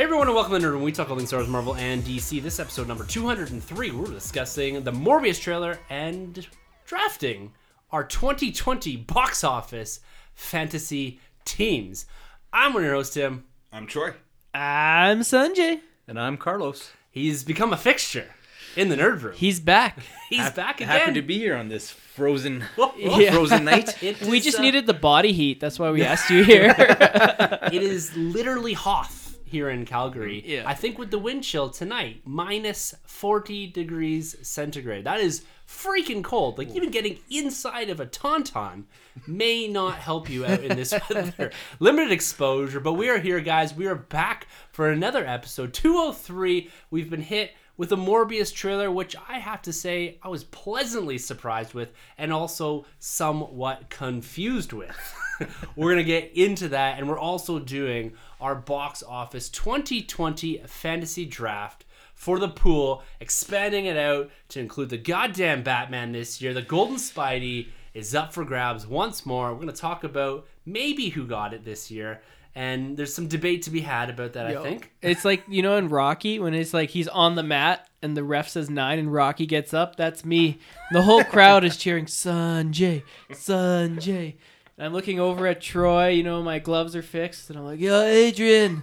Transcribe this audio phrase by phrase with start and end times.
[0.00, 0.82] Hey everyone, and welcome to Nerd Room.
[0.82, 2.42] We talk all things Star Wars, Marvel, and DC.
[2.42, 6.48] This episode number 203, we're discussing the Morbius trailer and
[6.86, 7.52] drafting
[7.92, 10.00] our 2020 box office
[10.32, 12.06] fantasy teams.
[12.50, 13.44] I'm one of your host, Tim.
[13.74, 14.14] I'm Troy.
[14.54, 15.80] I'm Sunjay.
[16.08, 16.92] And I'm Carlos.
[17.10, 18.30] He's become a fixture
[18.78, 19.34] in the Nerd Room.
[19.36, 19.98] He's back.
[20.30, 20.88] He's Hap- back again.
[20.98, 22.64] Happy to be here on this frozen,
[22.96, 23.32] Yeah.
[23.32, 24.02] frozen night.
[24.02, 25.60] It We is, just uh, needed the body heat.
[25.60, 26.74] That's why we asked you here.
[26.78, 29.19] It is literally Hoth
[29.50, 30.42] here in Calgary.
[30.46, 30.62] Mm, yeah.
[30.64, 35.04] I think with the wind chill tonight, minus 40 degrees centigrade.
[35.04, 36.56] That is freaking cold.
[36.56, 38.84] Like even getting inside of a tauntaun
[39.26, 41.50] may not help you out in this weather.
[41.80, 43.74] Limited exposure, but we are here, guys.
[43.74, 46.70] We are back for another episode 203.
[46.90, 51.18] We've been hit with a Morbius trailer, which I have to say I was pleasantly
[51.18, 54.96] surprised with and also somewhat confused with.
[55.76, 61.24] we're going to get into that, and we're also doing our box office 2020 fantasy
[61.24, 66.52] draft for the pool, expanding it out to include the goddamn Batman this year.
[66.52, 69.50] The Golden Spidey is up for grabs once more.
[69.50, 72.20] We're going to talk about maybe who got it this year.
[72.54, 74.92] And there's some debate to be had about that, I think.
[75.00, 78.24] it's like you know in Rocky when it's like he's on the mat and the
[78.24, 79.94] ref says nine and Rocky gets up.
[79.94, 80.58] That's me.
[80.90, 84.34] The whole crowd is cheering Sunjay, Sunjay.
[84.80, 86.08] And I'm looking over at Troy.
[86.08, 88.82] You know my gloves are fixed, and I'm like, "Yeah, Adrian,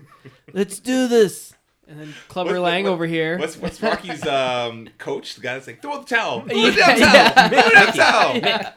[0.53, 1.55] let's do this."
[1.87, 3.39] And then Clubber What- Lang what- over here.
[3.39, 5.33] What's what's Rocky's um, coach?
[5.35, 6.41] The guy that's like, throw out the towel.
[6.47, 7.91] Throw Yeah, the damn yeah.
[7.93, 8.31] towel.
[8.33, 8.73] Throw the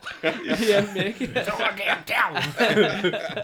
[1.76, 2.34] damn towel.
[2.34, 2.46] yeah,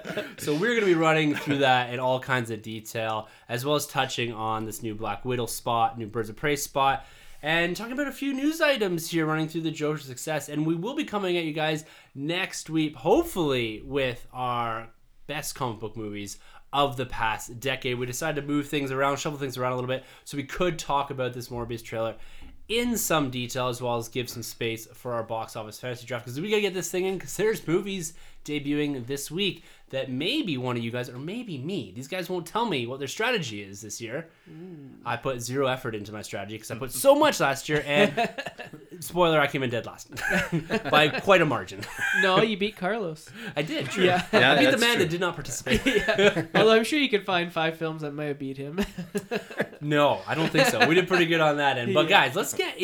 [0.01, 0.41] Mick.
[0.41, 3.75] so we're going to be running through that in all kinds of detail, as well
[3.75, 7.05] as touching on this new Black Widow spot, new Birds of Prey spot,
[7.43, 10.49] and talking about a few news items here running through the Joker success.
[10.49, 14.89] And we will be coming at you guys next week, hopefully with our
[15.27, 16.39] best comic book movies
[16.73, 17.99] of the past decade.
[17.99, 20.79] We decided to move things around, shuffle things around a little bit, so we could
[20.79, 22.17] talk about this Morbius trailer
[22.69, 26.25] in some detail as well as give some space for our box office fantasy draft
[26.25, 28.15] because we gotta get this thing in because there's movies
[28.45, 32.47] debuting this week that maybe one of you guys or maybe me these guys won't
[32.47, 34.89] tell me what their strategy is this year mm.
[35.05, 38.29] i put zero effort into my strategy because i put so much last year and
[39.01, 40.11] spoiler i came in dead last
[40.91, 41.81] by quite a margin
[42.21, 43.29] No, you beat Carlos.
[43.55, 44.05] i did true.
[44.05, 44.25] Yeah.
[44.33, 45.05] Yeah, i beat the man true.
[45.05, 46.07] that did not participate
[46.55, 48.81] Although I'm sure you could find five films that might have beat him.
[49.81, 50.87] No, I don't think so.
[50.87, 51.95] We did pretty good on that end.
[51.95, 52.79] But guys, let's get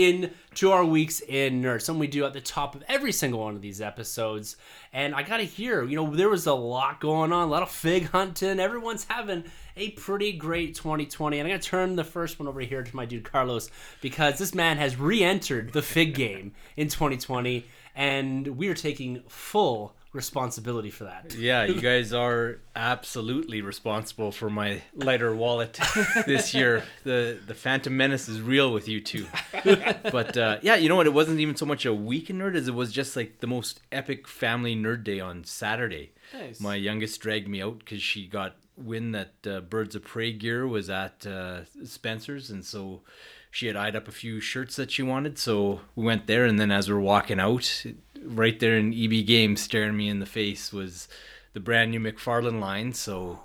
[0.53, 1.81] into our weeks in nerd.
[1.81, 4.57] Something we do at the top of every single one of these episodes.
[4.93, 7.71] And I gotta hear, you know, there was a lot going on, a lot of
[7.71, 8.61] fig hunting.
[8.61, 9.45] Everyone's having
[9.79, 11.39] a pretty great 2020.
[11.39, 13.71] And I'm gonna turn the first one over here to my dude Carlos
[14.03, 17.65] because this man has re-entered the fig game in 2020,
[17.97, 21.34] and we are taking full responsibility for that.
[21.34, 25.78] Yeah, you guys are absolutely responsible for my lighter wallet
[26.27, 26.84] this year.
[27.05, 29.27] The the Phantom Menace is real with you too.
[30.12, 31.06] But uh, yeah, you know what?
[31.06, 33.81] It wasn't even so much a weekend nerd as it was just like the most
[33.91, 36.12] epic family nerd day on Saturday.
[36.34, 36.61] Nice.
[36.61, 40.67] My youngest dragged me out because she got wind that uh, Birds of Prey gear
[40.67, 43.03] was at uh, Spencer's, and so
[43.51, 45.39] she had eyed up a few shirts that she wanted.
[45.39, 47.84] So we went there, and then as we are walking out,
[48.25, 51.09] right there in EB Games, staring me in the face was
[51.53, 52.93] the brand new McFarlane line.
[52.93, 53.41] So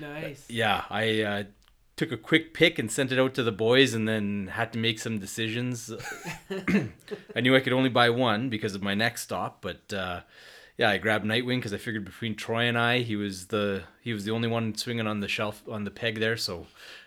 [0.00, 0.44] nice.
[0.48, 1.42] yeah, I uh,
[1.96, 4.78] took a quick pick and sent it out to the boys, and then had to
[4.78, 5.92] make some decisions.
[7.36, 10.20] I knew I could only buy one because of my next stop, but uh,
[10.78, 14.14] yeah, I grabbed Nightwing because I figured between Troy and I, he was the he
[14.14, 16.38] was the only one swinging on the shelf on the peg there.
[16.38, 16.66] So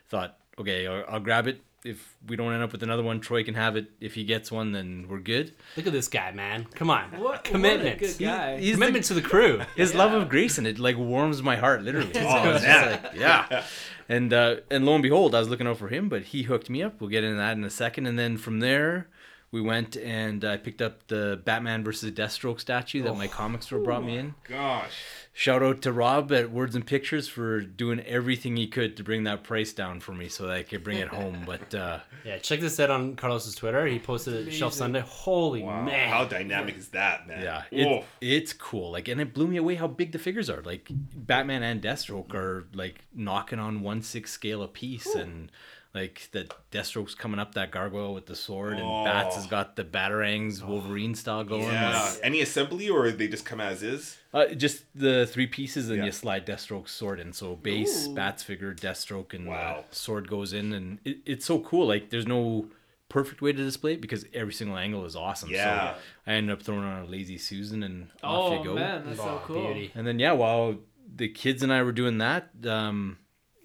[0.09, 1.61] thought, okay, I'll, I'll grab it.
[1.85, 3.87] If we don't end up with another one, Troy can have it.
[3.99, 5.53] If he gets one, then we're good.
[5.75, 6.65] Look at this guy, man.
[6.75, 7.09] Come on.
[7.19, 8.01] What Commitment.
[8.01, 8.57] What a good guy.
[8.57, 9.61] He's the- Commitment to the crew.
[9.75, 12.11] his love of Grayson it like warms my heart literally.
[12.15, 12.99] Oh, yeah.
[13.03, 13.63] like, yeah.
[14.09, 16.69] And uh, and lo and behold, I was looking out for him, but he hooked
[16.69, 16.99] me up.
[17.01, 18.05] We'll get into that in a second.
[18.05, 19.07] And then from there,
[19.51, 23.79] we went and I picked up the Batman versus Deathstroke statue that my comic store
[23.79, 24.35] brought me in.
[24.47, 24.93] Gosh.
[25.35, 29.23] Shout out to Rob at Words and Pictures for doing everything he could to bring
[29.23, 31.43] that price down for me so that I could bring it home.
[31.45, 33.85] But uh, Yeah, check this out on Carlos's Twitter.
[33.87, 35.01] He posted it Shelf Sunday.
[35.01, 36.09] Holy Wow, man.
[36.09, 37.41] how dynamic is that, man?
[37.43, 38.91] yeah, it, it's cool.
[38.91, 40.61] Like, and it blew me away how big the figures are.
[40.61, 45.51] Like, Batman and Deathstroke are like knocking on one six scale a piece, and
[45.93, 49.39] like the Deathstroke's coming up that gargoyle with the sword, and Bats Oh.
[49.41, 51.63] has got the batarangs Wolverine style going.
[51.65, 52.01] yeah.
[52.09, 54.17] Like, Any assembly or they just come as is?
[54.33, 56.05] Uh, just the three pieces, and Yeah.
[56.05, 57.31] you slide Deathstroke's sword in.
[57.33, 58.15] So base, Ooh.
[58.15, 59.85] Bats figure, Deathstroke, and Wow.
[59.89, 61.85] the sword goes in, and it, it's so cool.
[61.87, 62.69] Like there's no
[63.09, 65.51] perfect way to display it because every single angle is awesome.
[65.51, 65.93] Yeah.
[65.93, 68.73] So I ended up throwing on a lazy Susan, and off Oh you go.
[68.73, 69.65] man, that's so Oh, cool.
[69.67, 69.91] beauty.
[69.93, 70.77] And then yeah, while
[71.15, 73.19] the kids and I were doing that, um,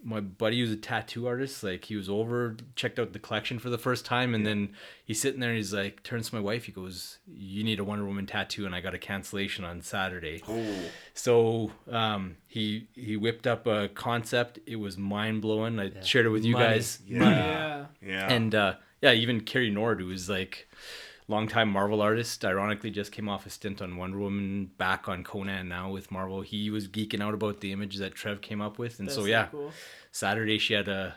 [0.05, 3.69] my buddy who's a tattoo artist, like he was over, checked out the collection for
[3.69, 4.71] the first time, and then
[5.05, 7.85] he's sitting there and he's like, turns to my wife, he goes, "You need a
[7.85, 10.43] Wonder Woman tattoo," and I got a cancellation on Saturday.
[10.49, 10.75] Ooh.
[11.15, 14.61] So um, he he whipped up a concept.
[14.67, 15.79] It was mind blowing.
[15.81, 16.65] I shared it with you Money.
[16.67, 17.01] guys.
[17.07, 17.19] Yeah.
[17.21, 17.87] Yeah.
[18.01, 18.33] Yeah.
[18.33, 20.69] And uh, yeah, even Carrie Nord, who is like
[21.29, 25.69] longtime Marvel artist, ironically just came off a stint on Wonder Woman, back on Conan
[25.69, 26.41] now with Marvel.
[26.41, 29.25] He was geeking out about the image that Trev came up with, and That's so
[29.27, 29.73] yeah, cool.
[30.11, 31.17] Saturday she had a,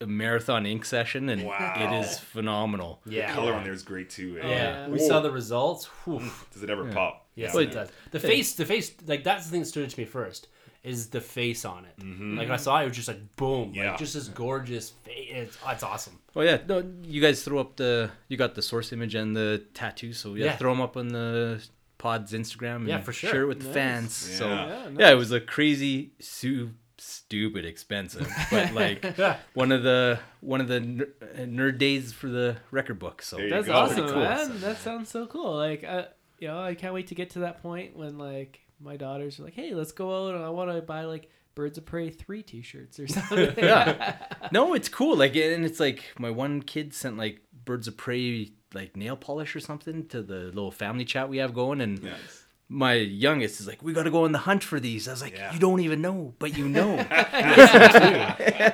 [0.00, 1.74] a marathon ink session, and Wow.
[1.76, 3.00] it is phenomenal.
[3.04, 3.28] Yeah.
[3.28, 4.38] the color on there is great too.
[4.40, 4.48] eh?
[4.48, 5.86] Yeah, we saw the results.
[6.04, 6.22] Whew.
[6.52, 7.26] Does it ever pop?
[7.34, 7.88] Yes, Well, it does.
[8.10, 10.48] The face, the face, like that's the thing that stood out to me first
[10.88, 11.96] is the face on it.
[12.38, 13.90] Like I saw it, it was just like boom, Yeah.
[13.90, 15.28] like just this gorgeous face.
[15.30, 16.18] It's, oh, it's awesome.
[16.34, 19.64] Oh yeah, no, you guys throw up the you got the source image and the
[19.74, 20.56] tattoo, so yeah, Yeah.
[20.56, 21.62] throw them up on the
[21.98, 22.76] pod's Instagram.
[22.76, 23.30] And Yeah, for sure.
[23.30, 23.74] Share it with the Nice.
[23.74, 24.12] fans.
[24.14, 24.66] So Yeah.
[24.68, 29.36] Yeah, yeah, it was a crazy, su- stupid expensive, but like Yeah.
[29.54, 33.22] one of the one of the ner- uh, nerd days for the record book.
[33.22, 33.72] So That's go.
[33.74, 34.20] awesome, cool.
[34.22, 34.60] man.
[34.60, 35.56] That sounds so cool.
[35.56, 36.06] Like, I,
[36.38, 39.44] you know, I can't wait to get to that point when like my daughters are
[39.44, 42.42] like, "Hey, let's go out and I want to buy like Birds of Prey three
[42.42, 44.16] T-shirts or something." yeah,
[44.52, 45.16] no, it's cool.
[45.16, 49.56] Like, and it's like my one kid sent like Birds of Prey like nail polish
[49.56, 52.44] or something to the little family chat we have going, and Nice.
[52.70, 55.22] My youngest is like, "We got to go on the hunt for these." I was
[55.22, 55.52] like, Yeah.
[55.54, 56.96] "You don't even know, but you know."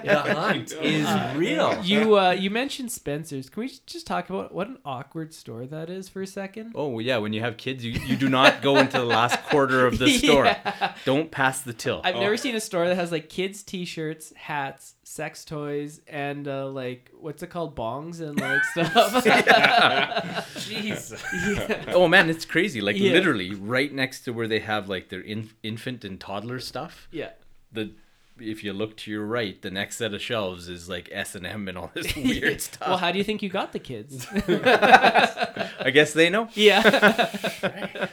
[0.04, 1.82] The hunt is real.
[1.82, 3.48] you uh, you mentioned Spencer's.
[3.48, 6.72] Can we just talk about what an awkward store that is for a second?
[6.74, 9.86] Oh yeah, when you have kids, you, you do not go into the last quarter
[9.86, 10.44] of the store.
[10.46, 10.94] Yeah.
[11.04, 12.00] Don't pass the till.
[12.04, 16.66] I've never seen a store that has like kids T-shirts, hats, sex toys, and uh,
[16.68, 19.24] like what's it called, bongs and like stuff.
[20.56, 21.12] Jeez.
[21.86, 21.92] yeah.
[21.94, 22.80] oh man, it's crazy.
[22.80, 23.12] Like Yeah.
[23.12, 27.08] literally right next to where they have like their in, infant and toddler stuff.
[27.12, 27.30] yeah.
[27.72, 27.92] The
[28.40, 31.46] if you look to your right, the next set of shelves is like S and
[31.46, 32.88] M and all this weird stuff.
[32.88, 34.26] Well, how do you think you got the kids?
[34.32, 36.48] I guess they know.
[36.54, 36.82] yeah.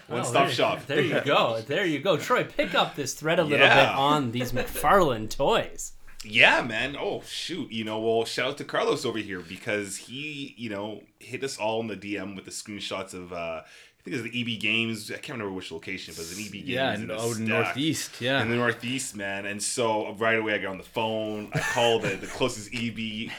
[0.08, 0.86] One Oh, stop there- shop.
[0.86, 1.62] There you go.
[1.62, 2.18] There you go.
[2.18, 3.88] Troy, pick up this thread a little Yeah.
[3.88, 5.94] bit on these McFarlane toys.
[6.24, 6.96] Yeah, man.
[7.00, 7.72] Oh shoot.
[7.72, 11.58] You know, well, shout out to Carlos over here because he, you know, hit us
[11.58, 13.62] all in the DM with the screenshots of uh
[14.02, 15.12] I think it was the EB Games.
[15.12, 16.68] I can't remember which location, but it was an EB Games.
[16.70, 17.48] Yeah, in the stack.
[17.48, 18.20] northeast.
[18.20, 18.42] Yeah.
[18.42, 19.46] in the Northeast, man.
[19.46, 21.52] And so right away, I got on the phone.
[21.54, 23.30] I called the, the closest EB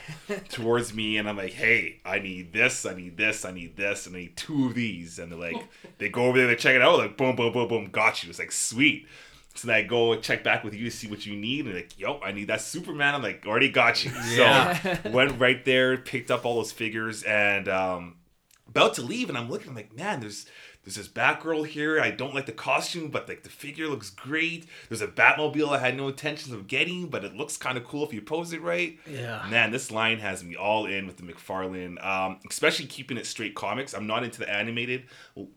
[0.50, 2.87] towards me, and I'm like, "Hey, I need this.
[2.87, 3.44] I need this.
[3.44, 4.06] I need this.
[4.06, 5.67] And I need two of these." And they're like,
[5.99, 8.31] they go over there, they check it out, like boom, boom, boom, boom, got you.
[8.31, 9.08] It's like sweet.
[9.54, 11.99] So then I go check back with you to see what you need, and like,
[11.99, 13.14] yo, I need that Superman.
[13.14, 14.10] I'm like, already got you.
[14.31, 15.02] Yeah.
[15.02, 18.16] So went right there, picked up all those figures, and um,
[18.69, 19.69] about to leave, and I'm looking.
[19.69, 20.46] I'm like, man, there's
[20.84, 22.00] there's this Batgirl here.
[22.00, 24.66] I don't like the costume, but like the figure looks great.
[24.88, 28.04] There's a Batmobile I had no intentions of getting, but it looks kind of cool
[28.04, 28.99] if you pose it right.
[29.08, 29.46] Yeah.
[29.49, 33.54] Man, this line has me all in with the McFarlane, um, especially keeping it straight
[33.54, 33.94] comics.
[33.94, 35.04] I'm not into the animated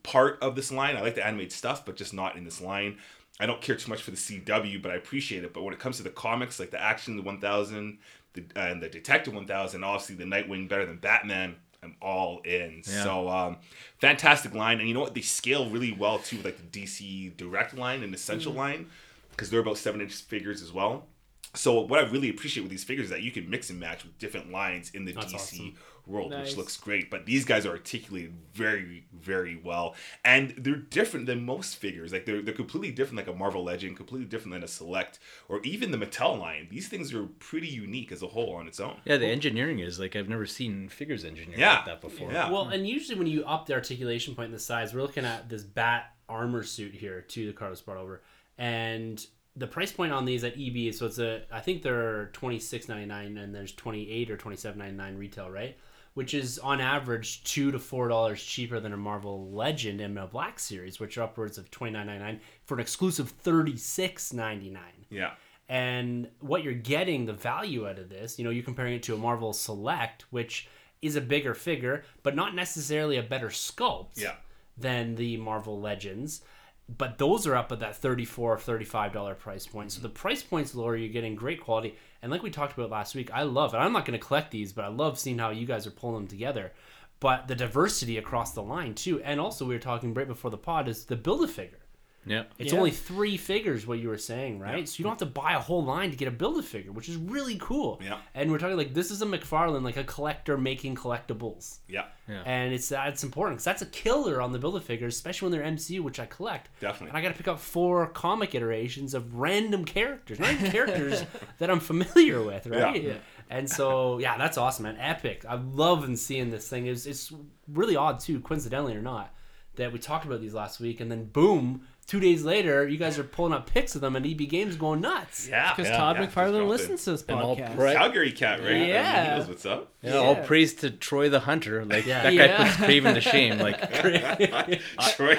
[0.03, 0.95] part of this line.
[0.95, 2.97] I like the animated stuff, but just not in this line.
[3.39, 5.53] I don't care too much for the CW, but I appreciate it.
[5.53, 7.97] But when it comes to the comics, like the Action, the 1000,
[8.33, 12.81] the, uh, and the Detective 1000, obviously the Nightwing better than Batman, I'm all in.
[12.87, 13.03] Yeah.
[13.03, 13.57] So um,
[13.99, 15.13] fantastic line, and you know what?
[15.13, 18.87] They scale really well too, with like the DC Direct line and Essential line,
[19.31, 21.05] because they're about seven inch figures as well.
[21.53, 24.03] So what I really appreciate with these figures is that you can mix and match
[24.03, 25.75] with different lines in the That's DC awesome.
[26.07, 26.47] World, Nice.
[26.49, 27.09] which looks great.
[27.09, 32.11] But these guys are articulated very, very well, and they're different than most figures.
[32.13, 35.19] Like they're they're completely different, like a Marvel Legend, completely different than a Select
[35.49, 36.67] or even the Mattel line.
[36.69, 38.97] These things are pretty unique as a whole on its own.
[39.05, 41.75] Yeah, the engineering is like I've never seen figures engineered Yeah.
[41.77, 42.31] like that before.
[42.31, 42.49] Yeah.
[42.51, 45.49] Well, and usually when you up the articulation point and the size, we're looking at
[45.49, 48.21] this bat armor suit here to the Carlos brought over,
[48.57, 49.25] and
[49.57, 52.89] the price point on these at EB, so it's a I think they're twenty six
[52.89, 55.77] ninety nine and there's twenty eight or twenty seven ninety nine retail, right?
[56.15, 60.25] Which is on average two to four dollars cheaper than a Marvel Legend and a
[60.25, 64.33] Black Series, which are upwards of twenty nine ninety nine for an exclusive thirty six
[64.33, 65.05] ninety nine.
[65.09, 65.33] Yeah.
[65.67, 69.15] And what you're getting, the value out of this, you know, you're comparing it to
[69.15, 70.67] a Marvel Select, which
[71.01, 74.35] is a bigger figure, but not necessarily a better sculpt Yeah.
[74.77, 76.41] than the Marvel Legends.
[76.87, 79.91] But those are up at that 34 or 35 dollar price point.
[79.91, 80.03] So mm-hmm.
[80.03, 81.95] the price point's lower, you're getting great quality.
[82.25, 83.77] And like we talked about last week, I love it.
[83.77, 86.15] I'm not going to collect these, but I love seeing how you guys are pulling
[86.15, 86.73] them together.
[87.19, 90.57] But the diversity across the line too, and also we were talking right before the
[90.57, 91.84] pod is the build a figure.
[92.25, 92.43] Yeah.
[92.57, 92.79] It's Yeah.
[92.79, 94.79] only three figures, what you were saying, right?
[94.79, 94.85] Yeah.
[94.85, 96.91] So you don't have to buy a whole line to get a build a figure,
[96.91, 98.01] which is really cool.
[98.03, 98.17] Yeah.
[98.33, 101.77] And we're talking like this is a McFarlane, like a collector making collectibles.
[101.87, 102.05] Yeah.
[102.27, 102.41] Yeah.
[102.45, 105.59] And it's that's important because that's a killer on the build a figures, especially when
[105.59, 106.69] they're MCU, which I collect.
[106.79, 107.09] Definitely.
[107.09, 111.23] And I got to pick up four comic iterations of random characters, not even characters
[111.59, 113.03] that I'm familiar with, right?
[113.03, 113.13] Yeah.
[113.51, 114.97] And so, yeah, that's awesome, man.
[114.99, 115.45] Epic.
[115.47, 116.87] I'm loving seeing this thing.
[116.87, 117.31] It's, it's
[117.67, 119.31] really odd, too, coincidentally or not,
[119.75, 123.17] that we talked about these last week, and then boom, two days later, you guys
[123.17, 125.47] are pulling up pics of them, and EB Games going nuts.
[125.49, 125.73] Yeah.
[125.73, 127.75] Because yeah, Todd yeah, McFarlane listens to this And podcast.
[127.75, 128.87] pra- Calgary cat, right?
[128.87, 129.31] Yeah.
[129.33, 129.91] He knows what's up.
[130.01, 131.83] Yeah, all praise to Troy the Hunter.
[131.83, 132.21] Like Yeah.
[132.23, 132.57] that guy Yeah.
[132.57, 133.57] puts Kraven to shame.
[133.57, 133.91] Like
[135.15, 135.37] Troy,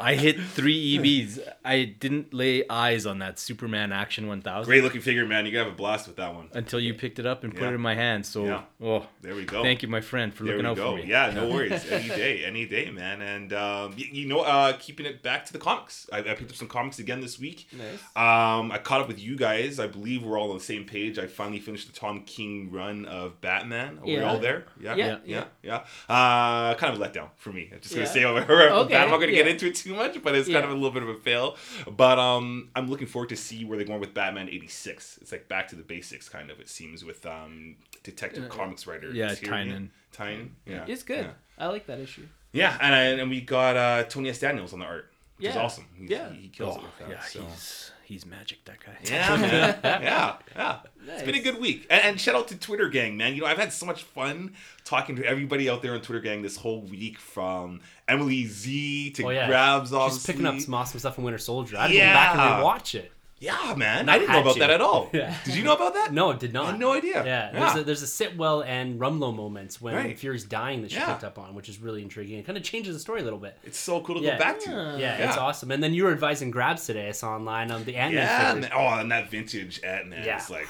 [0.00, 1.38] I hit three EBs.
[1.64, 5.46] I didn't lay eyes on that Superman Action 1000 Great looking figure, man.
[5.46, 6.48] You gotta have a blast with that one.
[6.54, 8.26] until you picked it up and put it in my hand.
[8.26, 8.62] So, Yeah.
[8.82, 9.62] oh, There we go.
[9.62, 10.96] thank you, my friend, for There looking we out go.
[10.96, 11.08] for me.
[11.08, 11.84] Yeah, no worries.
[11.90, 13.22] Any day, any day, man.
[13.22, 16.08] And um, y- you know, uh, keeping it back to the comics.
[16.12, 17.68] I, I picked up some comics again this week.
[17.72, 18.00] Nice.
[18.16, 19.78] Um, I caught up with you guys.
[19.78, 21.18] I believe we're all on the same page.
[21.18, 23.98] I finally finished the Tom King run of Batman.
[24.00, 24.22] Are we Yeah.
[24.30, 24.64] all there?
[24.80, 25.18] Yeah, Yeah.
[25.24, 25.84] yeah, yeah.
[26.08, 27.70] Uh, kind of a letdown for me.
[27.72, 28.12] I'm just gonna Yeah.
[28.12, 28.68] say over here.
[28.70, 30.54] Okay, I'm not gonna get into it too much, but it's Yeah.
[30.60, 31.56] kind of a little bit of a fail.
[31.90, 35.18] But um, I'm looking forward to see where they're going with Batman '86.
[35.20, 36.60] It's like back to the basics, kind of.
[36.60, 39.10] It seems with um, Detective Comics writer.
[39.12, 39.28] yeah.
[39.28, 39.88] Tynion.
[40.16, 40.50] Tynion.
[40.66, 41.24] Yeah, It's good.
[41.26, 41.32] Yeah.
[41.58, 42.26] I like that issue.
[42.52, 44.38] Yeah, and I, and we got uh, Tony S.
[44.40, 45.11] Daniels on the art,
[45.42, 45.86] which is awesome.
[45.96, 46.30] He's, Yeah.
[46.32, 47.08] he, he kills Oh, it with that.
[47.10, 47.40] yeah, so.
[47.42, 48.64] he's he's magic.
[48.64, 48.92] That guy.
[49.04, 49.78] Yeah, man.
[50.02, 50.78] yeah, yeah.
[51.08, 51.86] It's been a good week.
[51.90, 53.34] And, and shout out to Twitter Gang, man.
[53.34, 54.52] You know, I've had so much fun
[54.84, 59.24] talking to everybody out there on Twitter Gang this whole week from Emily Z to
[59.24, 59.46] Oh, yeah.
[59.48, 60.16] Grabs, obviously.
[60.18, 61.76] Just picking up some awesome stuff from Winter Soldier.
[61.78, 62.60] I had to go back and Yeah.
[62.62, 63.12] rewatch it.
[63.42, 64.08] Yeah, man.
[64.08, 64.60] I didn't know about to.
[64.60, 65.10] that at all.
[65.12, 65.34] Yeah.
[65.44, 66.12] Did you know about that?
[66.12, 66.66] No, it did not.
[66.66, 67.24] I had no idea.
[67.24, 67.58] Yeah, Yeah.
[67.58, 70.16] there's a, there's a Sitwell and Rumlow moments when Right.
[70.18, 71.06] Fury's dying that she Yeah.
[71.12, 72.38] picked up on, which is really intriguing.
[72.38, 73.58] It kind of changes the story a little bit.
[73.64, 74.34] It's so cool to Yeah.
[74.34, 74.70] go back to.
[74.70, 74.96] Yeah.
[74.96, 75.72] Yeah, it's awesome.
[75.72, 77.08] And then you were advising grabs today.
[77.08, 78.70] I saw online on the Ant Man Yeah, figures.
[78.70, 78.78] man.
[78.78, 80.38] Oh, and that vintage Ant-Man Yeah.
[80.40, 80.68] is like...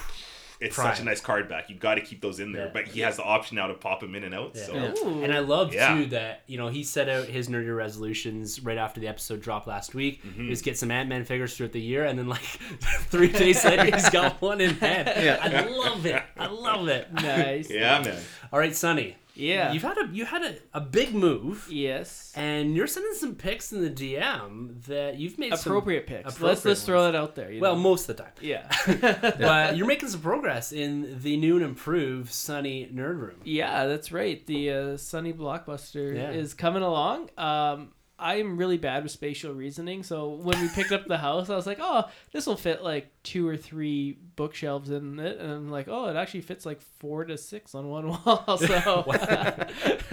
[0.63, 0.95] It's Prime.
[0.95, 1.69] such a nice card back.
[1.69, 2.71] You've got to keep those in there, Yeah.
[2.73, 4.53] but he has the option now to pop them in and out.
[4.55, 4.63] Yeah.
[4.67, 5.25] So Yeah.
[5.25, 5.95] And I love Yeah.
[5.95, 9.67] too that you know he set out his nerdy resolutions right after the episode dropped
[9.67, 10.23] last week.
[10.25, 10.51] Mm-hmm.
[10.51, 12.41] Is get some Ant Man figures throughout the year, and then like
[13.11, 15.09] three days later he's got one in hand.
[15.17, 15.39] Yeah.
[15.43, 16.23] I love it.
[16.37, 17.13] I love it.
[17.13, 17.71] nice.
[17.71, 18.19] yeah, man.
[18.53, 19.17] All right, Sonny.
[19.35, 19.73] Yeah.
[19.73, 21.67] You've had a you had a, a big move.
[21.71, 22.33] Yes.
[22.37, 26.25] And you're sending some pics in the DM that you've made some Appropriate picks.
[26.25, 27.51] let's appropriate let's throw that out there.
[27.51, 27.81] you Well, know?
[27.83, 28.33] most of the time.
[28.41, 28.69] yeah.
[29.39, 33.41] But you're making some progress in the new and improved Sunny Nerd Room.
[33.45, 34.45] Yeah, that's right.
[34.47, 36.31] The uh, Sunny Blockbuster Yeah.
[36.31, 37.31] is coming along.
[37.39, 41.57] Um, I'm really bad with spatial reasoning, so when we picked up the house, I
[41.57, 45.71] was like, "Oh, this will fit like two or three bookshelves in it," and I'm
[45.71, 49.05] like, "Oh, it actually fits like four to six on one wall." So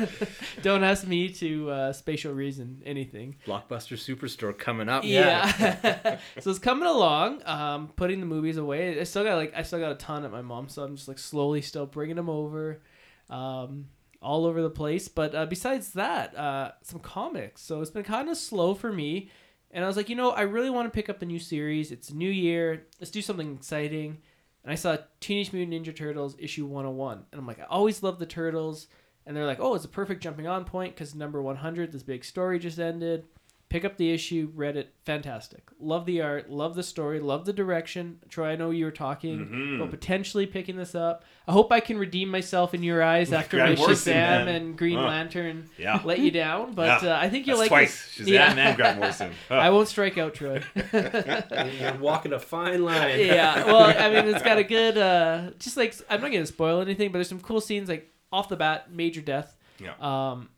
[0.62, 3.36] don't ask me to uh, spatial reason anything.
[3.46, 5.04] Blockbuster Superstore coming up.
[5.04, 6.18] Yeah.
[6.40, 7.42] so it's coming along.
[7.46, 9.00] Um, putting the movies away.
[9.00, 11.08] I still got like I still got a ton at my mom's, so I'm just
[11.08, 12.82] like slowly still bringing them over,
[13.30, 13.86] um,
[14.22, 15.08] all over the place.
[15.08, 17.62] But uh, besides that, uh, some comics.
[17.62, 19.30] So it's been kind of slow for me,
[19.72, 21.92] and I was like, you know, I really want to pick up a new series.
[21.92, 22.88] It's new year.
[23.00, 24.18] Let's do something exciting.
[24.64, 28.20] And I saw Teenage Mutant Ninja Turtles issue 101, and I'm like, I always love
[28.20, 28.88] the turtles.
[29.26, 32.26] And they're like, oh, it's a perfect jumping on point because number 100, this big
[32.26, 33.26] story just ended
[33.70, 35.62] pick up the issue, read it, fantastic.
[35.80, 38.18] Love the art, love the story, love the direction.
[38.28, 39.76] Troy, I know you were talking Mhm.
[39.76, 41.24] about potentially picking this up.
[41.48, 44.78] I hope I can redeem myself in your eyes after Grant my Morrison, Shazam and
[44.78, 45.06] Green Huh.
[45.06, 46.02] Lantern Yeah.
[46.04, 46.74] let you down.
[46.80, 47.14] But Yeah.
[47.16, 48.16] uh, I think you'll That's like twice.
[48.18, 48.28] this.
[48.28, 49.32] Shazam and Grant Morrison.
[49.50, 49.56] Huh.
[49.56, 50.64] I won't strike out, Troy.
[50.94, 53.20] You're walking a fine line.
[53.20, 56.82] yeah, well, I mean, it's got a good, uh, just like I'm not gonna spoil
[56.82, 59.56] anything, but there's some cool scenes like off the bat, major death.
[59.80, 59.94] Yeah.
[60.00, 60.50] Um,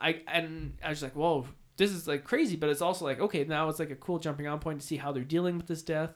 [0.00, 1.46] I and I was like, whoa,
[1.76, 4.46] this is like crazy, but it's also like, okay, now it's like a cool jumping
[4.46, 6.10] on point to see how they're dealing with this death.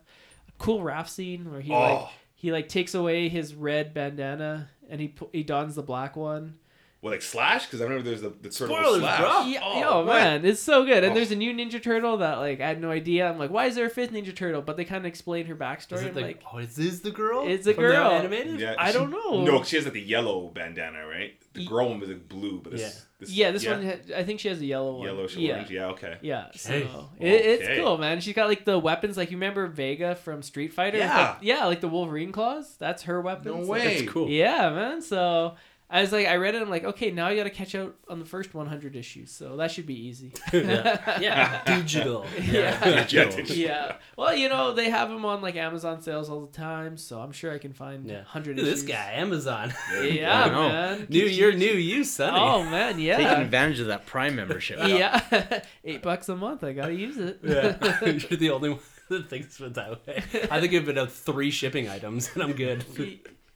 [0.48, 2.10] A cool raft scene where he like Oh.
[2.34, 6.54] he like takes away his red bandana and he he dons the black one,
[7.02, 9.20] Well, like Slash, because I remember there's the, the turtle Spoilers, Slash.
[9.20, 9.40] bro.
[9.46, 10.06] Yeah, Oh, yo, what?
[10.20, 11.02] man, it's so good.
[11.04, 11.14] And Oh.
[11.14, 13.28] there's a new Ninja Turtle that like I had no idea.
[13.30, 14.60] I'm like, why is there a fifth Ninja Turtle?
[14.62, 15.92] But they kind of explain her backstory.
[15.98, 17.46] Is it the, like, oh, is this the girl?
[17.46, 18.10] It's a girl.
[18.10, 18.60] animated?
[18.60, 19.44] Yeah, I she- don't know.
[19.44, 21.39] No, she has like the yellow bandana, right?
[21.52, 22.88] The Ye- girl one was like blue, but this, Yeah.
[23.18, 25.06] this yeah, this one, had, I think she has a yellow one.
[25.06, 25.52] yellow, yeah.
[25.54, 25.70] orange.
[25.70, 26.16] Yeah, okay.
[26.22, 26.70] Yeah, so
[27.18, 27.26] Hey.
[27.28, 27.80] it, it's Okay.
[27.80, 28.20] cool, man.
[28.20, 30.98] She's got like the weapons, like you remember Vega from Street Fighter?
[30.98, 31.18] Yeah.
[31.30, 32.76] like, yeah, like the Wolverine claws.
[32.78, 33.50] That's her weapon.
[33.52, 33.98] No Like, way.
[34.00, 34.28] That's cool.
[34.28, 35.02] Yeah, man.
[35.02, 35.56] So
[35.92, 36.62] I was like, I read it.
[36.62, 39.32] I'm like, okay, now I got to catch out on the first 100 issues.
[39.32, 40.32] So that should be easy.
[40.52, 41.18] yeah.
[41.20, 41.62] yeah.
[41.78, 42.24] Digital.
[42.40, 43.06] Yeah.
[43.08, 43.96] Yeah, yeah.
[44.16, 47.32] Well, you know, they have them on like Amazon sales all the time, so I'm
[47.32, 48.18] sure I can find Yeah.
[48.18, 48.82] 100 Look at issues.
[48.84, 49.74] this guy, Amazon.
[50.00, 51.06] Yeah, I man.
[51.08, 52.38] new year, new you, Sonny.
[52.38, 53.16] Oh man, yeah.
[53.16, 54.78] Taking advantage of that Prime membership.
[54.86, 56.62] Yeah, eight bucks a month.
[56.62, 57.40] I gotta use it.
[57.42, 57.76] Yeah.
[58.04, 58.78] You're the only one
[59.08, 60.22] that thinks of it that way.
[60.52, 62.84] I think I've been out three shipping items and I'm good.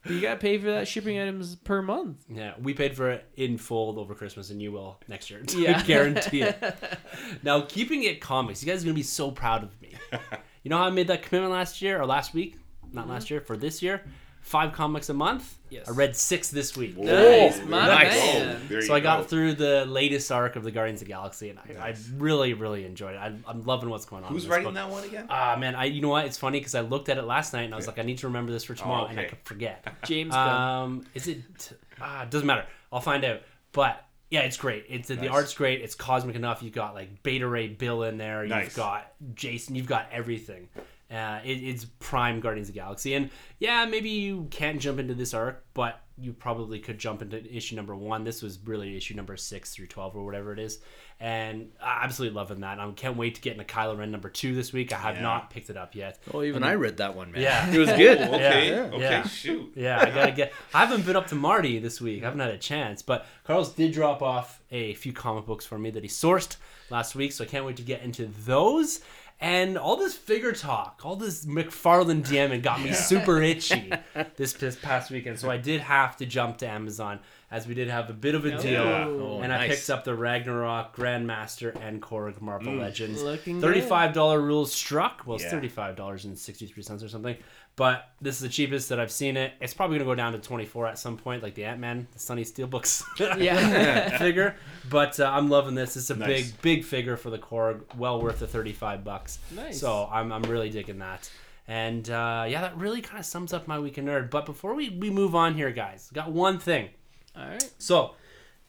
[0.07, 2.25] You, gotta pay for that shipping items per month.
[2.29, 5.43] Yeah, we paid for it in full over Christmas, and you will next year.
[5.55, 5.83] Yeah.
[5.85, 6.63] guarantee it.
[7.43, 9.95] Now, keeping it comics, you guys are gonna be so proud of me.
[10.63, 12.57] You know how I made that commitment last year or last week?
[12.91, 13.35] Not last mm-hmm.
[13.35, 14.03] year for this year.
[14.45, 15.57] Five comics a month.
[15.71, 15.89] Yes.
[15.89, 16.97] I read six this week.
[16.99, 18.13] Nice, my nice.
[18.15, 18.61] man.
[18.69, 19.25] There So you I got go.
[19.25, 22.09] through the latest arc of the Guardians of the Galaxy, and I, Nice.
[22.11, 23.19] I really, really enjoyed it.
[23.19, 24.31] I, I'm loving what's going on.
[24.31, 24.75] Who's in this writing book.
[24.75, 25.27] that one again?
[25.31, 26.27] Ah man, I you know what?
[26.27, 27.93] It's funny because I looked at it last night and I was Yeah.
[27.93, 29.83] like, I need to remember this for tomorrow, and I could forget.
[30.05, 31.73] James Um, is it?
[32.01, 32.67] Ah, it doesn't matter.
[32.93, 33.41] I'll find out.
[33.73, 34.85] But yeah, it's great.
[34.91, 35.81] It's the art's great.
[35.81, 36.63] It's cosmic enough.
[36.63, 38.43] You've got like Beta Ray Bill in there.
[38.43, 38.77] You've Nice.
[38.77, 39.75] got Jason.
[39.75, 40.69] You've got everything.
[41.11, 45.15] Uh, it, it's prime Guardians of the Galaxy, and yeah, maybe you can't jump into
[45.15, 48.25] this arc, but you probably could jump into issue number one.
[48.25, 50.79] This was really issue number six through twelve or whatever it is,
[51.21, 52.81] and I'm absolutely loving that.
[52.81, 54.93] I can't wait to get into Kylo Ren number two this week.
[54.93, 55.23] I have Yeah.
[55.23, 56.19] not picked it up yet.
[56.33, 57.43] Oh, even I read that one, man.
[57.43, 57.71] Yeah.
[57.73, 58.19] it was good.
[58.21, 58.71] Oh, okay.
[58.71, 58.81] Yeah.
[58.95, 58.99] Okay.
[59.01, 59.23] Yeah.
[59.27, 59.73] Shoot.
[59.77, 60.53] Yeah, I gotta get.
[60.73, 62.23] I haven't been up to Marty this week.
[62.23, 63.03] I haven't had a chance.
[63.03, 66.57] But Carlos did drop off a few comic books for me that he sourced
[66.91, 69.01] last week, so I can't wait to get into those.
[69.41, 73.93] And all this figure talk, all this McFarlane DMing got me super itchy
[74.37, 75.39] this this past weekend.
[75.39, 77.19] So I did have to jump to Amazon
[77.51, 78.83] as we did have a bit of a deal.
[78.83, 79.77] Oh, and I nice.
[79.77, 82.81] picked up the Ragnarok Grandmaster and Korg Marvel mm.
[82.81, 83.23] Legends.
[83.23, 85.23] Looking Thirty-five dollar rules struck.
[85.27, 85.51] Well, it's Yeah.
[85.51, 87.37] thirty-five dollars and sixty-three cents or something.
[87.77, 89.53] But this is the cheapest that I've seen it.
[89.61, 92.19] It's probably gonna go down to twenty-four at some point, like the Ant Man, the
[92.21, 93.03] Sunny Steelbooks
[93.41, 94.17] Yeah.
[94.19, 94.55] figure.
[94.89, 95.97] But uh, I'm loving this.
[95.97, 96.29] It's a Nice.
[96.53, 97.81] big, big figure for the Korg.
[97.97, 99.39] Well worth the thirty-five bucks.
[99.51, 99.81] Nice.
[99.81, 101.29] So I'm, I'm really digging that.
[101.67, 104.31] And uh, yeah, that really kind of sums up my week in nerd.
[104.31, 106.91] But before we, we move on here, guys, got one thing.
[107.37, 107.71] All right.
[107.79, 108.13] So,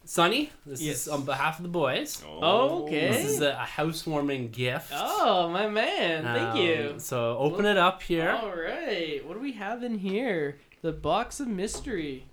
[0.06, 1.02] Sonny, this Yes.
[1.04, 2.24] is on behalf of the boys.
[2.26, 3.10] Oh, Okay.
[3.10, 4.92] This is a, a housewarming gift.
[4.94, 6.24] Oh, my man.
[6.24, 6.94] Thank Um, you.
[7.00, 8.30] So open it up here.
[8.32, 9.26] All right.
[9.26, 10.58] What do we have in here?
[10.82, 12.26] The box of mystery.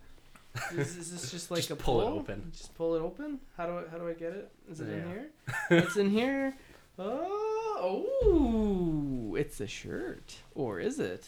[0.73, 2.51] Is, is this just like Just a pull it open.
[2.55, 3.41] Just pull it open.
[3.57, 4.51] How do I how do I get it?
[4.71, 5.27] Is it in here?
[5.71, 6.55] It's in here.
[6.99, 11.27] Oh, oh, it's a shirt, or is it?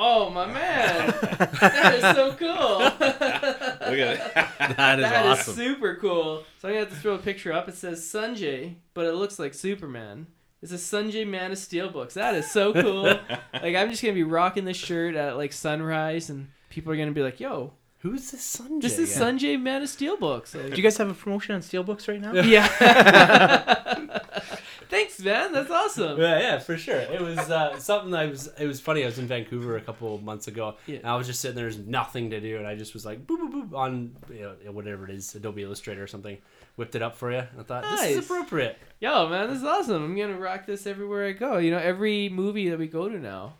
[0.00, 1.08] Oh my man,
[1.60, 2.78] that is so cool.
[2.78, 4.20] Look at it.
[4.76, 5.54] That is That is awesome.
[5.54, 6.44] super cool.
[6.60, 7.68] So I'm gonna have to throw a picture up.
[7.68, 10.26] It says Sunjay, but it looks like Superman.
[10.62, 12.14] It's a Sunjay Man of Steel books.
[12.14, 13.02] That is so cool.
[13.54, 17.10] like I'm just gonna be rocking this shirt at like sunrise, and people are gonna
[17.12, 18.82] be like, "Yo, Who's this Sunjay?
[18.82, 19.24] this is guy?
[19.32, 22.20] Sunjay Man of Steel books." Like, Do you guys have a promotion on Steelbooks right
[22.20, 22.34] now?
[22.34, 24.18] yeah.
[24.88, 25.52] Thanks, man.
[25.52, 26.18] That's awesome.
[26.18, 26.96] Yeah, yeah, for sure.
[26.98, 28.48] It was uh, something I was.
[28.58, 29.02] It was funny.
[29.02, 30.96] I was in Vancouver a couple of months ago, Yeah.
[30.98, 31.64] and I was just sitting there.
[31.64, 34.72] There's nothing to do, and I just was like, boop, boop, boop, on you know,
[34.72, 36.38] whatever it is, Adobe Illustrator or something.
[36.76, 37.38] Whipped it up for you.
[37.38, 38.78] And I thought this is appropriate.
[39.00, 40.04] Yo, man, this is awesome.
[40.04, 41.58] I'm gonna rock this everywhere I go.
[41.58, 43.54] You know, every movie that we go to now.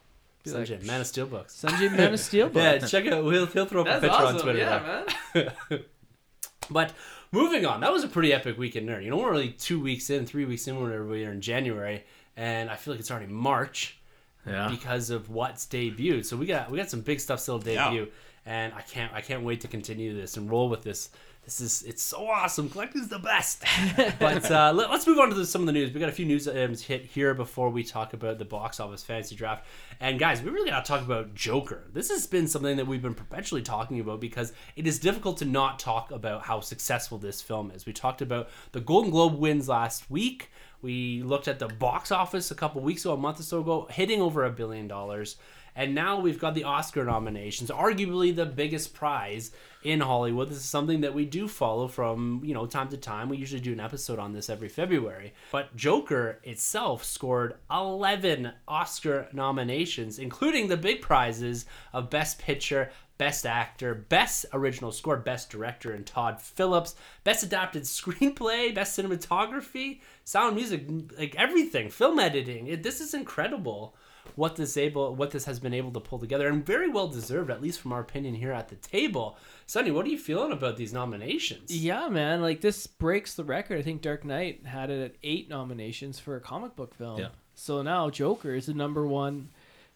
[0.44, 1.60] Be like, Sunjay, Man of Steel books.
[1.60, 2.82] Sunjay Man of Steel books.
[2.82, 3.24] Yeah, check it out.
[3.24, 4.36] He'll, he'll throw up That's a picture awesome.
[4.36, 4.58] on Twitter.
[4.60, 5.52] yeah, there.
[5.70, 5.84] man.
[6.70, 6.92] But
[7.32, 9.04] moving on, that was a pretty epic weekend nerd.
[9.04, 12.04] You know, we're only two weeks in, three weeks in, whenever we are in January,
[12.36, 13.98] and I feel like it's already March
[14.46, 14.68] Yeah.
[14.68, 16.24] because of what's debuted.
[16.24, 17.84] So we got we got some big stuff still to Yeah.
[17.90, 18.08] debut,
[18.46, 21.10] and I can't I can't wait to continue this and roll with this.
[21.48, 22.68] This is it's so awesome.
[22.68, 23.64] Collecting's the best.
[24.18, 25.90] but uh, let, us move on to the, some of the news.
[25.90, 29.02] We got a few news items hit here before we talk about the box office
[29.02, 29.64] fantasy draft.
[29.98, 31.84] And guys, we really got to talk about Joker.
[31.90, 35.46] This has been something that we've been perpetually talking about because it is difficult to
[35.46, 37.86] not talk about how successful this film is.
[37.86, 40.50] We talked about the Golden Globe wins last week.
[40.82, 43.88] We looked at the box office a couple weeks ago, a month or so ago,
[43.90, 45.36] hitting over a billion dollars.
[45.78, 49.52] And now we've got the Oscar nominations, arguably the biggest prize
[49.84, 50.48] in Hollywood.
[50.48, 53.28] This is something that we do follow from, you know, time to time.
[53.28, 55.34] We usually do an episode on this every February.
[55.52, 63.46] But Joker itself scored 11 Oscar nominations, including the big prizes of Best Picture, Best
[63.46, 66.96] Actor, Best Original Score, Best Director, and Todd Phillips.
[67.22, 70.86] Best Adapted Screenplay, Best Cinematography, Sound Music,
[71.16, 72.66] like everything, film editing.
[72.66, 73.94] It, this is incredible
[74.36, 77.50] what this able what this has been able to pull together and very well deserved
[77.50, 79.36] at least from our opinion here at the table
[79.66, 82.40] sonny what are you feeling about these nominations Yeah, man.
[82.42, 83.78] Like this breaks the record.
[83.78, 87.18] I think Dark Knight had it at eight nominations for a comic book film.
[87.18, 87.28] Yeah.
[87.54, 89.48] So now Joker is the number one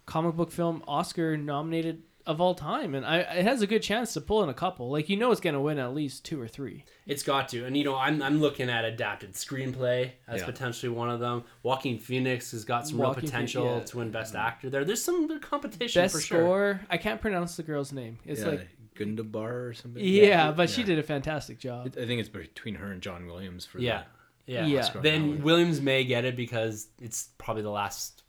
[0.06, 4.12] comic book film Oscar nominated of all time, and I, it has a good chance
[4.14, 4.90] to pull in a couple.
[4.90, 6.84] Like you know, it's gonna win at least two or three.
[7.06, 10.46] It's got to, and you know, I'm I'm looking at adapted screenplay as Yeah.
[10.46, 11.44] potentially one of them.
[11.62, 13.80] Joaquin Phoenix has got some real Joaquin Phoe- potential yeah.
[13.84, 14.84] to win Best Actor there.
[14.84, 16.38] There's some competition Best for sure.
[16.40, 16.80] score.
[16.90, 18.18] I can't pronounce the girl's name.
[18.24, 20.04] It's yeah, like Gundabar or something.
[20.04, 21.86] yeah, but she did a fantastic job.
[22.00, 24.02] I think it's between her and John Williams for Yeah,
[24.46, 24.66] yeah.
[24.66, 24.88] Yeah.
[25.00, 25.42] Then.
[25.42, 28.21] Williams may get it because it's probably the last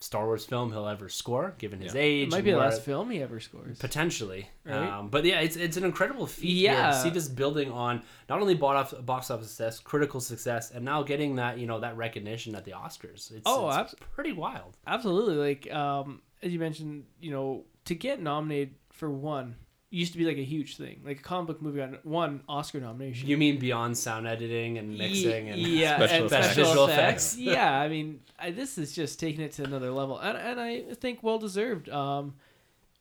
[0.00, 2.00] Star Wars film he'll ever score, given his Yeah.
[2.00, 2.28] age.
[2.28, 3.78] It might be the last film he ever scores.
[3.78, 4.88] Potentially, Right?
[4.88, 6.50] um, but yeah, it's it's an incredible feat.
[6.62, 6.90] Yeah.
[6.92, 10.84] to see this building on not only box office, box office success, critical success, and
[10.84, 13.32] now getting that you know that recognition at the Oscars.
[13.32, 14.76] It's, Oh, it's pretty wild.
[14.86, 15.34] Absolutely.
[15.34, 19.56] Like um, as you mentioned, you know, to get nominated for one
[19.90, 21.00] used to be like a huge thing.
[21.04, 23.28] Like a comic book movie got one Oscar nomination.
[23.28, 26.46] You mean beyond sound editing and mixing and yeah, Special and effects.
[26.46, 27.32] special Visual effects.
[27.34, 27.38] effects.
[27.38, 30.82] yeah, I mean, I, this is just taking it to another level, and and I
[30.94, 31.88] think well deserved.
[31.88, 32.34] Um,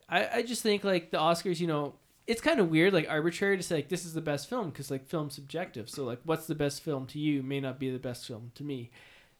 [0.09, 1.95] I I just think like the Oscars, you know,
[2.25, 4.89] it's kind of weird, like arbitrary to say like this is the best film because
[4.89, 5.89] like film's subjective.
[5.89, 8.63] So like, what's the best film to you may not be the best film to
[8.63, 8.91] me.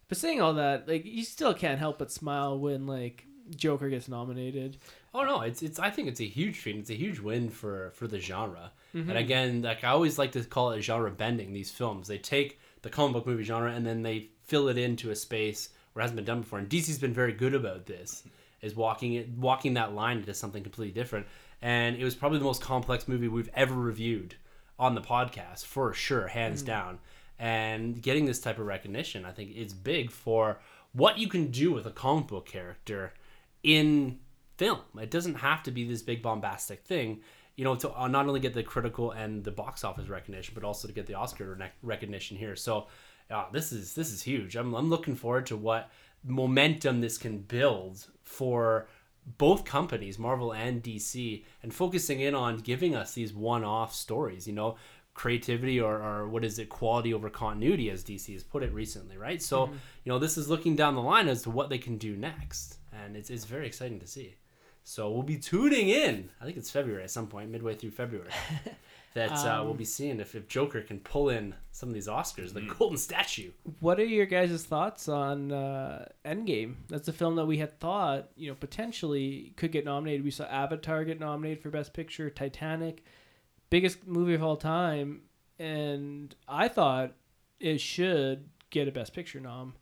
[0.10, 4.08] But saying all that, like you still can't help but smile when like Joker gets
[4.08, 4.78] nominated.
[5.14, 5.80] Oh no, it's it's.
[5.80, 6.78] I think it's a huge feat.
[6.78, 8.72] It's a huge win for for the genre.
[8.96, 9.10] Mm-hmm.
[9.10, 11.54] And again, like I always like to call it genre bending.
[11.54, 15.12] These films, they take the comic book movie genre and then they fill it into
[15.12, 16.60] a space where it hasn't been done before.
[16.60, 18.24] And DC's been very good about this,
[18.62, 21.26] is walking it walking that line into something completely different.
[21.62, 24.36] And it was probably the most complex movie we've ever reviewed
[24.80, 27.00] on the podcast for sure, hands down.
[27.40, 30.60] And getting this type of recognition, I think, is big for
[30.94, 33.14] what you can do with a comic book character
[33.68, 34.20] in
[34.58, 34.80] film.
[35.00, 37.22] It doesn't have to be this big bombastic thing,
[37.56, 40.64] you know, to uh, not only get the critical and the box office recognition, but
[40.64, 42.56] also to get the Oscar rec- recognition here.
[42.56, 42.88] So,
[43.30, 44.56] uh, this is this is huge.
[44.56, 45.92] I'm I'm looking forward to what
[46.24, 48.88] momentum this can build for
[49.38, 54.48] both companies, Marvel and DC, and focusing in on giving us these one-off stories.
[54.48, 54.78] You know,
[55.14, 59.18] creativity or, or what is it, quality over continuity, as DC has put it recently,
[59.18, 59.42] right?
[59.42, 59.66] So,
[60.04, 62.77] you know, this is looking down the line as to what they can do next,
[63.08, 64.36] and it's it's very exciting to see.
[64.84, 66.30] So we'll be tuning in.
[66.40, 68.30] I think it's February at some point, midway through February.
[69.18, 72.54] That uh, we'll be seeing if, if Joker can pull in some of these Oscars,
[72.54, 73.50] the golden statue.
[73.80, 76.76] What are your guys' thoughts on uh, Endgame?
[76.88, 80.24] That's a film that we had thought, you know, potentially could get nominated.
[80.24, 83.04] We saw Avatar get nominated for Best Picture, Titanic,
[83.72, 85.22] biggest movie of all time,
[85.58, 87.14] and I thought
[87.60, 89.74] it should get a Best Picture nom,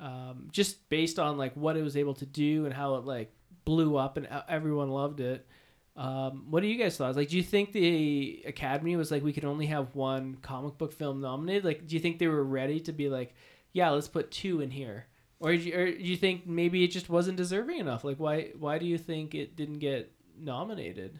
[0.00, 3.32] um, just based on like what it was able to do and how it like
[3.64, 5.46] blew up and everyone loved it.
[5.96, 7.16] Um, what do you guys thought?
[7.16, 10.92] Like, do you think the Academy was like, we can only have one comic book
[10.92, 11.64] film nominated?
[11.64, 13.34] Like, do you think they were ready to be like,
[13.72, 15.06] yeah, let's put two in here,
[15.40, 18.04] or do you, or do you think maybe it just wasn't deserving enough?
[18.04, 21.18] Like, why why do you think it didn't get nominated?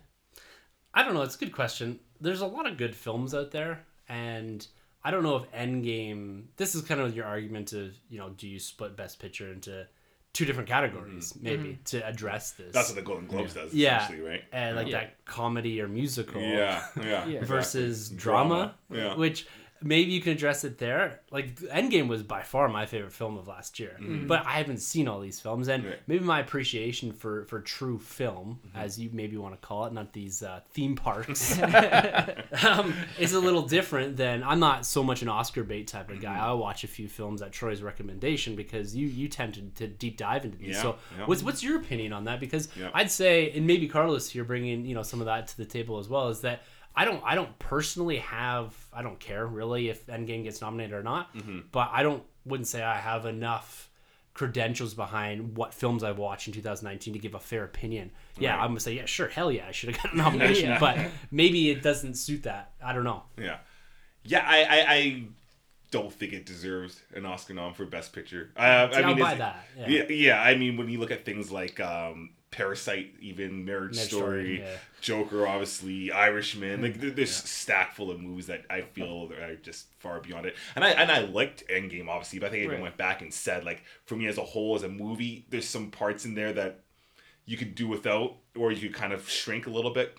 [0.94, 1.22] I don't know.
[1.22, 2.00] It's a good question.
[2.20, 4.66] There's a lot of good films out there, and
[5.08, 6.42] I don't know if Endgame.
[6.58, 9.86] This is kind of your argument of you know, do you split Best Picture into
[10.34, 11.44] two different categories, mm-hmm.
[11.44, 11.82] maybe mm-hmm.
[11.86, 12.74] to address this?
[12.74, 14.44] That's what the Golden Globes does, yeah, essentially, right?
[14.52, 15.00] and like Yeah.
[15.00, 16.42] that comedy or musical.
[16.42, 16.82] Yeah, yeah.
[17.02, 17.22] Yeah.
[17.22, 17.46] exactly.
[17.46, 19.14] versus Drama, drama, yeah.
[19.16, 19.46] which
[19.82, 21.20] maybe you can address it there.
[21.30, 25.08] Like Endgame was by far my favorite film of last year, but I haven't seen
[25.08, 25.90] all these films, and Mm-hmm.
[25.92, 26.00] Right.
[26.06, 28.78] maybe my appreciation for for true film, Mm-hmm.
[28.78, 31.58] as you maybe want to call it, not these uh, theme parks,
[32.64, 36.20] um, is a little different than I'm not so much an Oscar bait type of
[36.20, 36.34] guy.
[36.34, 36.42] Mm-hmm.
[36.44, 40.16] I'll watch a few films at Troy's recommendation because you you tend to, to deep
[40.16, 40.76] dive into these.
[40.76, 41.26] Yeah, so yeah.
[41.26, 42.40] what's what's your opinion on that?
[42.40, 42.90] Because Yeah.
[42.94, 45.98] I'd say, and maybe Carlos you're bringing you know some of that to the table
[45.98, 46.62] as well, is that
[46.96, 51.02] I don't I don't personally have I don't care really if Endgame gets nominated or
[51.02, 51.60] not, Mm-hmm.
[51.72, 53.90] but I don't wouldn't say I have enough
[54.34, 58.10] credentials behind what films I've watched in 2019 to give a fair opinion.
[58.38, 58.62] Yeah, Right.
[58.62, 60.96] I'm gonna say yeah, sure, hell yeah, I should have got a nomination, but
[61.30, 62.72] maybe it doesn't suit that.
[62.84, 63.22] I don't know.
[63.36, 63.58] Yeah,
[64.24, 64.44] yeah.
[64.46, 65.22] I, I, I
[65.90, 68.50] don't think it deserves an Oscar nom for Best Picture.
[68.56, 69.64] Uh, I mean, buy that.
[69.76, 69.86] Yeah.
[69.88, 70.42] Yeah, yeah.
[70.42, 74.60] I mean, when you look at things like um, Parasite, even Marriage, Marriage Story, Story,
[74.60, 74.76] yeah.
[75.00, 76.82] Joker, obviously, Irishman.
[76.82, 80.56] Like, there- there's stack full of movies that I feel are just far beyond it.
[80.74, 82.82] And I and I liked Endgame, obviously, but I think I even Right.
[82.82, 85.90] went back and said, like, for me as a whole, as a movie, there's some
[85.90, 86.84] parts in there that
[87.44, 90.16] you could do without, or you could kind of shrink a little bit.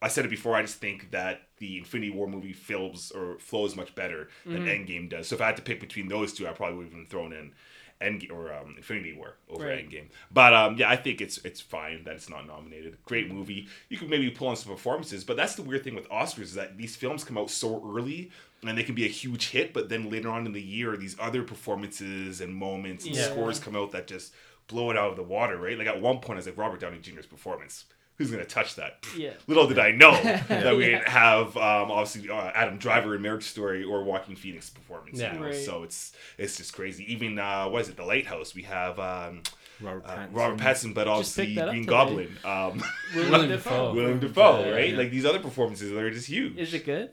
[0.00, 0.54] I said it before.
[0.54, 4.68] I just think that the Infinity War movie films or flows much better than mm-hmm.
[4.68, 5.26] Endgame does.
[5.26, 7.32] So if I had to pick between those two, I probably would have even thrown
[7.32, 7.52] in
[8.00, 9.88] End or um, Infinity War over Right.
[9.90, 10.06] Endgame.
[10.30, 12.96] But um, yeah, I think it's it's fine that it's not nominated.
[13.04, 13.66] Great movie.
[13.88, 16.54] You could maybe pull on some performances, but that's the weird thing with Oscars is
[16.54, 18.30] that these films come out so early
[18.64, 21.16] and they can be a huge hit, but then later on in the year, these
[21.20, 23.30] other performances and moments and Yeah.
[23.30, 24.32] scores come out that just
[24.68, 25.78] blow it out of the water, right?
[25.78, 27.84] Like at one point, I was like Robert Downey Jr.'s performance.
[28.18, 29.06] Who's gonna touch that?
[29.16, 29.30] Yeah.
[29.46, 33.44] Little did I know that we didn't have um, obviously uh, Adam Driver in Marriage
[33.44, 35.18] Story or Joaquin Phoenix performance.
[35.18, 35.32] Yeah.
[35.34, 35.46] you know?
[35.46, 35.54] Right.
[35.54, 37.10] So it's it's just crazy.
[37.12, 37.96] Even uh, what is it?
[37.96, 38.54] The Lighthouse.
[38.54, 39.42] We have um,
[39.80, 40.28] Robert uh, Pattinson.
[40.34, 41.84] Robert Pattinson, but picked obviously Green.
[41.84, 42.36] Goblin.
[42.44, 42.82] Um,
[43.14, 43.94] William Dafoe.
[43.94, 44.90] Willem Dafoe, Yeah, right?
[44.90, 44.98] yeah.
[44.98, 46.56] Like these other performances, they're just huge.
[46.58, 47.10] Is it good?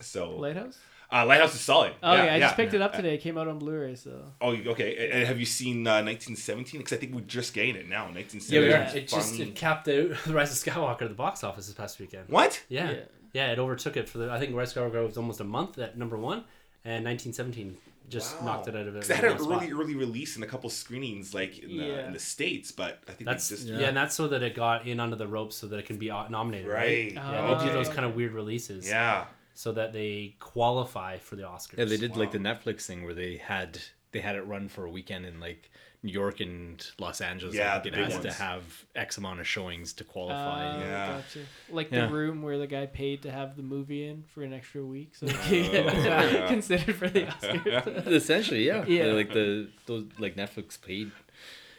[0.00, 0.78] So Lighthouse?
[1.14, 1.92] Uh, Lighthouse is solid.
[2.02, 2.38] Oh, yeah, yeah, I yeah.
[2.40, 3.14] just picked it up today.
[3.14, 4.96] It came out on Blu-ray, so Oh, okay.
[5.04, 6.78] And- And have you seen uh, 1917?
[6.80, 8.06] Because I think we're just getting it now.
[8.10, 8.52] 1917.
[8.52, 8.92] Yeah, we Yeah.
[8.92, 8.96] are.
[8.96, 11.98] It just it capped out the Rise of Skywalker at the box office this past
[12.00, 12.28] weekend.
[12.28, 12.62] What?
[12.68, 12.90] Yeah.
[12.90, 12.96] Yeah.
[13.32, 14.30] yeah, It overtook it for the.
[14.30, 16.44] I think Rise of Skywalker was almost a month at number one,
[16.84, 17.76] and 1917
[18.10, 18.92] just knocked it out of it.
[18.94, 22.06] Because they had an early, early release and a couple screenings like in the, Yeah.
[22.06, 23.86] in the states, but I think That's just yeah.
[23.88, 26.08] and that's so that it got in under the ropes so that it can be
[26.08, 26.68] nominated.
[26.68, 26.76] Right.
[26.76, 27.12] right.
[27.14, 27.72] Yeah, they do Oh.
[27.72, 28.86] those kind of weird releases.
[28.86, 29.24] Yeah.
[29.56, 31.78] So that they qualify for the Oscars.
[31.78, 33.78] Yeah, they did like the Netflix thing where they had
[34.12, 35.70] they had it run for a weekend in like
[36.02, 37.54] New York and Los Angeles.
[37.54, 40.68] Yeah, I think the it big has to have X amount of showings to qualify.
[40.68, 41.06] Uh, Yeah.
[41.16, 41.38] gotcha.
[41.70, 42.06] Like Yeah.
[42.06, 45.14] the room where the guy paid to have the movie in for an extra week,
[45.14, 46.46] so he Oh, could get yeah.
[46.48, 48.06] considered for the Oscars.
[48.08, 48.84] Essentially, yeah.
[48.86, 49.06] Yeah.
[49.12, 51.10] Like the those like Netflix paid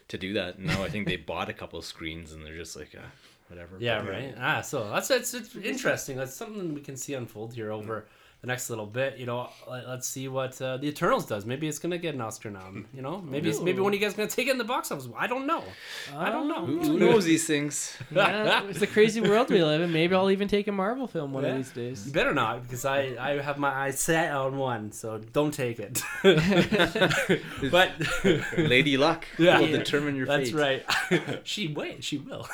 [0.08, 0.58] to do that.
[0.58, 3.02] And now I think they bought a couple of screens and they're just like, uh,
[3.48, 3.78] whatever.
[3.80, 4.36] Yeah, But- right.
[4.40, 6.18] Ah, so that's it's, it's interesting.
[6.18, 8.06] That's something we can see unfold here over
[8.46, 9.18] the next little bit.
[9.18, 11.46] You know, let, let's see what uh, the Eternals does.
[11.46, 12.86] Maybe it's gonna get an Oscar nom.
[12.94, 13.84] You know, maybe it's, maybe Ooh.
[13.84, 15.08] one of you guys gonna take it in the box office.
[15.18, 15.64] I don't know.
[16.16, 16.66] I don't know.
[16.66, 17.98] Who, who knows these things?
[18.12, 19.92] yeah, it's a crazy world we live in.
[19.92, 21.52] Maybe I'll even take a Marvel film one Yeah.
[21.52, 22.06] of these days.
[22.06, 25.80] You better not, because I, I have my eyes set on one, so don't take
[25.80, 26.04] it.
[27.72, 27.92] but
[28.58, 29.60] Lady Luck Yeah.
[29.60, 30.84] will determine your That's fate.
[31.10, 31.40] That's right.
[31.44, 32.48] she wait, she will.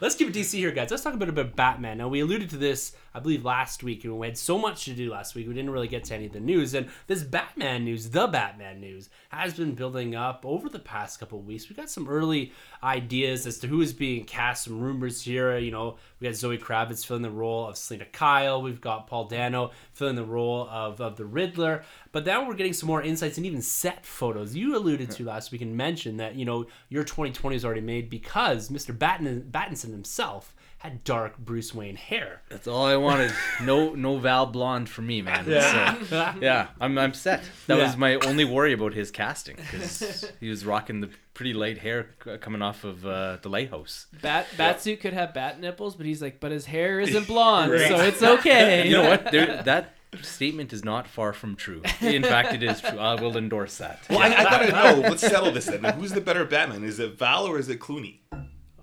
[0.00, 0.90] Let's keep it DC here, guys.
[0.90, 1.98] Let's talk a bit about Batman.
[1.98, 4.92] Now we alluded to this, I believe, last week, and we had so much to
[4.94, 5.48] do last week.
[5.48, 8.80] We didn't really get to any of the news, and this Batman news, the Batman
[8.80, 11.68] news, has been building up over the past couple weeks.
[11.68, 14.64] We got some early ideas as to who is being cast.
[14.64, 15.56] Some rumors here.
[15.58, 18.62] You know, we got Zoe Kravitz filling the role of Selina Kyle.
[18.62, 21.84] We've got Paul Dano filling the role of, of the Riddler.
[22.12, 24.54] But now we're getting some more insights and even set photos.
[24.54, 28.10] You alluded to last week and mentioned that, you know, your 2020 is already made
[28.10, 28.96] because Mr.
[28.96, 32.42] Batten, Battinson himself had dark Bruce Wayne hair.
[32.48, 33.32] That's all I wanted.
[33.62, 35.44] No, no Val Blonde for me, man.
[35.44, 37.42] So, yeah, I'm, I'm set.
[37.68, 37.84] That Yeah.
[37.86, 42.08] was my only worry about his casting because he was rocking the pretty light hair
[42.40, 44.06] coming off of uh, the lighthouse.
[44.20, 47.88] Bat Batsuit could have bat nipples, but he's like, but his hair isn't blonde, Right.
[47.88, 48.86] so it's okay.
[48.88, 49.30] You know what?
[49.30, 51.80] There, that statement is not far from true.
[52.00, 52.98] In fact, it is true.
[52.98, 54.00] I will endorse that.
[54.10, 55.08] Well, I, I gotta know.
[55.08, 55.84] Let's settle this then.
[55.94, 56.82] Who's the better Batman?
[56.84, 58.16] Is it Val or is it Clooney?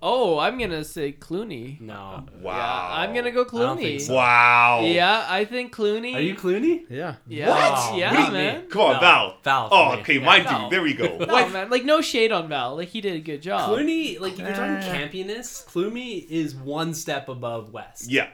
[0.02, 1.78] Oh, I'm gonna say Clooney.
[1.80, 2.24] No.
[2.40, 2.54] Wow.
[2.56, 4.06] Yeah, I'm gonna go I don't think Clooney.
[4.06, 4.14] so.
[4.14, 4.80] Wow.
[4.84, 6.14] Yeah, I think Clooney.
[6.14, 6.84] Are you Clooney?
[6.88, 7.16] Yeah.
[7.28, 7.98] Yeah, What?
[7.98, 8.66] yeah, What man.
[8.68, 9.00] Come on, No.
[9.00, 9.36] Val.
[9.42, 10.24] Val Oh, okay, Yeah.
[10.24, 10.60] my No.
[10.62, 10.70] dude.
[10.70, 11.18] There we go.
[11.18, 12.76] No, man, like no shade on Val.
[12.76, 13.68] Like he did a good job.
[13.70, 14.82] Clooney, like if you're talking Uh.
[14.94, 18.10] campiness, Clooney is one step above West.
[18.10, 18.28] Yeah.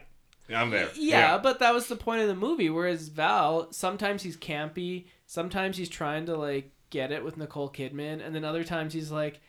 [0.49, 0.89] Yeah, I'm there.
[0.95, 2.71] Yeah, but that was the point of the movie.
[2.71, 8.25] Whereas Val, sometimes he's campy, sometimes he's trying to like get it with Nicole Kidman,
[8.25, 9.41] and then other times he's like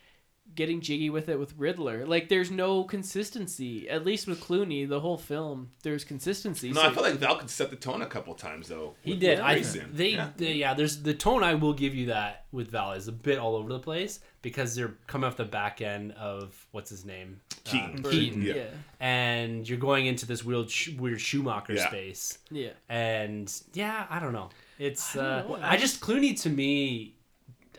[0.58, 2.04] getting jiggy with it with Riddler.
[2.04, 3.88] Like there's no consistency.
[3.88, 6.68] At least with Clooney, the whole film, there's consistency.
[6.72, 8.94] No, So- I feel like Val could set the tone a couple times though.
[9.02, 9.38] He with- did.
[9.38, 9.90] with I Grayson.
[9.94, 10.30] they Yeah.
[10.36, 10.48] yeah.
[10.50, 10.74] yeah.
[10.74, 11.42] There's the tone.
[11.42, 14.74] I will give you that with Val is a bit all over the place because
[14.74, 18.04] they're coming off the back end of what's his name Keaton.
[18.04, 18.54] Uh, Keaton, Yeah.
[18.54, 18.64] yeah,
[19.00, 21.88] and you're going into this weird weird Schumacher Yeah.
[21.88, 22.38] space.
[22.50, 22.70] yeah.
[22.88, 24.50] And yeah, I don't know.
[24.78, 25.66] It's I uh, don't know.
[25.66, 27.14] I just Clooney to me.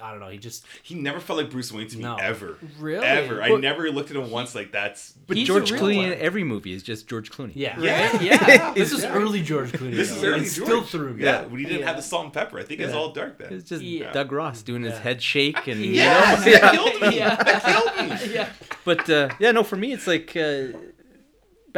[0.02, 0.30] I don't know.
[0.30, 2.16] He just He never felt like Bruce Wayne to me No.
[2.16, 2.58] ever.
[2.80, 3.06] Really?
[3.06, 3.42] Ever.
[3.44, 5.14] I never looked at him once like that's.
[5.28, 6.06] But He's George Clooney one.
[6.14, 7.52] in every movie is just George Clooney.
[7.56, 7.80] yeah.
[7.80, 8.22] Yeah.
[8.22, 8.74] Yeah.
[8.76, 9.96] This is early George Clooney.
[9.96, 10.68] This is early It George.
[10.68, 11.24] still through me.
[11.24, 11.88] Yeah, when he didn't Yeah.
[11.88, 12.60] have the salt and pepper.
[12.60, 12.98] I think it's Yeah.
[13.00, 13.54] all dark then.
[13.54, 14.12] It's just Yeah.
[14.12, 16.52] Doug Ross doing his head shake and you Yeah, know?
[16.52, 17.18] that killed me.
[17.18, 17.36] Yeah.
[17.36, 18.34] That killed me.
[18.34, 18.50] yeah.
[18.86, 20.68] But uh, yeah, no, for me it's like uh,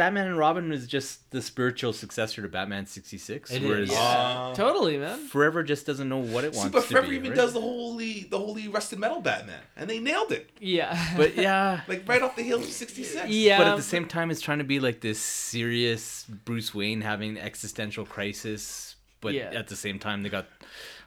[0.02, 3.68] Batman and Robin is just the spiritual successor to Batman sixty six, It is.
[3.68, 5.26] whereas Uh, Totally, man.
[5.28, 7.16] Forever just doesn't know what it See, wants but to Forever be.
[7.16, 7.36] even right?
[7.36, 10.98] does the holy, the holy rusted metal Batman, and they nailed it, Yeah.
[11.16, 13.28] But yeah, like right off the heels of '66.
[13.28, 13.58] yeah.
[13.58, 17.38] but at the same time, it's trying to be like this serious Bruce Wayne having
[17.38, 19.50] existential crisis, but Yeah.
[19.54, 20.46] at the same time, they got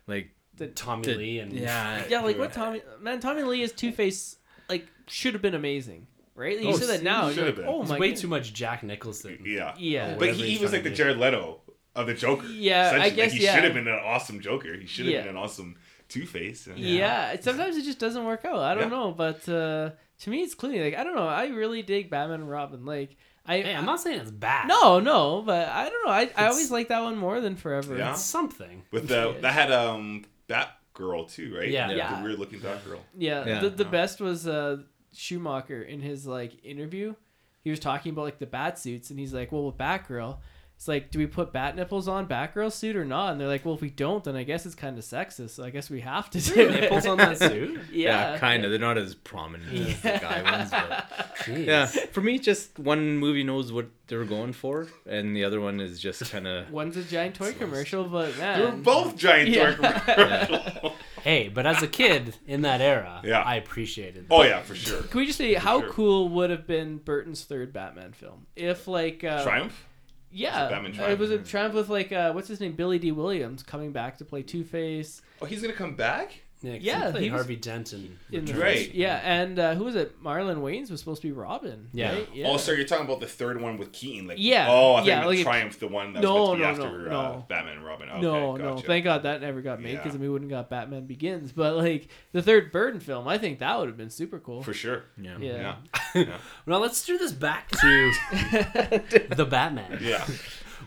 [0.08, 0.30] like
[0.76, 4.38] Tommy the- Lee and yeah, Yeah, like what Tommy man, Tommy Lee as Two Face
[4.70, 6.08] like should have been amazing.
[6.36, 6.60] Right?
[6.60, 7.28] You Oh, said that now.
[7.30, 7.66] should You're like, been.
[7.68, 8.22] oh It's my way goodness.
[8.22, 9.40] too much Jack Nicholson.
[9.46, 9.74] Yeah.
[9.78, 10.16] Yeah.
[10.20, 10.96] But he, he was like the do.
[10.96, 11.62] Jared Leto
[11.96, 12.46] of the Joker.
[12.48, 13.16] Yeah, I essentially.
[13.16, 13.56] guess, he yeah.
[13.56, 14.74] should have been an awesome Joker.
[14.76, 15.22] He should have Yeah.
[15.22, 15.78] been an awesome
[16.10, 16.68] Two Face.
[16.76, 17.32] Yeah.
[17.32, 18.60] it- sometimes it just doesn't work out.
[18.60, 18.90] I don't Yeah.
[18.90, 20.82] know, but uh, to me, it's clean.
[20.84, 21.28] Like I don't know.
[21.28, 22.86] I really dig Batman and Robin.
[22.86, 23.62] Like I.
[23.62, 24.68] Hey, I'm not saying it's bad.
[24.68, 26.12] No, no, but I don't know.
[26.12, 27.98] I, I always like that one more than Forever.
[27.98, 28.12] Yeah.
[28.12, 28.84] It's something.
[28.92, 29.42] With the Yeah.
[29.42, 31.70] that had um Batgirl too, right?
[31.70, 31.88] Yeah.
[31.88, 32.18] The- Yeah.
[32.18, 33.00] The weird looking Batgirl.
[33.18, 33.60] Yeah, Yeah.
[33.62, 33.90] the, the Yeah.
[33.90, 34.78] best was uh,
[35.16, 37.16] Schumacher in his like interview.
[37.64, 40.38] He was talking about like the bat suits, and he's like, "Well, with Batgirl,
[40.76, 43.66] it's like, do we put bat nipples on Batgirl's suit or not?" And they're like,
[43.66, 45.52] "Well, if we don't, then I guess it's kind of sexist.
[45.52, 46.70] So I guess we have to do.
[46.70, 47.80] Nipples on that suit?
[47.92, 48.70] Yeah, kind of.
[48.72, 51.66] They're not as prominent as the guy ones, but Jeez.
[51.66, 51.86] yeah.
[51.88, 56.00] For me, just one movie knows what they're going for, and the other one is
[56.00, 59.76] just kind of One's a giant toy commercial, but man, they're both giant Yeah.
[59.76, 60.94] dark.
[61.26, 63.42] Hey, but as a kid in that era, Yeah.
[63.42, 64.34] I appreciated That.
[64.36, 65.02] oh yeah, for sure.
[65.02, 65.90] Can we just say how sure.
[65.90, 69.86] cool would have been Burton's third Batman film if like uh, Triumph.
[70.32, 71.14] Yeah, Batman uh, Triumph?
[71.14, 74.20] it was a triumph with like uh, what's his name, Billy Dee Williams coming back
[74.20, 75.24] to play Two Face.
[75.42, 76.42] Oh, he's gonna come back.
[76.62, 78.60] Yeah, 'cause Yeah, he played he was- Harvey Dent in in the Return.
[78.62, 78.94] Right.
[78.96, 80.24] Yeah, and uh, who was it?
[80.24, 81.90] Marlon Wayans was supposed to be Robin.
[81.94, 82.14] Yeah.
[82.14, 82.30] right?
[82.34, 82.48] yeah.
[82.48, 85.08] Oh, so you're talking about the third one with Keaton, like Yeah, Oh, I think
[85.08, 87.20] yeah, yeah, like Triumph, the one that No, was meant to be no, after no,
[87.20, 87.46] uh, no.
[87.48, 88.10] Batman and Robin.
[88.10, 90.22] Okay, no, no, thank God that never got made because Yeah.
[90.22, 91.52] we wouldn't got Batman Begins.
[91.52, 94.64] But like the third Burton film, I think that would have been super cool.
[94.64, 95.04] for sure.
[95.22, 95.38] yeah.
[95.40, 95.76] yeah.
[96.16, 97.78] Yeah, Now let's do this back to
[99.36, 100.26] the Batman, yeah.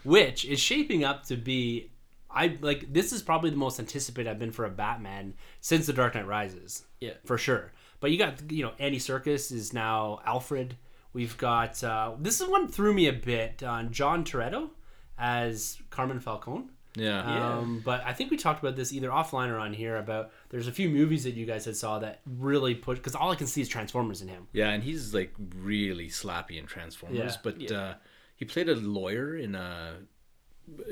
[0.03, 1.91] which is shaping up to be.
[2.31, 5.93] I like this is probably the most anticipated I've been for a Batman since The
[5.93, 6.85] Dark Knight Rises.
[7.01, 7.15] Yeah.
[7.25, 7.73] for sure.
[8.01, 10.77] But you got you know Andy Serkis is now Alfred.
[11.13, 14.71] We've got uh, this is one threw me a bit on John Turturro
[15.19, 16.67] as Carmine Falcone.
[16.95, 17.59] Yeah.
[17.59, 20.67] Um, but I think we talked about this either offline or on here about there's
[20.69, 23.47] a few movies that you guys had saw that really put because all I can
[23.47, 24.49] see is Transformers in him.
[24.53, 27.19] Yeah, and he's like really slappy in Transformers.
[27.19, 27.37] Yeah.
[27.43, 27.79] But Yeah.
[27.79, 27.95] Uh,
[28.37, 29.95] he played a lawyer in a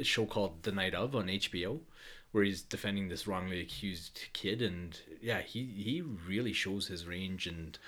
[0.03, 1.81] show called The Night of on HBO,
[2.33, 7.47] where he's defending this wrongly accused kid, and yeah, he he really shows his range,
[7.47, 7.79] and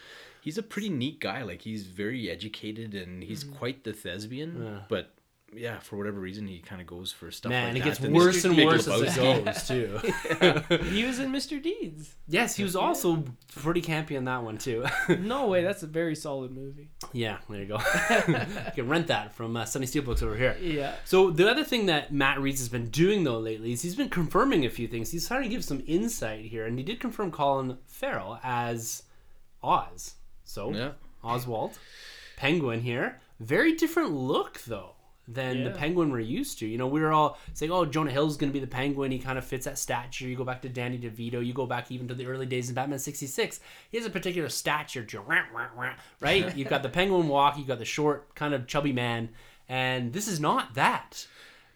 [0.40, 1.42] he's a pretty neat guy.
[1.42, 4.64] Like he's very educated, and he's quite the thespian, Mm-hmm.
[4.64, 4.81] Yeah.
[4.88, 5.14] but.
[5.55, 7.85] Yeah, for whatever reason, he kind of goes for stuff Man, like it that.
[7.87, 8.51] gets and worse Mr.
[8.51, 9.45] and worse as it Lebowski.
[9.45, 10.85] goes too.
[10.91, 11.63] he was in Mr.
[11.63, 12.15] Deeds.
[12.29, 13.25] yes, he was also
[13.57, 14.85] pretty campy in that one too.
[15.19, 16.91] No way, that's a very solid movie.
[17.15, 17.79] yeah, there you go.
[18.19, 20.55] you can rent that from uh, Sunny Steelbooks over here.
[20.61, 20.97] Yeah.
[21.07, 24.11] So the other thing that Matt Reeves has been doing though lately is he's been
[24.11, 25.11] confirming a few things.
[25.11, 29.03] He's trying to give some insight here, and he did confirm Colin Farrell as
[29.63, 30.15] Oz.
[30.45, 30.91] So Yeah.
[31.25, 31.79] Oswald,
[32.37, 33.21] Penguin here.
[33.41, 34.95] Very different look though
[35.31, 36.67] than the Penguin we're used to.
[36.67, 39.12] You know, we were all saying, "Oh, Jonah Hill's going to be the Penguin.
[39.12, 41.45] He kind of fits that stature." You go back to Danny DeVito.
[41.45, 43.61] You go back even to the early days in Batman '66.
[43.91, 45.07] He has a particular stature,
[46.21, 46.45] right?
[46.57, 47.59] You've got the Penguin walk.
[47.59, 49.29] You've got the short, kind of chubby man,
[49.69, 51.27] and this is not that.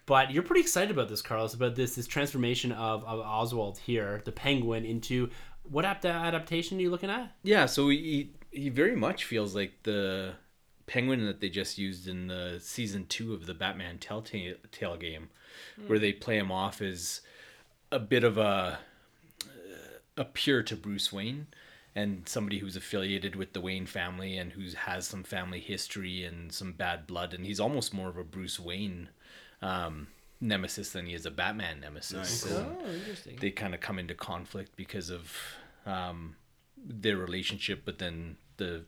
[0.05, 4.21] But you're pretty excited about this, Carlos, about this this transformation of, of Oswald here,
[4.25, 5.29] the Penguin, into
[5.63, 7.31] what apt- adaptation are you looking at?
[7.43, 10.33] Yeah, so he he very much feels like the
[10.85, 15.29] penguin that they just used in the season two of the Batman Telltale Tale game,
[15.87, 17.21] where they play him off as
[17.91, 18.79] a bit of a
[20.17, 21.47] a peer to Bruce Wayne
[21.95, 26.51] and somebody who's affiliated with the Wayne family and who has some family history and
[26.51, 29.09] some bad blood, and he's almost more of a Bruce Wayne
[29.61, 30.07] um,
[30.41, 32.45] nemesis than he is a Batman nemesis.
[32.45, 32.51] Nice.
[32.55, 33.37] And- Oh, interesting.
[33.39, 35.35] they kind of come into conflict because of
[35.85, 36.35] um,
[36.77, 38.85] their relationship, but then the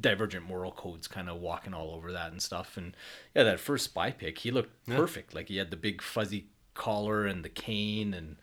[0.00, 2.76] divergent moral codes kind of walking all over that and stuff.
[2.76, 2.96] And
[3.34, 5.34] yeah, that first spy pick, he looked perfect.
[5.34, 8.36] Like he had the big fuzzy collar and the cane, and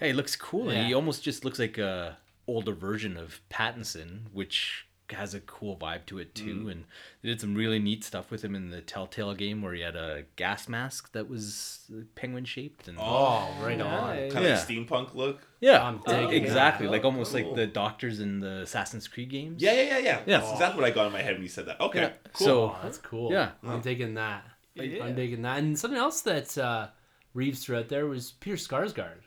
[0.00, 0.70] yeah, he looks cool.
[0.70, 5.76] And he almost just looks like a older version of Pattinson, which has a cool
[5.76, 6.68] vibe to it too.
[6.70, 6.84] And
[7.22, 9.96] they did some really neat stuff with him in the Telltale game where he had
[9.96, 14.16] a gas mask that was penguin shaped and Oh, right on.
[14.16, 14.50] Kind of Yeah.
[14.56, 15.40] like steampunk look.
[15.60, 16.86] yeah, I'm uh, exactly.
[16.86, 16.92] that.
[16.92, 19.62] Like Oh, almost like the doctors in the Assassin's Creed games.
[19.62, 20.20] Yeah, yeah, yeah, yeah.
[20.26, 20.38] Yeah.
[20.38, 21.80] That's exactly what I got in my head when you said that.
[21.80, 22.12] Okay, Yeah.
[22.34, 22.46] cool.
[22.46, 23.32] So Oh, that's cool.
[23.32, 23.52] Yeah.
[23.64, 24.44] I'm digging that.
[24.74, 25.04] Yeah.
[25.04, 25.58] I'm digging that.
[25.58, 26.88] And something else that uh,
[27.34, 29.21] Reeves threw out there was Peter Skarsgård.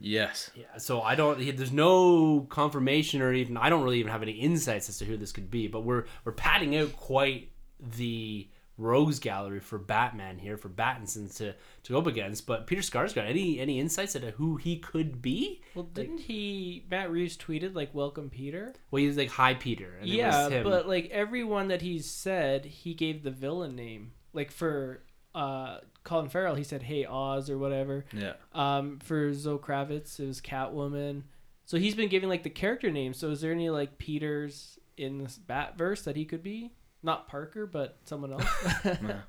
[0.00, 0.78] Yes, Yeah.
[0.78, 1.38] So I don't.
[1.56, 5.16] There's no confirmation or even I don't really even have any insights as to who
[5.16, 5.68] this could be.
[5.68, 7.50] But we're we're padding out quite
[7.96, 12.46] the rogues gallery for Batman here for Battinson to to go up against.
[12.46, 15.60] But Peter Skarsgård, any any insights into who he could be?
[15.74, 16.86] Well, didn't he?
[16.90, 19.96] Matt Reeves tweeted like "Welcome, Peter." Well, he's like Hi Peter.
[20.00, 20.64] And it yeah, was him.
[20.64, 24.12] but like everyone that he's said, he gave the villain name.
[24.32, 25.02] Like for
[25.34, 28.04] uh, Colin Farrell, he said "Hey Oz" or whatever.
[28.12, 31.22] yeah, Um, for Zoe Kravitz, it was Catwoman.
[31.66, 33.18] So he's been giving like the character names.
[33.18, 36.72] So is there any like Peters in this Batverse that he could be?
[37.02, 38.44] Not Parker, but someone else.
[38.82, 39.22] Can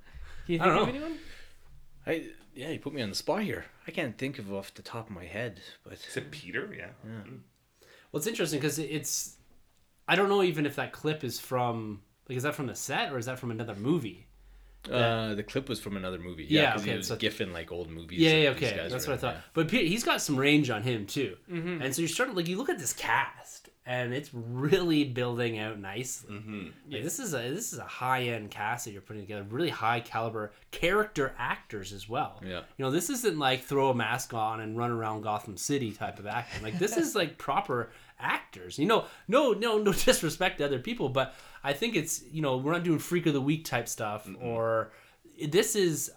[0.47, 0.89] you think I don't of know.
[0.89, 1.17] anyone?
[2.07, 3.65] I yeah, you put me on the spot here.
[3.87, 6.73] I can't think of off the top of my head, but Is it Peter?
[6.77, 6.89] Yeah.
[8.11, 9.37] Well, it's interesting because it's.
[10.07, 13.13] I don't know even if that clip is from like is that from the set
[13.13, 14.27] or is that from another movie?
[14.89, 16.45] Uh, the clip was from another movie.
[16.49, 18.19] Yeah, Yeah, okay, he was so- giffing like old movies.
[18.19, 19.37] Yeah, yeah, okay, that's what I in, thought.
[19.53, 21.81] But Pe- he's got some range on him too, Mm-hmm.
[21.81, 25.79] and so you're starting like you look at this cast, and it's really building out
[25.79, 26.35] nicely.
[26.35, 26.67] Mm-hmm.
[26.91, 29.69] Like, this is a this is a high end cast that you're putting together, really
[29.69, 32.39] high caliber character actors as well.
[32.45, 32.61] Yeah.
[32.77, 36.19] you know this isn't like throw a mask on and run around Gotham City type
[36.19, 36.63] of acting.
[36.63, 38.77] Like this is like proper actors.
[38.77, 42.57] You know, no, no, no disrespect to other people, but I think it's you know
[42.57, 44.91] we're not doing freak of the week type stuff or
[45.47, 46.11] this is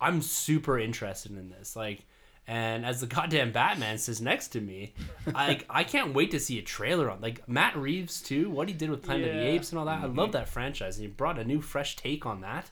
[0.00, 2.04] I'm super interested in this like.
[2.50, 4.94] And as the goddamn Batman sits next to me,
[5.34, 8.48] I I can't wait to see a trailer on like Matt Reeves too.
[8.48, 10.02] What he did with Planet of the Apes and all that.
[10.02, 12.70] I love that franchise, and he brought a new fresh take on that.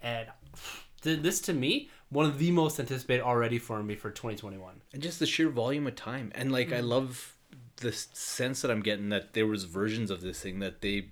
[0.00, 0.28] And
[1.02, 4.82] this to me, one of the most anticipated already for me for 2021.
[4.92, 6.76] and just the sheer volume of time and like Mm.
[6.76, 7.34] i love
[7.78, 11.10] the sense that i'm getting that there was versions of this thing that they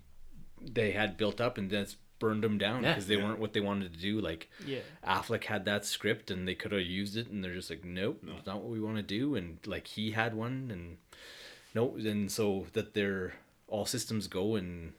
[0.60, 2.92] they had built up and that's burned them down Yeah.
[2.92, 4.78] because they weren't what they wanted to do like Yeah.
[5.06, 8.22] affleck had that script and they could have used it and they're just like nope
[8.36, 10.96] it's not what we want to do and like he had one and
[11.74, 13.34] nope and so that they're
[13.68, 14.94] all systems go and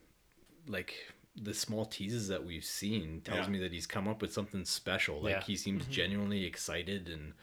[0.68, 0.94] like
[1.40, 3.50] the small teases that we've seen tells Yeah.
[3.50, 5.44] me that he's come up with something special like Yeah.
[5.44, 5.92] he seems mm-hmm.
[5.92, 7.34] genuinely excited and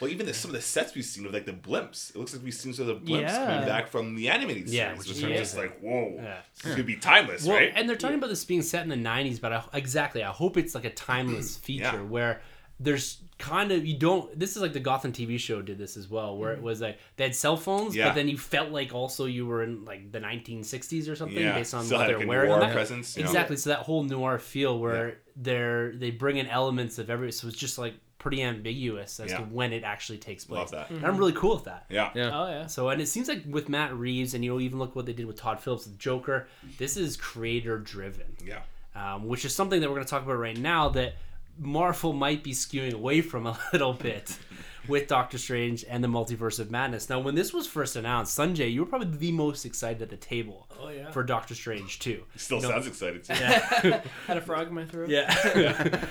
[0.00, 2.32] Well, even the, some of the sets we've seen with like the blimps, it looks
[2.34, 3.46] like we've seen some of the blimps Yeah.
[3.46, 6.40] coming back from the animated Yeah, series, which which is are just like, whoa, Yeah.
[6.64, 7.72] this could be timeless, Well, right?
[7.76, 10.56] and they're talking about this being set in the 90s, but I, exactly, I hope
[10.56, 12.02] it's like a timeless feature Yeah.
[12.02, 12.42] where
[12.80, 14.38] there's kind of you don't.
[14.38, 16.40] This is like the Gotham TV show did this as well, Mm-hmm.
[16.40, 18.08] where it was like they had cell phones, Yeah.
[18.08, 21.54] but then you felt like also you were in like the 1960s or something Yeah,
[21.54, 22.50] based on still what they're wearing.
[22.50, 23.28] noir presence, you know?
[23.28, 27.48] Exactly, so that whole noir feel where they're they bring in elements of every, so
[27.48, 29.38] it's just like pretty ambiguous as Yeah.
[29.38, 30.58] to when it actually takes place.
[30.60, 30.90] Love that.
[30.90, 31.84] And I'm really cool with that.
[31.90, 32.10] yeah.
[32.14, 32.66] yeah Oh yeah.
[32.66, 35.12] So, and it seems like with Matt Reeves, and you know, even look what they
[35.12, 36.46] did with Todd Phillips, the Joker.
[36.78, 38.60] This is creator driven, Yeah.
[38.94, 40.88] um, which is something that we're going to talk about right now.
[40.90, 41.16] That
[41.58, 44.38] Marvel might be skewing away from a little bit
[44.86, 47.08] with Doctor Strange and the Multiverse of Madness.
[47.08, 50.16] Now, when this was first announced, Sunjay, you were probably the most excited at the
[50.18, 51.10] table Oh yeah.
[51.10, 52.22] for Doctor Strange too.
[52.36, 52.68] Still No.
[52.68, 53.32] sounds excited too.
[54.26, 55.08] Had a frog in my throat.
[55.08, 55.32] Yeah.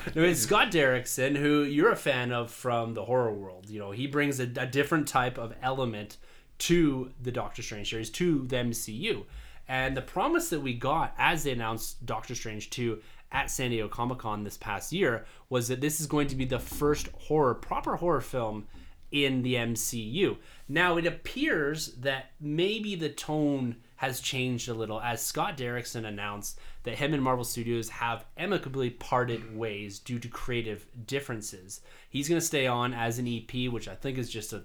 [0.15, 3.69] no, it's Scott Derrickson, who you're a fan of from the horror world.
[3.69, 6.17] You know, he brings a, a different type of element
[6.59, 9.25] to the Doctor Strange series, to the MCU.
[9.67, 12.99] And the promise that we got as they announced Doctor Strange 2
[13.33, 16.45] at San Diego Comic Con this past year was that this is going to be
[16.45, 18.67] the first horror, proper horror film
[19.11, 20.37] in the MCU.
[20.67, 26.59] Now, it appears that maybe the tone has changed a little as Scott Derrickson announced
[26.83, 31.81] that him and Marvel Studios have amicably parted ways due to creative differences.
[32.09, 34.63] He's going to stay on as an EP, which I think is just a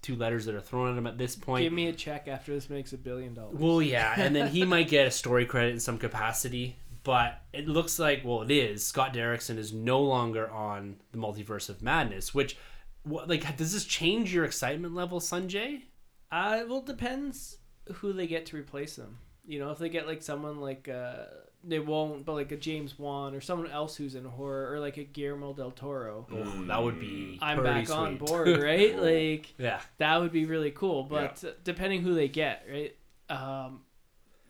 [0.00, 1.64] two letters that are thrown at him at this point.
[1.64, 3.56] Give me a check after this makes a billion dollars.
[3.58, 7.68] Well, yeah, and then he might get a story credit in some capacity, but it
[7.68, 8.86] looks like, well, it is.
[8.86, 12.56] Scott Derrickson is no longer on the Multiverse of Madness, which,
[13.02, 15.82] what, like, does this change your excitement level, Sunjay?
[16.30, 17.58] Uh, well, it depends
[17.94, 19.18] who they get to replace them.
[19.46, 21.24] You know, if they get like someone like uh,
[21.64, 24.98] they won't, but like a James Wan or someone else who's in horror, or like
[24.98, 26.26] a Guillermo del Toro.
[26.30, 27.38] Oh, that would be.
[27.40, 29.00] I'm back on board, right?
[29.00, 29.80] like Yeah.
[29.96, 31.02] that would be really cool.
[31.04, 32.94] But uh, depending who they get, right?
[33.30, 33.80] Um,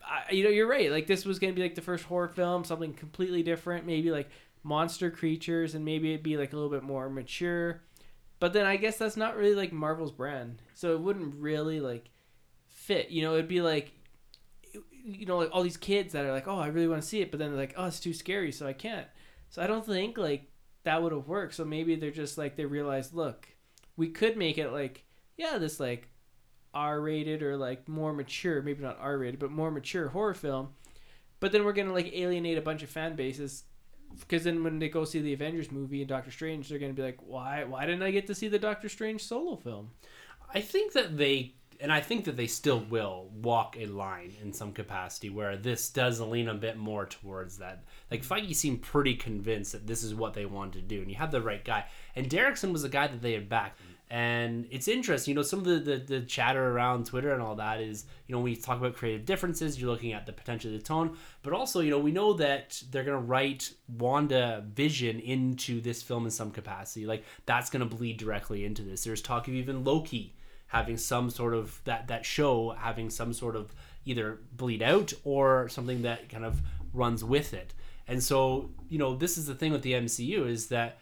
[0.09, 0.91] I, you know, you're right.
[0.91, 3.85] Like this was gonna be like the first horror film, something completely different.
[3.85, 4.29] Maybe like
[4.63, 7.81] monster creatures, and maybe it'd be like a little bit more mature.
[8.39, 12.09] But then I guess that's not really like Marvel's brand, so it wouldn't really like
[12.67, 13.09] fit.
[13.09, 13.91] You know, it'd be like,
[15.03, 17.21] you know, like all these kids that are like, oh, I really want to see
[17.21, 19.07] it, but then they're like, oh, it's too scary, so I can't.
[19.49, 20.49] So I don't think like
[20.83, 21.55] that would have worked.
[21.55, 23.47] So maybe they're just like they realized, look,
[23.97, 25.05] we could make it like,
[25.37, 26.09] yeah, this like
[26.73, 30.69] R rated or like more mature, maybe not R rated, but more mature horror film.
[31.39, 33.63] But then we're gonna like alienate a bunch of fan bases
[34.19, 37.01] because then when they go see the Avengers movie and Doctor Strange, they're gonna be
[37.01, 37.63] like, why?
[37.63, 39.91] Why didn't I get to see the Doctor Strange solo film?
[40.53, 44.51] I think that they, and I think that they still will walk a line in
[44.51, 47.83] some capacity where this does lean a bit more towards that.
[48.09, 51.17] Like Feige seemed pretty convinced that this is what they wanted to do, and you
[51.17, 51.85] have the right guy.
[52.15, 53.79] And Derrickson was a guy that they had backed.
[54.11, 57.55] And it's interesting, you know, some of the, the, the chatter around Twitter and all
[57.55, 60.73] that is, you know, when you talk about creative differences, you're looking at the potential
[60.73, 65.21] of the tone, but also, you know, we know that they're going to write WandaVision
[65.23, 67.05] into this film in some capacity.
[67.05, 69.03] Like, that's going to bleed directly into this.
[69.03, 70.33] There's talk of even Loki
[70.69, 73.73] having some sort of that that show having some sort of
[74.05, 76.61] either bleed out or something that kind of
[76.93, 77.73] runs with it.
[78.07, 80.97] And so, you know, this is the thing with the MCU is that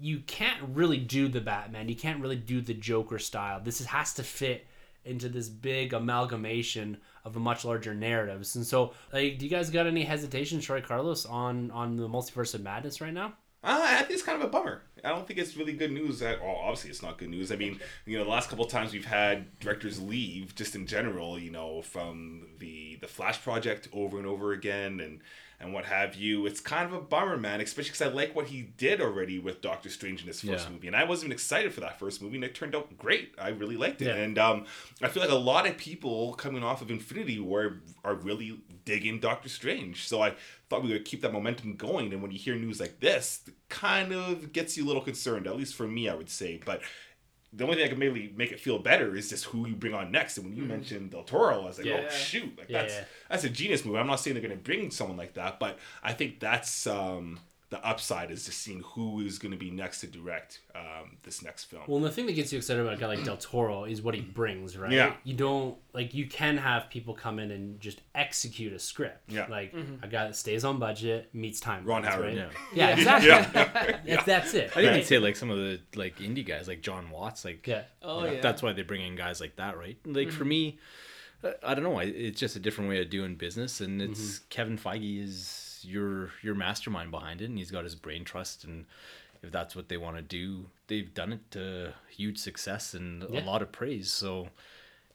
[0.00, 1.88] you can't really do the Batman.
[1.88, 3.60] You can't really do the Joker style.
[3.62, 4.66] This is, has to fit
[5.04, 8.56] into this big amalgamation of a much larger narratives.
[8.56, 12.54] And so, like, do you guys got any hesitation, Troy Carlos, on on the multiverse
[12.54, 13.34] of madness right now?
[13.64, 14.82] Uh, I think it's kind of a bummer.
[15.04, 16.18] I don't think it's really good news.
[16.18, 17.52] That well, obviously it's not good news.
[17.52, 21.38] I mean, you know, the last couple times we've had directors leave, just in general,
[21.38, 25.20] you know, from the the Flash project over and over again, and
[25.62, 26.44] and what have you.
[26.46, 27.60] It's kind of a bummer, man.
[27.60, 30.72] Especially because I like what he did already with Doctor Strange in his first Yeah.
[30.72, 33.34] movie, and I wasn't even excited for that first movie, and it turned out great.
[33.38, 34.16] I really liked it, Yeah.
[34.16, 34.66] and um,
[35.00, 39.20] I feel like a lot of people coming off of Infinity War are really digging
[39.20, 40.06] Doctor Strange.
[40.08, 40.34] So I
[40.68, 42.12] thought we would keep that momentum going.
[42.12, 45.46] And when you hear news like this, it kind of gets you a little concerned.
[45.46, 46.60] At least for me, I would say.
[46.64, 46.82] But
[47.52, 49.92] the only thing that can maybe make it feel better is just who you bring
[49.94, 50.38] on next.
[50.38, 52.04] And when you mentioned Del Toro, I was like, Yeah.
[52.06, 53.04] oh shoot, like Yeah, that's yeah.
[53.28, 53.96] that's a genius move.
[53.96, 57.38] I'm not saying they're going to bring someone like that, but I think that's um,
[57.72, 61.42] the upside is just seeing who is going to be next to direct um, this
[61.42, 61.82] next film.
[61.88, 64.02] Well, and the thing that gets you excited about a guy like Del Toro is
[64.02, 64.92] what he brings, right?
[64.92, 65.14] Yeah.
[65.24, 69.22] You don't like you can have people come in and just execute a script.
[69.32, 69.46] Yeah.
[69.48, 71.86] Like a guy that stays on budget, meets time.
[71.86, 72.12] Ron right?
[72.12, 72.34] Howard.
[72.34, 72.48] Yeah.
[72.74, 73.28] Yeah, exactly.
[73.30, 74.70] yeah, If that's it.
[74.76, 75.06] I didn't right?
[75.06, 77.84] say like some of the like indie guys, like Jon Watts, like Yeah.
[78.02, 78.42] Oh yeah.
[78.42, 79.96] that's why they bring in guys like that, right?
[80.04, 80.78] Like for me,
[81.42, 81.98] uh, I don't know.
[82.00, 86.54] It's just a different way of doing business, and it's Kevin Feige is your your
[86.54, 88.86] mastermind behind it, and he's got his brain trust, and
[89.42, 93.40] if that's what they want to do, they've done it to huge success and Yeah.
[93.40, 94.12] a lot of praise.
[94.12, 94.50] So,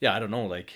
[0.02, 0.46] yeah, I don't know.
[0.46, 0.74] Like,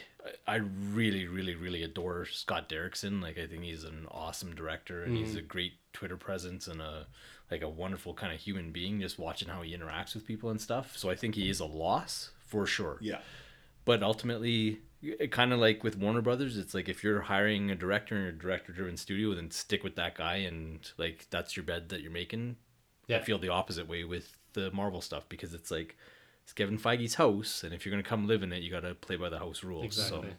[0.48, 3.22] I I really, really, really adore Scott Derrickson.
[3.22, 5.48] Like, I think he's an awesome director, and he's a mm-hmm.
[5.48, 7.08] great Twitter presence and a
[7.50, 9.02] like a wonderful kind of human being.
[9.02, 10.98] Just watching how he interacts with people and stuff.
[10.98, 13.20] So I think he is a loss for sure yeah.
[13.86, 14.82] but ultimately
[15.32, 18.32] kind of like with warner brothers it's like if you're hiring a director in a
[18.32, 22.12] director driven studio then stick with that guy and like that's your bed that you're
[22.12, 22.56] making
[23.08, 23.18] Yeah.
[23.18, 25.97] i feel the opposite way with the marvel stuff because it's like
[26.43, 28.82] it's kevin feige's house and if you're going to come live in it you got
[28.82, 30.30] to play by the house rules Exactly.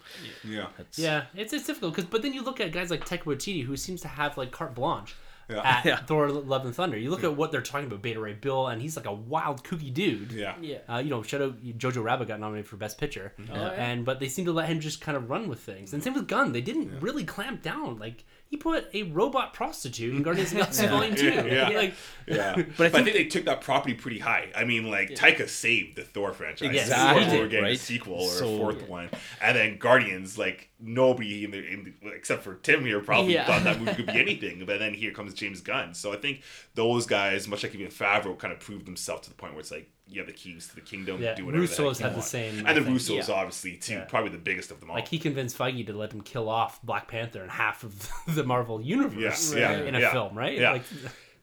[0.42, 0.66] so Yeah.
[0.96, 3.76] Yeah, it's it's difficult because but then you look at guys like Taika Waititi who
[3.76, 5.14] seems to have like carte blanche
[5.50, 5.60] Yeah.
[5.64, 5.96] at Yeah.
[5.96, 6.96] Thor: Love and Thunder.
[6.96, 9.64] You look at what they're talking about, Beta Ray Bill, and he's like a wild
[9.64, 10.32] kooky dude.
[10.32, 10.54] Yeah.
[10.60, 10.78] yeah.
[10.88, 13.68] Uh, you know, shout out Jojo Rabbit got nominated for Best Picture, Oh, yeah.
[13.70, 15.92] and but they seem to let him just kind of run with things.
[15.92, 17.98] And same with Gunn, they didn't really clamp down.
[17.98, 21.48] Like he put a robot prostitute in Guardians of the Galaxy Volume Two.
[21.48, 21.70] Yeah.
[21.74, 21.94] Like,
[22.28, 24.52] Yeah, but I think, they took that property pretty high.
[24.54, 26.68] I mean, like Taika saved the Thor franchise.
[26.68, 27.24] Exactly.
[27.24, 29.08] We're He did, getting a sequel or So- a fourth one,
[29.40, 30.36] and then Guardians.
[30.36, 33.46] Like nobody in the, in the except for Tim here probably Yeah.
[33.46, 34.64] thought that movie could be anything.
[34.66, 35.94] But then here comes James Gunn.
[35.94, 36.42] So I think
[36.74, 39.70] those guys, much like even Favreau, kind of proved themselves to the point where it's
[39.70, 41.22] like you have the keys to the kingdom.
[41.22, 42.28] Yeah, do whatever the Russo's heck you had the want.
[42.28, 42.96] same, I and the think.
[42.98, 43.34] Russos Yeah.
[43.34, 44.04] obviously too, Yeah.
[44.04, 44.96] probably the biggest of them all.
[44.96, 48.44] like he convinced Feige to let him kill off Black Panther and half of the
[48.44, 50.58] Marvel universe Yeah, yeah, in a yeah, film, right?
[50.58, 50.72] yeah.
[50.72, 50.82] Like,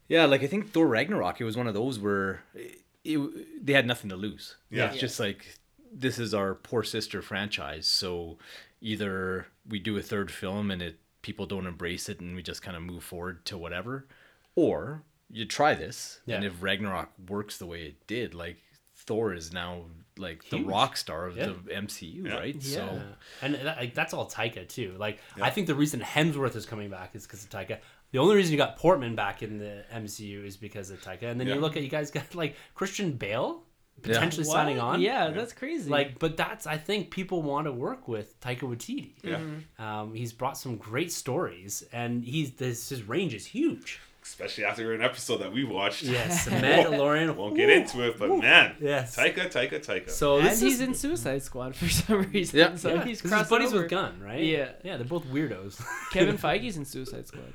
[0.08, 3.74] yeah like i think thor ragnarok it was one of those where it, it- they
[3.74, 4.90] had nothing to lose Yeah.
[4.92, 5.46] it's just like
[5.94, 8.38] this is our poor sister franchise so
[8.82, 12.62] either we do a third film and it people don't embrace it and we just
[12.64, 14.08] kind of move forward to whatever
[14.56, 18.58] or you try this and if ragnarok works the way it did like
[18.96, 19.82] thor is now
[20.18, 21.46] like the rock star of Yeah.
[21.48, 22.34] the mcu Yeah.
[22.34, 22.76] right Yeah.
[22.76, 23.02] so
[23.42, 24.96] and that, like, that's all Taika too.
[24.98, 27.78] Like I think the reason Hemsworth is coming back is because of Taika.
[28.12, 31.24] The only reason you got Portman back in the MCU is because of Taika.
[31.24, 31.54] And then Yeah.
[31.56, 33.64] you look at you guys got like Christian Bale
[34.02, 34.54] potentially What?
[34.54, 35.00] signing on.
[35.00, 35.90] Yeah, that's crazy.
[35.90, 39.12] Like, but that's I think people want to work with Taika Waititi.
[39.24, 39.40] Yeah.
[39.78, 44.00] Um, he's brought some great stories, and he's this his range is huge.
[44.30, 46.04] Especially after an episode that we watched.
[46.04, 47.36] Yes, the Mandalorian.
[47.36, 49.16] Won't get into it, but man, Yes.
[49.18, 50.10] Taika, Taika, Taika.
[50.10, 52.60] So and this he's is, in Suicide Squad for some reason.
[52.60, 52.76] Yeah.
[52.76, 53.82] So yeah, he's 'cause crossing buddies over.
[53.82, 54.42] with Gunn, right?
[54.42, 54.70] Yeah.
[54.84, 55.84] yeah, they're both weirdos.
[56.14, 57.54] Kevin Feige's in Suicide Squad.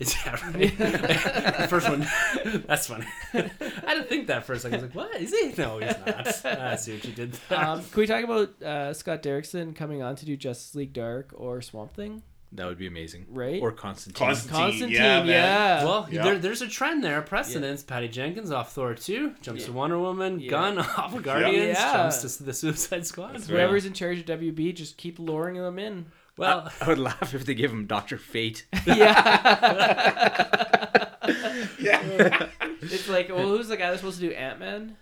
[0.00, 0.78] It's yeah, right.
[0.78, 2.06] the first one.
[2.68, 3.06] That's funny.
[3.34, 4.78] I didn't think that for a second.
[4.78, 6.44] I was like, "What is he?" No, he's not.
[6.46, 7.32] I see what you did.
[7.48, 7.58] There.
[7.64, 11.32] Um, can we talk about uh, Scott Derrickson coming on to do Justice League Dark
[11.36, 12.22] or Swamp Thing?
[12.52, 13.60] That would be amazing Right?
[13.60, 15.84] or constantine Constantine, Constantine, yeah, yeah.
[15.84, 16.22] well, yeah.
[16.24, 17.82] there, there's a trend there, a precedence.
[17.82, 20.50] Patty Jenkins off Thor 2, jumps to Wonder Woman, Yeah.
[20.50, 21.92] Gunn off of Guardians, Yeah.
[21.92, 23.34] jumps to the Suicide Squad.
[23.34, 26.06] That's Whoever's in charge of WB, just keep luring them in.
[26.38, 28.64] Well, I would laugh if they give him Doctor Fate.
[28.86, 28.94] yeah.
[31.78, 32.46] yeah.
[32.80, 34.96] it's like, well, who's the guy that's supposed to do Ant Man?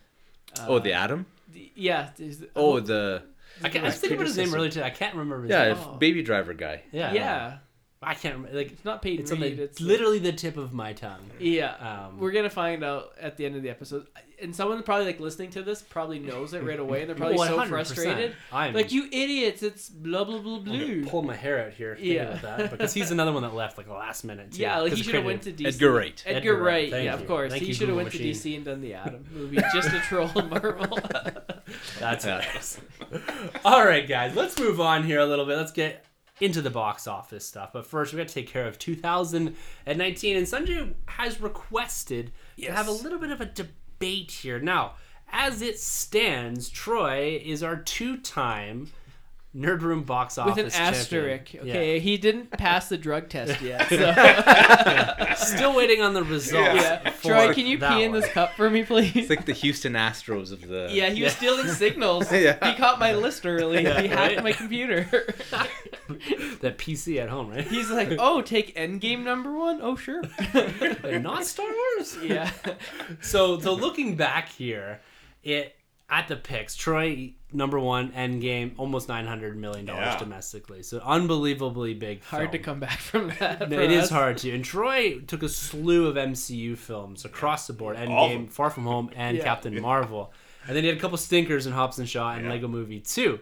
[0.66, 1.26] oh, the uh, Atom.
[1.74, 2.08] Yeah.
[2.18, 3.22] is- oh, oh, the
[3.62, 4.86] I, can't, I was thinking about his name earlier today.
[4.86, 5.76] I can't remember his yeah, name.
[5.78, 5.96] Oh.
[5.96, 6.82] Baby Driver guy.
[6.92, 7.12] Yeah.
[7.12, 7.58] yeah.
[8.02, 8.56] I can't remember.
[8.56, 9.56] Like It's not paid it's on read.
[9.56, 11.30] the, It's literally the tip of my tongue.
[11.38, 11.74] Yeah,
[12.06, 14.06] Um, we're gonna find out at the end of the episode,
[14.42, 17.38] and someone probably like listening to this probably knows it right away, and they're probably
[17.38, 17.68] so 100%.
[17.68, 18.34] frustrated.
[18.52, 19.62] I'm Like you idiots!
[19.62, 21.06] It's blah blah blah I'm blue.
[21.06, 21.96] pull my hair out here.
[22.00, 22.34] Yeah.
[22.42, 24.52] that because he's another one that left like the last minute.
[24.52, 25.66] Too, Yeah, like he should have creative- went to DC.
[25.68, 26.22] Edgar Wright.
[26.26, 26.90] Edgar, Edgar Wright, Wright.
[26.90, 27.20] thank Yeah, you.
[27.22, 27.50] of course.
[27.52, 28.18] Thank he should have Google went to.
[28.18, 30.98] DC and done the Atom movie just to troll Marvel.
[31.98, 32.80] That's hilarious.
[33.64, 35.56] All right, guys, let's move on here a little bit.
[35.56, 36.04] Let's get
[36.40, 37.70] into the box office stuff.
[37.72, 40.36] But first, we got to take care of 2019.
[40.36, 44.58] And Sunjay has requested to have a little bit of a debate here.
[44.60, 44.92] Now,
[45.32, 48.92] as it stands, Troy is our two-time
[49.56, 51.44] Nerd Room box office With office an asterisk.
[51.46, 51.70] champion.
[51.76, 53.88] Okay, he didn't pass the drug test yet.
[53.88, 53.94] So.
[53.96, 55.34] Yeah.
[55.34, 56.74] Still waiting on the results.
[56.74, 57.10] yeah.
[57.22, 58.20] Troy, can you that pee in one.
[58.20, 59.16] this cup for me, please?
[59.16, 60.88] It's like the Houston Astros of the.
[60.92, 61.38] Yeah, he was Yeah.
[61.38, 62.30] stealing signals.
[62.36, 62.70] Yeah.
[62.70, 63.82] He caught my list early.
[63.82, 64.44] Yeah, he hacked right?
[64.44, 65.08] my computer.
[66.60, 67.66] that PC at home, right?
[67.66, 69.80] He's like, "Oh, take Endgame number one.
[69.82, 70.22] Oh, sure."
[71.20, 72.18] Not Star Wars.
[72.22, 72.50] yeah.
[73.20, 75.00] So, so looking back here,
[75.42, 75.74] it
[76.08, 80.18] at the picks, Troy number one, Endgame, almost nine hundred million dollars Yeah.
[80.18, 80.82] domestically.
[80.84, 82.22] So unbelievably big.
[82.24, 83.68] Hard to come back from that.
[83.68, 84.50] No, for it is hard to.
[84.54, 88.50] And Troy took a slew of MCU films across the board: All of Endgame.
[88.50, 89.42] Far From Home, and Yeah.
[89.44, 90.32] Captain Marvel.
[90.68, 92.50] And then he had a couple stinkers in Hobbs and Shaw and Yeah.
[92.50, 93.38] Lego Movie 2.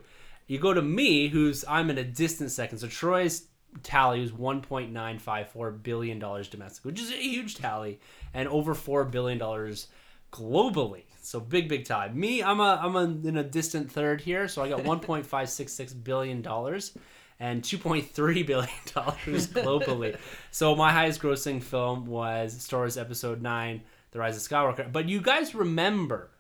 [0.47, 2.79] You go to me, who's I'm in a distant second.
[2.79, 3.47] So Troy's
[3.83, 8.01] tally was 1.954 billion dollars domestic, which is a huge tally,
[8.33, 9.89] and over four billion dollars
[10.33, 11.03] globally.
[11.23, 12.09] So big, big tie.
[12.11, 14.49] Me, I'm a I'm a, in a distant third here.
[14.49, 16.97] So I got 1.566 billion dollars
[17.41, 20.17] and 2.3 billion dollars globally.
[20.51, 23.81] so my highest grossing film was Star Wars Episode 9,
[24.13, 24.91] The Rise of Skywalker.
[24.91, 26.31] But you guys remember,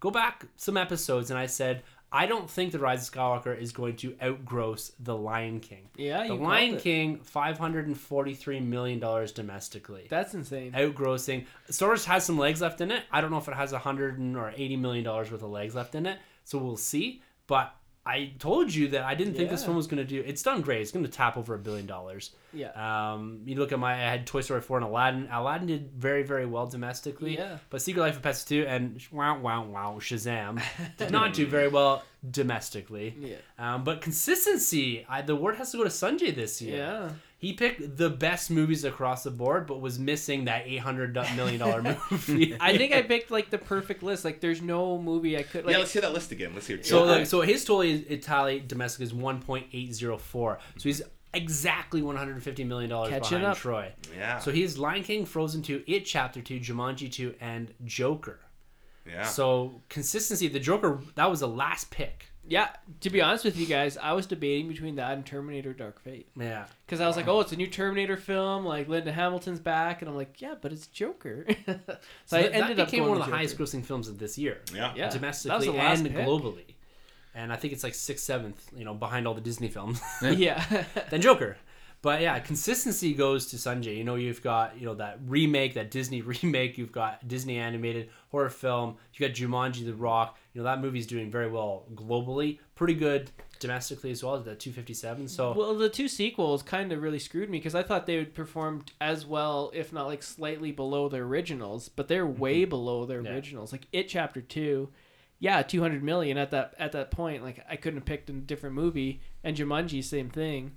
[0.00, 1.82] go back some episodes and I said
[2.16, 5.88] I don't think The Rise of Skywalker is going to outgross The Lion King.
[5.96, 6.78] Yeah, you The Lion.
[6.78, 9.00] King, $543 million
[9.34, 10.72] domestically That's insane.
[10.72, 11.46] outgrossing.
[11.70, 13.02] Star Wars has some legs left in it.
[13.10, 15.74] I don't know if it has a hundred or eighty million dollars worth of legs
[15.74, 17.20] left in it, so we'll see.
[17.48, 17.74] But
[18.06, 20.22] I told you that I didn't think this film was going to do.
[20.26, 20.82] It's done great.
[20.82, 22.32] It's going to tap over a billion dollars.
[22.52, 23.12] Yeah.
[23.14, 23.94] Um, you look at my.
[23.94, 25.28] I had Toy Story four and Aladdin.
[25.32, 27.36] Aladdin did very very well domestically.
[27.36, 27.58] Yeah.
[27.70, 30.62] But Secret Life of Pets two and wow wow wow Shazam
[30.98, 33.16] did not do very well domestically.
[33.24, 33.36] Yeah.
[33.58, 36.76] Um, but consistency, I, the word has to go to Sunjay this year.
[36.76, 37.10] Yeah.
[37.44, 41.58] He picked the best movies across the board, but was missing that eight hundred million
[41.60, 42.56] dollar movie.
[42.58, 44.24] I think I picked like the perfect list.
[44.24, 45.74] Like, there's no movie I could like.
[45.74, 46.52] yeah, let's hear that list again.
[46.54, 46.86] Let's hear it.
[46.86, 50.58] so like so his total is Italy domestic is one point eight zero four.
[50.78, 51.02] So he's
[51.34, 53.58] exactly one hundred and fifty million dollars behind up.
[53.58, 53.92] Troy.
[54.16, 54.38] yeah.
[54.38, 58.40] So he's Lion King, Frozen two, It Chapter two, Jumanji two, and Joker.
[59.06, 59.24] yeah.
[59.24, 62.30] So consistency, the Joker that was the last pick.
[62.48, 62.68] Yeah.
[63.00, 66.28] To be honest with you guys, I was debating between that and Terminator: Dark Fate
[66.38, 66.66] Yeah.
[66.86, 68.64] because I was like, oh, it's a new Terminator film.
[68.64, 71.46] Like Linda Hamilton's back, and I'm like, yeah, but it's Joker.
[71.66, 71.74] so,
[72.26, 74.08] So I that, ended that up became going one of with the highest grossing films
[74.08, 74.60] of this year.
[74.74, 74.92] yeah.
[74.94, 75.10] Yeah.
[75.10, 76.14] Domestically and pick.
[76.16, 76.74] globally.
[77.34, 80.00] And I think it's like sixth, seventh, you know, behind all the Disney films.
[80.22, 80.84] yeah.
[81.10, 81.56] then Joker.
[82.00, 83.96] But yeah, consistency goes to Sunjay.
[83.96, 86.76] You know, you've got you know that remake, that Disney remake.
[86.76, 88.96] You've got Disney animated horror film.
[89.14, 90.38] You got Jumanji: The Rock.
[90.54, 93.30] You know that movie's doing very well globally, pretty good
[93.60, 94.38] domestically as well.
[94.38, 95.26] That 257.
[95.28, 98.34] So Well, the two sequels kind of really screwed me because I thought they would
[98.34, 103.18] perform as well, if not like slightly below their originals, but they're way below their
[103.18, 103.26] Mm-hmm.
[103.26, 103.32] Yeah.
[103.34, 103.72] originals.
[103.72, 104.90] Like It Chapter Two,
[105.40, 107.42] yeah, two hundred million at that at that point.
[107.42, 110.72] Like I couldn't have picked a different movie, and Jumanji, same thing.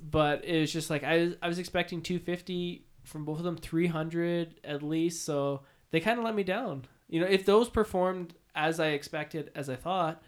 [0.00, 3.44] But it was just like I was, I was expecting two fifty from both of
[3.44, 5.24] them, three hundred at least.
[5.24, 6.84] So they kind of let me down.
[7.08, 10.22] You know, if those performed as I expected, as I thought.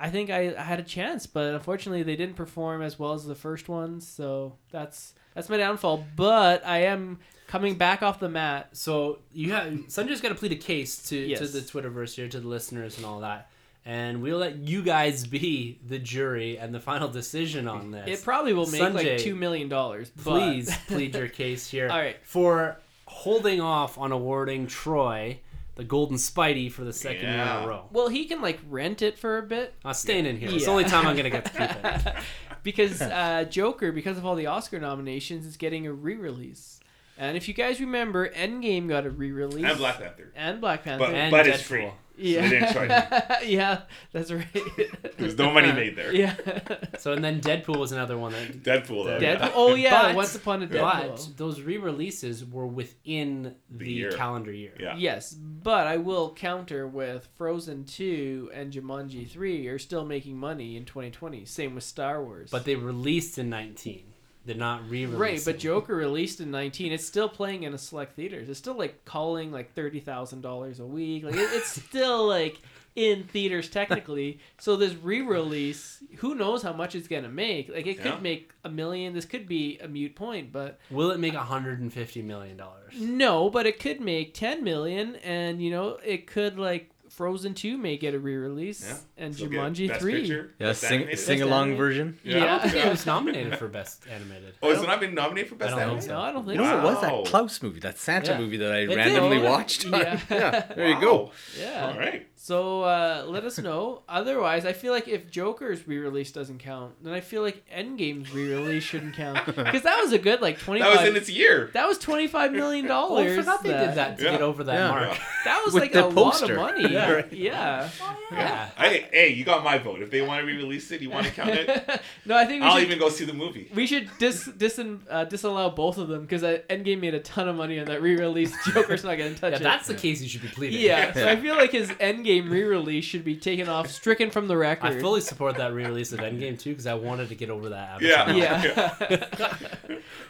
[0.00, 3.24] I think I, I had a chance, but unfortunately they didn't perform as well as
[3.26, 6.04] the first ones, so that's that's my downfall.
[6.14, 7.18] But I am
[7.48, 8.68] coming back off the mat.
[8.76, 11.50] so you have Sunjay's got to plead a case to to Yes.
[11.52, 13.50] the Twitterverse here, to the listeners and all that.
[13.84, 18.20] And we'll let you guys be the jury and the final decision on this.
[18.20, 20.10] It probably will make like two million dollars.
[20.10, 21.88] please plead your case here.
[21.88, 22.18] All right.
[22.22, 25.40] For holding off on awarding Troy
[25.78, 27.84] the Golden Spidey for the second year in a row.
[27.92, 30.50] well, he can like rent it for a bit I'm staying in here.
[30.50, 32.14] It's the only time I'm gonna get to keep it.
[32.64, 36.80] because uh, Joker, because of all the Oscar nominations, is getting a re-release.
[37.16, 40.32] And if you guys remember, Endgame got a re-release and Black Panther.
[40.34, 41.06] and Black Panther.
[41.06, 41.66] But And but it's Deadpool.
[41.66, 41.90] free.
[42.18, 42.90] Yeah, They didn't charge
[43.46, 43.80] yeah,
[44.12, 44.46] that's right.
[45.18, 46.14] There's no money made there.
[46.14, 46.34] yeah.
[46.98, 48.62] So and then Deadpool was another one that.
[48.64, 49.18] Deadpool though.
[49.20, 49.52] Deadpool- Deadpool.
[49.54, 50.80] Oh yeah, But- Once Upon a Deadpool.
[50.80, 54.12] But those re-releases were within the, The year.
[54.12, 54.74] calendar year.
[54.80, 54.96] Yeah.
[54.96, 60.76] Yes, but I will counter with Frozen 2 and Jumanji 3 are still making money
[60.76, 61.44] in 2020.
[61.44, 62.50] Same with Star Wars.
[62.50, 64.07] But they released in 19.
[64.48, 65.20] They're not re-releasing.
[65.20, 66.90] Right, but Joker released in 19.
[66.90, 68.48] It's still playing in a select theaters.
[68.48, 71.22] It's still like calling like thirty thousand dollars a week.
[71.24, 72.60] Like it, it's still like
[72.96, 74.40] in theaters technically.
[74.58, 77.68] So this re-release, who knows how much it's gonna make?
[77.68, 79.12] Like it could make a million.
[79.12, 82.94] This could be a mute point, but will it make 150 million dollars?
[82.98, 83.50] no.
[83.50, 87.96] But it could make 10 million, and you know it could like Frozen 2 may
[87.96, 89.24] get a re-release, Yeah.
[89.24, 90.20] and So get Jumanji Best 3.
[90.20, 91.18] Picture, Yeah, Best sing Animated.
[91.18, 91.78] sing along animated.
[91.78, 92.18] version.
[92.22, 92.36] Yeah.
[92.36, 92.86] I don't think Yeah.
[92.86, 94.54] it was nominated for best animated.
[94.62, 96.04] Oh, has it not been nominated for best don't animated?
[96.04, 96.14] so.
[96.14, 96.82] No, I don't think What so.
[96.84, 97.80] was that Klaus movie?
[97.80, 98.38] That Santa Yeah.
[98.38, 99.50] movie that I It randomly Yeah.
[99.50, 99.84] watched.
[99.84, 100.20] Yeah.
[100.30, 101.32] yeah, there you go.
[101.60, 101.86] Yeah.
[101.88, 102.28] All right.
[102.40, 104.02] So uh, let us know.
[104.08, 108.84] Otherwise, I feel like if Joker's re-release doesn't count, then I feel like Endgame's re-release
[108.84, 111.70] shouldn't count because that was a good like twenty That was in its year.
[111.74, 113.32] That was twenty five million dollars.
[113.36, 114.30] I forgot they did that to Yeah.
[114.30, 114.88] get over that Yeah.
[114.90, 115.18] mark.
[115.46, 116.56] That was With like a poster.
[116.56, 116.92] lot of money.
[116.94, 117.22] Yeah.
[117.32, 117.32] Yeah.
[117.32, 117.90] yeah.
[118.30, 118.68] Yeah.
[118.76, 120.00] Hey, hey, you got my vote.
[120.00, 122.00] If they want to re-release it, you want to count it.
[122.24, 122.86] no, I think we I'll should.
[122.86, 123.68] even go see the movie.
[123.74, 127.56] We should dis, dis uh, disallow both of them because Endgame made a ton of
[127.56, 128.54] money on that re-release.
[128.72, 129.62] Joker's not gonna touch Yeah, it.
[129.64, 130.80] that's the case you should be pleading.
[130.80, 134.56] yeah, so I feel like his Endgame re-release should be taken off, stricken from the
[134.56, 134.86] record.
[134.96, 138.00] I fully support that re-release of Endgame too because I wanted to get over that.
[138.02, 138.22] Yeah.
[138.22, 139.06] Avatar.
[139.10, 139.24] Yeah.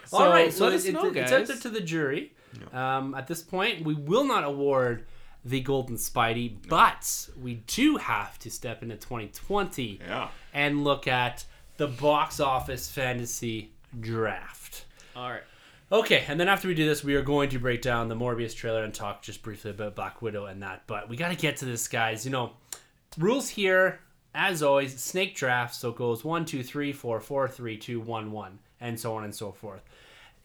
[0.05, 1.49] so, All right, so let it- us it- know, it's guys.
[1.49, 2.33] up to- to the jury.
[2.73, 5.05] Um, at this point, we will not award
[5.45, 10.29] the Golden Spidey, but we do have to step into 2020 Yeah.
[10.53, 11.45] and look at
[11.77, 14.85] the box office fantasy draft.
[15.15, 15.43] All right.
[15.91, 18.55] Okay, and then after we do this, we are going to break down the Morbius
[18.55, 20.83] trailer and talk just briefly about Black Widow and that.
[20.85, 22.25] But we got to get to this, guys.
[22.25, 22.51] You know,
[23.17, 23.99] rules here,
[24.35, 25.73] as always, snake draft.
[25.73, 29.23] So it goes one, two, three, four, four, three, two, one, one, and so on
[29.23, 29.81] and so forth.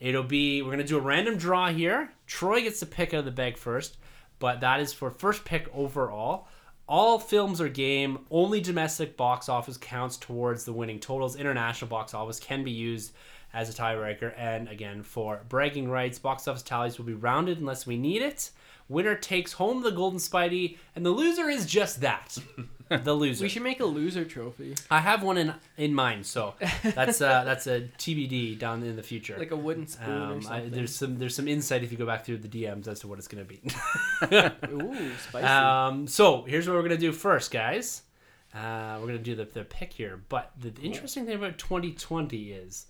[0.00, 2.10] It'll be we're gonna do a random draw here.
[2.26, 3.98] Troy gets to pick out of the bag first,
[4.38, 6.48] but that is for first pick overall.
[6.88, 8.20] All films are game.
[8.30, 11.36] Only domestic box office counts towards the winning totals.
[11.36, 13.12] International box office can be used
[13.54, 14.34] as a tiebreaker.
[14.36, 18.50] And again, for bragging rights, box office tallies will be rounded unless we need it.
[18.86, 22.36] Winner takes home the Golden Spidey, and the loser is just that.
[22.90, 23.42] the loser.
[23.42, 26.52] We should make a loser trophy, I have one in in mind, so
[26.82, 29.36] that's uh, that's a TBD down in the future.
[29.38, 32.04] like a wooden spoon or Um, I, there's some there's some insight if you go
[32.04, 33.62] back through the DMs as to what it's gonna be.
[34.70, 35.46] Ooh, spicy.
[35.46, 38.02] um, so here's what we're gonna do first, guys.
[38.54, 42.86] Uh, we're gonna do the, the pick here, but the interesting thing about 2020 is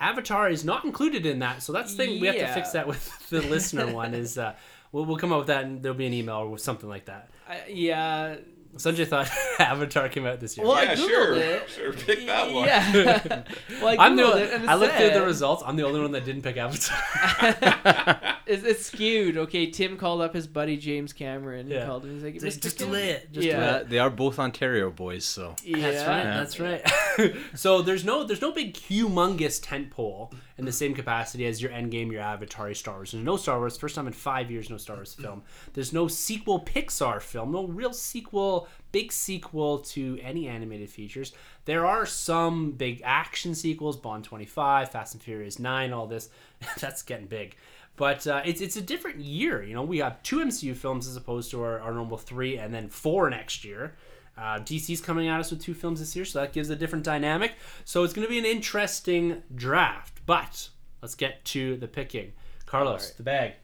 [0.00, 1.62] Avatar is not included in that.
[1.62, 2.54] So that's the thing we have to Yeah.
[2.54, 4.14] fix that with the listener one.
[4.14, 4.54] Is uh,
[4.92, 7.30] we'll we'll come up with that and there'll be an email or something like that.
[7.48, 8.36] I, yeah.
[8.76, 10.66] Sunjay thought Avatar came out this year.
[10.66, 11.34] Well, I yeah, Googled sure.
[11.36, 11.70] it.
[11.70, 12.66] Sure, pick that one.
[12.66, 13.42] Yeah.
[13.82, 15.62] well, I I'm the Googled it and it I looked through the said- results.
[15.66, 18.36] I'm the only one that didn't pick Avatar.
[18.48, 19.36] It's, it's skewed.
[19.36, 21.66] Okay, Tim called up his buddy James Cameron.
[21.66, 21.86] He Yeah.
[21.86, 22.14] called him.
[22.14, 22.62] He's like, Just- "Mr.
[22.62, 23.56] just Cam-" delay it, just yeah.
[23.56, 25.90] delay Uh, they are both Ontario boys, so Yeah.
[25.90, 26.82] That's right.
[26.82, 27.36] That's right.
[27.54, 31.70] so there's no there's no big humongous tent pole in the same capacity as your
[31.70, 33.12] Endgame, your Avatar, your Star Wars.
[33.12, 33.76] There's no Star Wars.
[33.76, 35.42] First time in five years, no Star Wars film.
[35.74, 37.52] There's no sequel Pixar film.
[37.52, 41.32] No real sequel, big sequel to any animated features.
[41.64, 46.28] There are some big action sequels, Bond 25, Fast and Furious 9, all this.
[46.80, 47.54] That's getting big.
[47.98, 49.62] But uh, it's it's a different year.
[49.62, 52.72] You know, we have two MCU films as opposed to our, our normal three, and
[52.72, 53.94] then four next year.
[54.36, 57.04] Uh, DC's coming at us with two films this year, so that gives a different
[57.04, 57.54] dynamic.
[57.84, 60.20] So it's going to be an interesting draft.
[60.26, 60.68] But
[61.02, 62.32] let's get to the picking.
[62.64, 63.54] Carlos, the bag.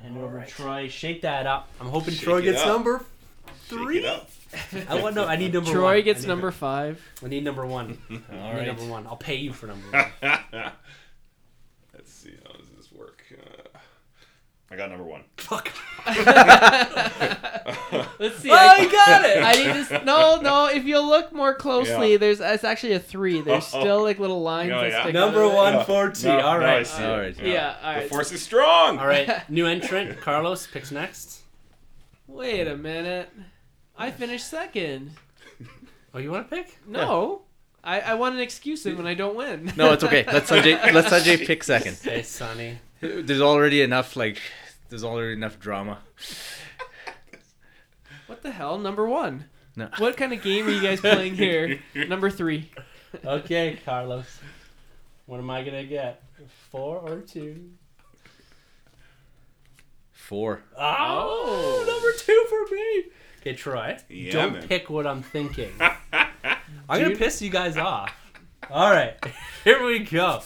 [0.00, 0.88] Hand over to Troy.
[0.88, 1.68] Shake that up.
[1.80, 2.68] I'm hoping Shake Troy gets up.
[2.68, 3.98] number Shake three.
[3.98, 4.30] it up.
[4.88, 5.26] I want no.
[5.26, 5.78] I need number one.
[5.78, 7.02] Troy I gets number five.
[7.24, 7.98] I need number one.
[8.10, 8.66] all I need right.
[8.66, 9.06] number one.
[9.06, 10.04] I'll pay you for number one.
[11.94, 13.24] Let's see how does this work.
[13.32, 13.78] Uh,
[14.74, 15.22] I got number one.
[15.36, 15.70] Fuck.
[18.18, 18.50] Let's see.
[18.50, 19.42] Oh, I, you got it.
[19.44, 19.94] I need to.
[20.00, 20.66] s- No, no.
[20.66, 22.18] If you look more closely, Yeah.
[22.18, 23.40] there's it's actually a three.
[23.40, 23.80] There's Oh.
[23.80, 25.02] still like little lines Oh, that yeah.
[25.02, 25.14] stick.
[25.14, 25.56] Number out of it.
[25.56, 25.84] one Yeah.
[25.84, 26.26] for T.
[26.26, 26.86] No, All no, I right.
[26.86, 27.06] see it.
[27.06, 27.36] right.
[27.42, 27.76] Yeah.
[27.82, 28.08] All The right.
[28.10, 28.98] force is strong.
[28.98, 29.28] All right.
[29.48, 30.20] New entrant.
[30.20, 31.42] Carlos picks next.
[32.26, 33.30] Wait a minute.
[33.96, 35.12] I finished second.
[36.12, 36.78] Oh, you want to pick?
[36.86, 37.42] No.
[37.84, 39.72] I, I want an excuse when I don't win.
[39.76, 40.24] No, it's okay.
[40.26, 41.96] Let Sunjay let Sunjay pick second.
[42.02, 42.78] Hey, Sonny.
[43.00, 44.38] There's already enough like
[44.94, 45.98] there's already enough drama.
[48.28, 48.78] What the hell?
[48.78, 49.46] Number one.
[49.74, 49.88] No.
[49.98, 51.80] What kind of game are you guys playing here?
[52.06, 52.70] Number three.
[53.24, 54.38] Okay, Carlos.
[55.26, 56.22] What am I gonna get?
[56.70, 57.70] Four or two?
[60.12, 60.62] Four.
[60.78, 61.84] Oh, oh.
[61.86, 63.04] number two for me.
[63.40, 63.98] Okay, Troy.
[64.08, 64.68] Yeah, don't man.
[64.68, 65.72] pick what I'm thinking.
[65.80, 68.14] I'm gonna piss you guys off.
[68.70, 69.16] All right,
[69.64, 70.40] here we go,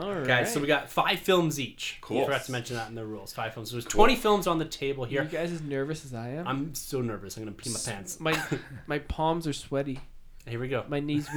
[0.00, 0.26] All right.
[0.26, 0.52] guys.
[0.52, 1.98] So we got five films each.
[2.00, 2.24] Cool.
[2.24, 3.32] Forgot to mention that in the rules.
[3.32, 3.70] Five films.
[3.70, 5.22] So there's 20 films on the table here.
[5.22, 5.40] you here.
[5.40, 6.46] guys as nervous as I am?
[6.46, 7.36] I'm so nervous.
[7.36, 8.20] I'm gonna pee my pants.
[8.20, 8.40] my
[8.86, 10.00] my palms are sweaty.
[10.46, 10.84] Here we go.
[10.88, 11.28] My knees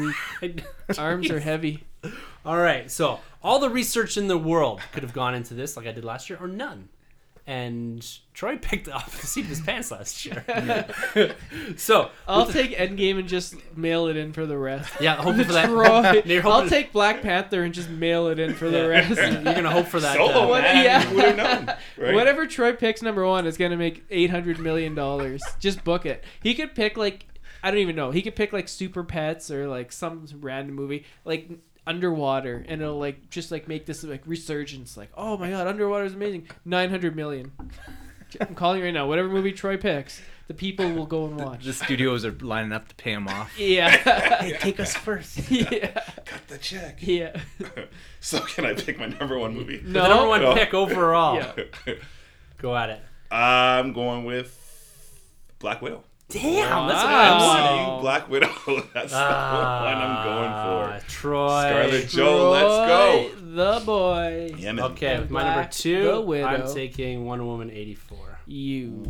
[0.41, 0.63] weak.
[0.97, 1.84] Arms are heavy.
[2.45, 5.88] All right, so all the research in the world could have gone into this, like
[5.88, 6.89] I did last year, or none.
[7.48, 10.43] And Troy picked the opposite seat of his pants last year.
[11.78, 14.91] so I'll take Endgame and just mail it in for the rest.
[15.00, 15.68] yeah, hoping for that.
[15.68, 19.16] Troy, You're I'll hoping- take Black Panther and just mail it in for the rest.
[19.20, 20.16] You're gonna hope for that.
[20.18, 21.14] Solo, uh, What- yeah.
[21.14, 21.76] Would have known?
[21.98, 22.16] Right?
[22.16, 25.43] Whatever Troy picks number one is gonna make eight hundred million dollars.
[25.60, 26.24] Just book it.
[26.41, 27.28] He could pick like
[27.62, 28.10] I don't even know.
[28.12, 31.50] He could pick like Super Pets or like some random movie like
[31.88, 34.98] underwater, and it'll like just like make this like resurgence.
[34.98, 36.48] Like oh my god, underwater is amazing.
[36.66, 37.52] Nine hundred million.
[38.42, 39.08] I'm calling right now.
[39.08, 41.64] Whatever movie Troy picks, the people will go and watch.
[41.64, 43.54] The studios are lining up to pay him off.
[43.58, 43.96] Yeah.
[44.60, 45.50] Take us first.
[45.52, 46.02] yeah.
[46.26, 46.98] Cut the check.
[47.02, 47.40] Yeah.
[48.20, 49.78] So can I pick my number one movie?
[49.78, 50.56] the number one No.
[50.56, 51.36] pick overall.
[51.36, 51.94] Yeah.
[52.58, 53.00] Go at it.
[53.32, 54.60] I'm going with
[55.60, 56.04] Black Widow.
[56.30, 57.89] Damn, that's what Wow.
[57.89, 58.01] I'm I'm.
[58.01, 58.47] Black Widow.
[58.93, 61.07] That's the one I'm going Ah, for.
[61.09, 61.61] Troy.
[61.61, 63.30] Scarlett Joe, let's go.
[63.80, 64.55] The boy.
[64.57, 64.86] Yeah, man.
[64.86, 66.45] Okay, with my number Black the two, Widow.
[66.47, 68.39] I'm taking Wonder Woman 84.
[68.47, 69.03] You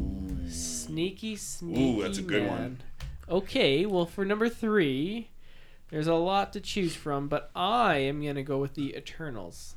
[0.49, 1.99] sneaky, sneaky.
[1.99, 2.51] Ooh, that's a good man.
[2.51, 2.77] one.
[3.29, 5.29] Okay, well, for number three,
[5.89, 9.75] there's a lot to choose from, but I am gonna go with the Eternals.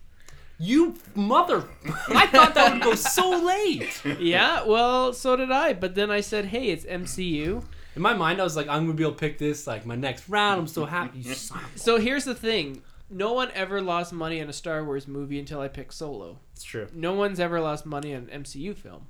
[0.61, 1.65] You mother!
[2.09, 4.03] I thought that would go so late.
[4.19, 7.63] yeah, well, so did I, but then I said, hey, it's MCU.
[7.95, 9.95] In my mind, I was like, I'm gonna be able to pick this like my
[9.97, 10.61] next round.
[10.61, 11.21] I'm so happy.
[11.21, 12.83] You son of a- So here's the thing.
[13.11, 16.39] No one ever lost money on a Star Wars movie until I picked Solo.
[16.53, 16.89] It's true.
[16.93, 19.07] No one's ever lost money on an MCU film.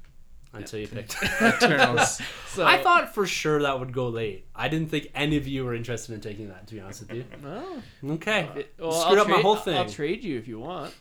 [0.53, 1.17] Until you picked.
[1.43, 2.21] Eternals.
[2.49, 4.47] So I thought for sure that would go late.
[4.57, 6.67] I didn't think any of you were interested in taking that.
[6.67, 7.25] To be honest with you.
[7.45, 7.83] Oh,
[8.15, 8.49] Okay.
[8.57, 9.77] it- well, Screwed I'll up my whole thing.
[9.77, 10.93] I'll trade you if you want.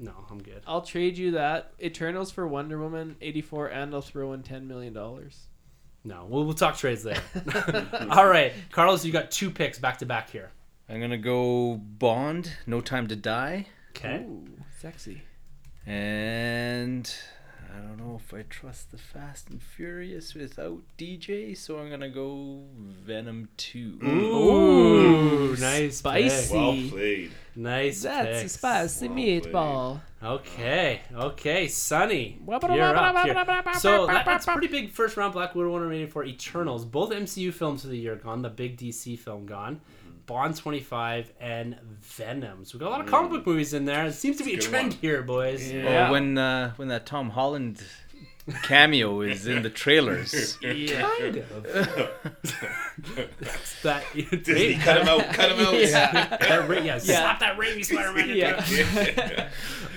[0.00, 0.62] No, I'm good.
[0.66, 4.92] I'll trade you that Eternals for Wonder Woman 84 and I'll throw in 10 million
[4.92, 5.46] dollars.
[6.02, 7.20] No, we'll, we'll talk trades later.
[8.10, 10.50] All right, Carlos, you got two picks back to back here.
[10.88, 14.24] I'm gonna go Bond, No Time to Die, Okay.
[14.26, 14.46] Ooh,
[14.78, 15.22] sexy.
[15.86, 17.12] and
[17.72, 22.08] I don't know if I trust the Fast and Furious without DJ, so I'm gonna
[22.08, 22.62] go
[23.04, 23.98] Venom Two.
[24.02, 26.54] Ooh, nice, spicy.
[26.54, 27.30] Well played.
[27.54, 28.02] Nice.
[28.02, 30.00] That's a spicy Well meatball.
[30.22, 33.34] Okay, okay, Sunny, you're up here.
[33.78, 35.32] So that, that's pretty big first round.
[35.32, 38.42] Black Widow nominated for Eternals, both MCU films of the year gone.
[38.42, 39.80] The big DC film gone.
[40.30, 42.64] Bond 25 and Venom.
[42.64, 44.06] So we got a lot of comic book movies in there.
[44.06, 45.00] It seems to be a trend one.
[45.00, 45.72] here, boys.
[45.72, 46.06] Yeah.
[46.08, 47.82] Or when uh, when that Tom Holland
[48.62, 50.56] cameo is in the trailers.
[50.62, 51.10] Yeah.
[51.18, 51.66] Kind of.
[53.40, 55.32] It's that Disney, cut him out.
[55.32, 55.74] Cut him out.
[55.74, 56.36] Yeah.
[56.36, 58.30] that Ra- yeah, slap that Raimi Spider-Man.
[58.30, 59.48] into Yeah.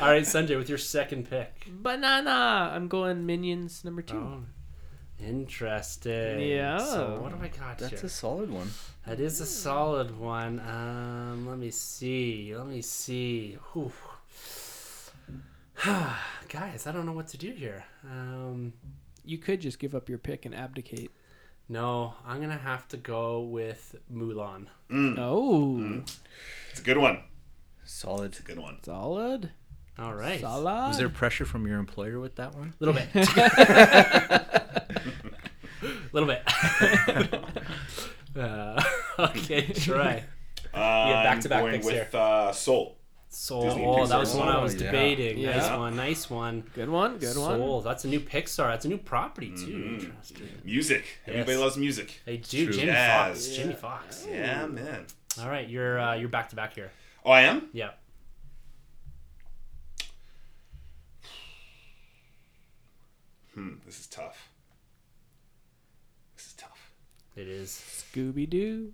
[0.01, 1.67] All right, Sunjay, with your second pick.
[1.69, 2.71] Banana.
[2.73, 4.17] I'm going Minions number two.
[4.17, 4.43] Oh,
[5.24, 6.39] interesting.
[6.41, 6.78] Yeah.
[6.78, 8.05] So what do I got That's here?
[8.05, 8.69] a solid one.
[9.07, 10.59] That is a solid one.
[10.59, 12.53] Um, let me see.
[12.55, 13.57] Let me see.
[13.74, 13.91] Whew.
[16.49, 17.84] Guys, I don't know what to do here.
[18.05, 18.74] Um,
[19.26, 21.11] You could just give up your pick and abdicate.
[21.69, 24.67] no, I'm gonna have to go with Mulan.
[24.91, 26.03] Mm, Oh,
[26.71, 27.19] it's a good one.
[27.86, 28.32] Solid.
[28.32, 28.78] It's a good one.
[28.84, 29.51] solid.
[29.99, 30.88] All right, a Solid.
[30.89, 32.74] Was there pressure from your employer with that one?
[32.80, 33.09] A little bit,
[36.13, 36.43] little bit.
[38.39, 38.84] uh,
[39.19, 40.23] okay, try.
[40.73, 42.97] Uh, back-to-back I'm going picks with uh, Soul.
[43.29, 43.63] Soul.
[43.63, 44.61] Disney Oh, that was the one I Soul.
[44.63, 44.91] was Yeah.
[44.91, 45.43] debating.
[45.43, 45.77] Nice Yeah.
[45.77, 45.95] one.
[45.95, 46.63] Nice one.
[46.75, 47.17] Good one.
[47.17, 47.57] Good one.
[47.59, 47.81] Soul.
[47.81, 48.69] That's a new Pixar.
[48.71, 49.65] That's a new property too.
[49.65, 49.99] Mhm.
[49.99, 50.49] Interesting.
[50.63, 51.03] Music.
[51.27, 51.59] Everybody Yes.
[51.61, 52.21] loves music.
[52.25, 52.65] They do.
[52.65, 52.73] True.
[52.73, 53.45] Jimmy Jazz.
[53.47, 53.57] Fox.
[53.57, 54.27] Jamie Foxx.
[54.29, 55.05] Yeah, man.
[55.41, 56.91] All right, you're uh, you're back to back here.
[57.25, 57.69] Oh, I am?
[57.73, 57.91] Yeah.
[63.53, 64.49] Hmm, this is tough.
[67.36, 67.47] This is tough.
[67.47, 68.03] It is.
[68.13, 68.91] Scooby Doo.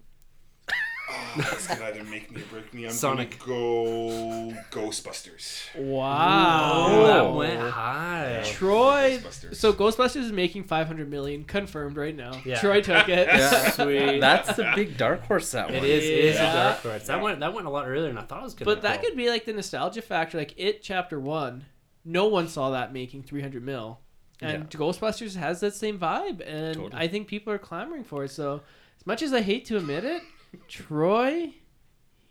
[1.12, 2.86] Oh, this could either make me or break me.
[2.86, 3.40] I'm Sonic.
[3.40, 5.76] gonna go Ghostbusters.
[5.76, 6.86] Wow.
[6.88, 8.44] Oh, that went high.
[8.46, 9.18] Troy.
[9.18, 9.56] Ghostbusters.
[9.56, 12.40] So Ghostbusters is making 500 million confirmed right now.
[12.46, 12.60] Yeah.
[12.60, 13.28] Troy took it.
[13.28, 13.70] Yeah.
[13.72, 14.20] Sweet.
[14.20, 15.50] That's a big dark horse.
[15.52, 15.86] That It one.
[15.86, 16.04] is.
[16.04, 17.08] It is a dark horse.
[17.08, 17.40] That went.
[17.40, 18.66] That went a lot earlier than I thought it was gonna.
[18.70, 19.08] But that go.
[19.08, 20.38] could be like the nostalgia factor.
[20.38, 21.66] Like it, chapter one,
[22.06, 24.00] no one saw that making 300 mil,
[24.42, 26.92] and Ghostbusters has that same vibe, and Totally.
[26.94, 28.32] I think people are clamoring for it.
[28.32, 28.62] So,
[29.00, 30.22] as much as I hate to admit it,
[30.68, 31.54] Troy,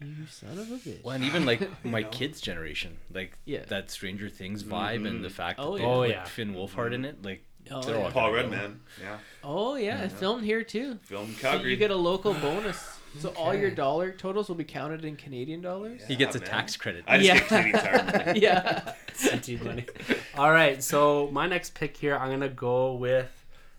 [0.01, 1.03] you son of a bitch.
[1.03, 3.65] Well, and even like my kids' generation, like Yeah.
[3.69, 5.37] that Stranger Things vibe and the mm-hmm.
[5.37, 5.95] fact oh, that Oh, they yeah.
[5.95, 6.25] Oh, put yeah.
[6.25, 8.11] Finn Wolfhard in it, like Oh, yeah.
[8.11, 8.33] Paul gonna.
[8.33, 8.81] Redman.
[9.01, 9.19] Yeah.
[9.45, 10.99] Oh yeah, it's filmed here too.
[11.03, 12.98] Film So you get a local bonus.
[13.21, 16.03] So all your dollar totals will be counted in Canadian dollars.
[16.07, 16.49] He gets a man.
[16.49, 17.05] tax credit.
[17.09, 17.39] I just Yeah.
[17.39, 18.41] get Canadian Tire money.
[18.41, 18.93] yeah.
[19.15, 19.87] Sent money.
[20.37, 23.35] All right, so my next pick here, I'm gonna go with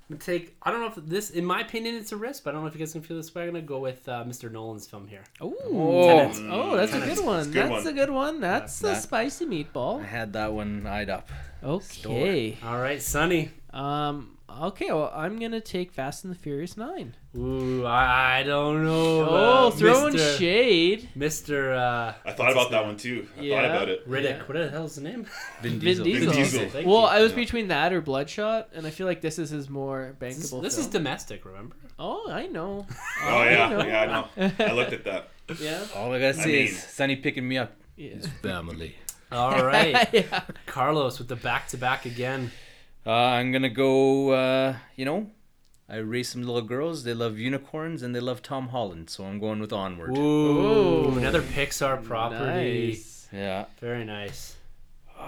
[0.10, 0.56] I'm gonna take.
[0.64, 2.68] I don't know if this, in my opinion, it's a risk, but I don't know
[2.68, 3.30] if you guys can feel this.
[3.30, 4.52] But I'm gonna go with uh, Mr.
[4.52, 5.22] Nolan's film here.
[5.44, 5.56] Ooh.
[5.72, 6.32] Oh.
[6.50, 7.16] Oh, that's a Tenet.
[7.18, 7.40] good one.
[7.42, 7.88] a good That's one.
[7.88, 8.42] a good one.
[8.42, 10.04] That's a that- spicy I meatball.
[10.04, 11.30] had that one eyed up.
[11.64, 12.58] Okay.
[12.64, 13.52] All right, Sonny.
[13.72, 14.36] Um.
[14.62, 14.88] Okay.
[14.92, 17.16] Well, I'm gonna take Fast and the Furious Nine.
[17.38, 19.28] Ooh, I, I don't know.
[19.30, 20.38] Oh, uh, throwing Mr.
[20.38, 21.10] shade.
[21.18, 21.78] Mr.
[21.78, 23.28] Uh, I thought about that one too.
[23.38, 23.56] I Yeah.
[23.62, 24.10] thought about it.
[24.10, 24.24] Riddick.
[24.24, 24.44] Yeah.
[24.46, 25.26] What the hell's the name?
[25.62, 26.06] Vin Vin Diesel.
[26.06, 26.34] Diesel.
[26.34, 26.70] Diesel.
[26.70, 27.06] Thank Well, you.
[27.08, 27.38] I was Yeah.
[27.38, 30.62] between that or Bloodshot, and I feel like this is his more bankable.
[30.62, 30.92] This, this is film.
[31.04, 31.76] domestic, remember?
[31.98, 32.86] Oh, I know.
[33.24, 33.86] Oh yeah, I know.
[33.86, 34.52] yeah, I know.
[34.66, 35.30] I looked at that.
[35.60, 35.84] Yeah.
[35.96, 37.76] All I gotta say mean- is Sonny picking me up.
[37.98, 38.20] Yeah.
[38.44, 38.96] Family.
[39.32, 40.08] All right.
[40.14, 40.42] yeah.
[40.68, 42.52] Carlos with the back to back again.
[43.06, 44.32] Uh, I'm gonna go.
[44.32, 45.32] Uh, you know,
[45.88, 47.04] I raised some little girls.
[47.04, 50.18] They love unicorns and they love Tom Holland, so I'm going with Onward.
[50.18, 51.18] Ooh, Ooh.
[51.18, 52.88] another Pixar property.
[52.90, 53.28] Nice.
[53.32, 53.66] Yeah.
[53.80, 54.56] Very nice.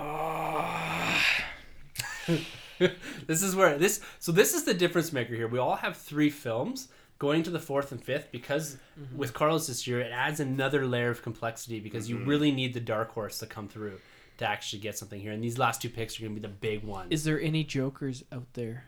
[3.27, 5.47] This is where this so this is the difference maker here.
[5.47, 6.87] We all have three films
[7.19, 9.17] going to the fourth and fifth because Mm-hmm.
[9.17, 12.79] with Carlos this year it adds another layer of complexity because you really need the
[12.79, 13.99] dark horse to come through
[14.41, 15.31] to actually get something here.
[15.31, 17.07] And these last two picks are gonna be the big ones.
[17.11, 18.85] Is there any jokers out there?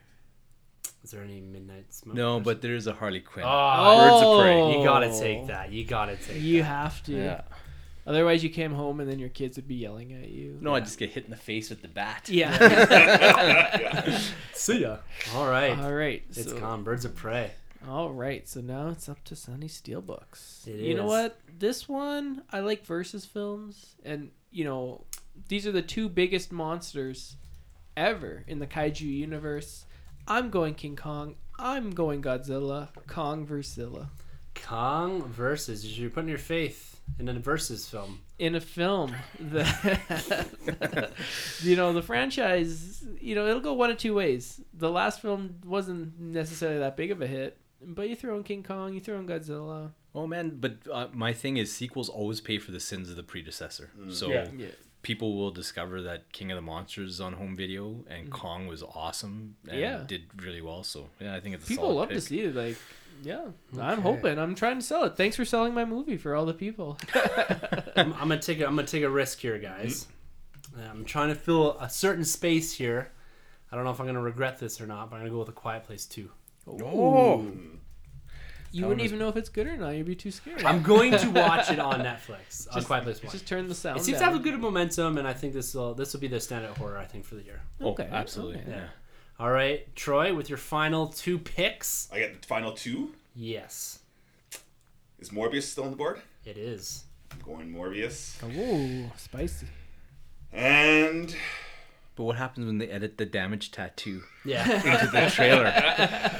[1.04, 2.16] Is there any midnight smoke?
[2.16, 3.46] No, but there is a Harley Quinn.
[3.48, 4.80] oh, Birds of Prey.
[4.80, 5.20] you gotta oh.
[5.20, 5.72] take that.
[5.72, 6.66] You gotta take You that.
[6.66, 7.14] have to.
[7.14, 7.42] Yeah.
[8.06, 10.58] Otherwise, you came home and then your kids would be yelling at you.
[10.60, 12.28] No, I just get hit in the face with the bat.
[12.30, 14.20] Yeah.
[14.54, 14.98] See ya.
[15.36, 15.78] All right.
[15.78, 16.22] All right.
[16.30, 16.84] it's so, gone.
[16.84, 17.52] Birds of prey.
[17.88, 18.48] All right.
[18.48, 20.68] So now it's up to Sunny Steelbooks.
[20.68, 21.10] It you know is.
[21.10, 21.40] what?
[21.60, 25.06] This one I like versus films, and you know
[25.48, 27.36] these are the two biggest monsters
[27.96, 29.86] ever in the kaiju universe.
[30.28, 31.36] I'm going King Kong.
[31.60, 32.90] I'm going Godzilla.
[33.08, 34.10] Kong versus Zilla.
[34.56, 35.98] Kong versus.
[36.00, 38.20] You're putting your faith in a versus film.
[38.40, 41.12] in a film that
[41.62, 45.56] you know the franchise you know it'll go one of two ways the last film
[45.66, 49.18] wasn't necessarily that big of a hit but you throw in king kong you throw
[49.20, 53.10] in godzilla Oh man, but uh, my thing is sequels always pay for the sins
[53.10, 53.90] of the predecessor.
[54.10, 54.48] So Yeah.
[54.56, 54.68] yeah
[55.04, 58.82] people will discover that King of the Monsters is on home video and Kong was
[58.82, 59.80] awesome and Mm-hmm.
[59.80, 60.04] Yeah.
[60.08, 60.84] did really well.
[60.84, 62.18] So yeah, I think it's a people solid love pick.
[62.18, 62.78] to see it like
[63.24, 63.46] yeah
[63.80, 66.54] i'm hoping i'm trying to sell it thanks for selling my movie for all the
[66.54, 66.98] people
[67.96, 70.08] I'm, I'm gonna take a, I'm gonna take a risk here, guys.
[70.90, 73.12] I'm trying to fill a certain space here.
[73.72, 75.50] I don't know if I'm gonna regret this or not, but I'm gonna go with
[75.50, 76.32] a Quiet Place too.
[76.68, 77.46] Oh,
[78.74, 81.12] you wouldn't even know if it's good or not you'd be too scared I'm going
[81.18, 82.68] to watch it on Netflix.
[82.70, 83.32] on Just- Quiet Place One.
[83.32, 85.74] just turn the sound It seems to have a good momentum, and I think this
[85.74, 87.62] will this will be the standout horror I think for the year.
[87.82, 88.62] oh, Okay, absolutely.
[88.62, 88.72] okay.
[88.72, 88.88] Yeah.
[89.40, 92.08] All right, Troy, with your final two picks.
[92.12, 93.14] I get the final two.
[93.36, 94.00] Yes,
[95.20, 96.22] Is Morbius still on the board?
[96.46, 97.06] it is.
[97.32, 98.36] I'm going Morbius.
[98.44, 99.68] oh spicy
[100.52, 101.36] And
[102.16, 104.70] But what happens when they edit the damage tattoo Yeah.
[104.72, 105.72] into the trailer?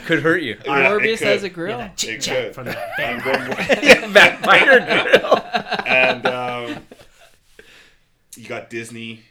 [0.06, 0.58] Could hurt you.
[0.66, 2.54] Yeah, morbius has a grill yeah that It could.
[2.54, 3.48] from that I'm vampire.
[4.00, 5.84] going Vampire.
[5.88, 6.84] and um,
[8.38, 9.22] you got Disney,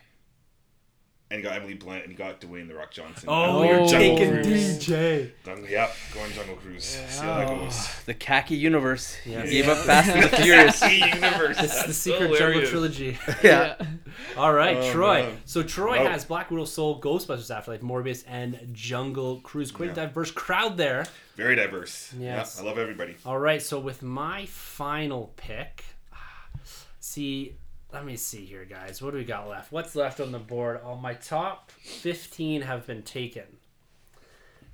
[1.32, 3.26] and you got Emily Blunt, and you got Dwayne the Rock Johnson.
[3.28, 5.30] Oh, I'm you're taking DJ.
[5.44, 6.84] Jungle- Yep, going Jungle Cruise.
[6.84, 7.72] See how that goes.
[7.74, 9.16] Oh, the khaki universe.
[9.24, 9.48] Yes.
[9.48, 10.76] He gave up Fast and the Furious.
[10.78, 11.56] See universe.
[11.58, 12.66] This is the That's Secret Jungle.
[12.66, 13.18] Trilogy.
[13.42, 13.76] yeah.
[14.36, 15.22] All right, Oh, Troy.
[15.22, 15.38] man.
[15.46, 16.06] So Troy Oh.
[16.08, 19.72] has Black Widow, Soul, Ghostbusters Afterlife, Morbius, and Jungle Cruise.
[19.72, 20.06] Quite a Yeah.
[20.06, 21.06] diverse crowd there.
[21.36, 22.12] Very diverse.
[22.18, 22.56] Yes.
[22.58, 23.16] Yeah, I love everybody.
[23.24, 25.82] All right, so with my final pick,
[27.00, 27.56] see,
[27.92, 29.02] let me see here, guys.
[29.02, 29.70] What do we got left?
[29.72, 30.80] What's left on the board?
[30.84, 33.44] Oh, my top 15 have been taken.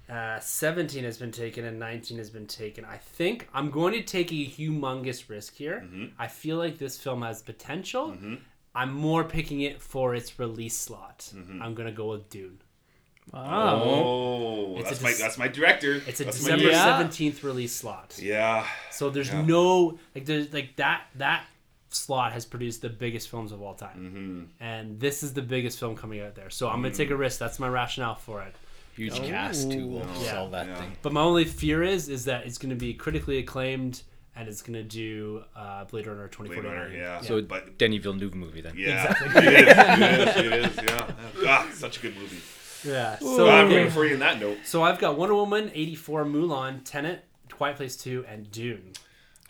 [0.08, 2.84] Uh, 17 has been taken and 19 has been taken.
[2.84, 5.82] I think I'm going to take a humongous risk here.
[5.84, 6.06] Mm-hmm.
[6.18, 8.08] I feel like this film has potential.
[8.12, 8.34] Mm-hmm.
[8.74, 11.30] I'm more picking it for its release slot.
[11.34, 11.60] Mm-hmm.
[11.62, 12.58] I'm going to go with Dune.
[13.34, 16.00] wow Oh, It's that's a my that's my director.
[16.06, 17.02] It's a that's December My Yeah.
[17.02, 18.18] 17th release slot.
[18.22, 18.66] Yeah.
[18.90, 19.42] So there's Yeah.
[19.42, 21.44] no like there's like that that
[21.90, 24.62] slot has produced the biggest films of all time, Mm-hmm.
[24.64, 26.50] and this is the biggest film coming out there.
[26.50, 27.38] So I'm gonna take a risk.
[27.38, 28.54] That's my rationale for it.
[28.94, 30.22] Huge cast too will Yeah.
[30.22, 30.74] sell that Yeah.
[30.80, 30.92] thing.
[31.02, 34.02] But my only fear is is that it's gonna be critically acclaimed
[34.36, 36.72] and it's gonna do uh, Blade Runner Blade 2049.
[36.76, 36.94] Runner.
[36.96, 37.20] Yeah.
[37.20, 38.74] So but Denis Villeneuve movie then.
[38.76, 40.36] yeah, it is.
[40.36, 40.52] It is.
[40.52, 40.76] It is.
[40.90, 41.10] Yeah.
[41.46, 42.38] Ah, such a good movie.
[42.84, 43.18] yeah.
[43.18, 44.58] So So I'm waiting for you in that note.
[44.64, 48.92] so I've got Wonder Woman 84, Mulan, Tenet, Quiet Place 2, and Dune.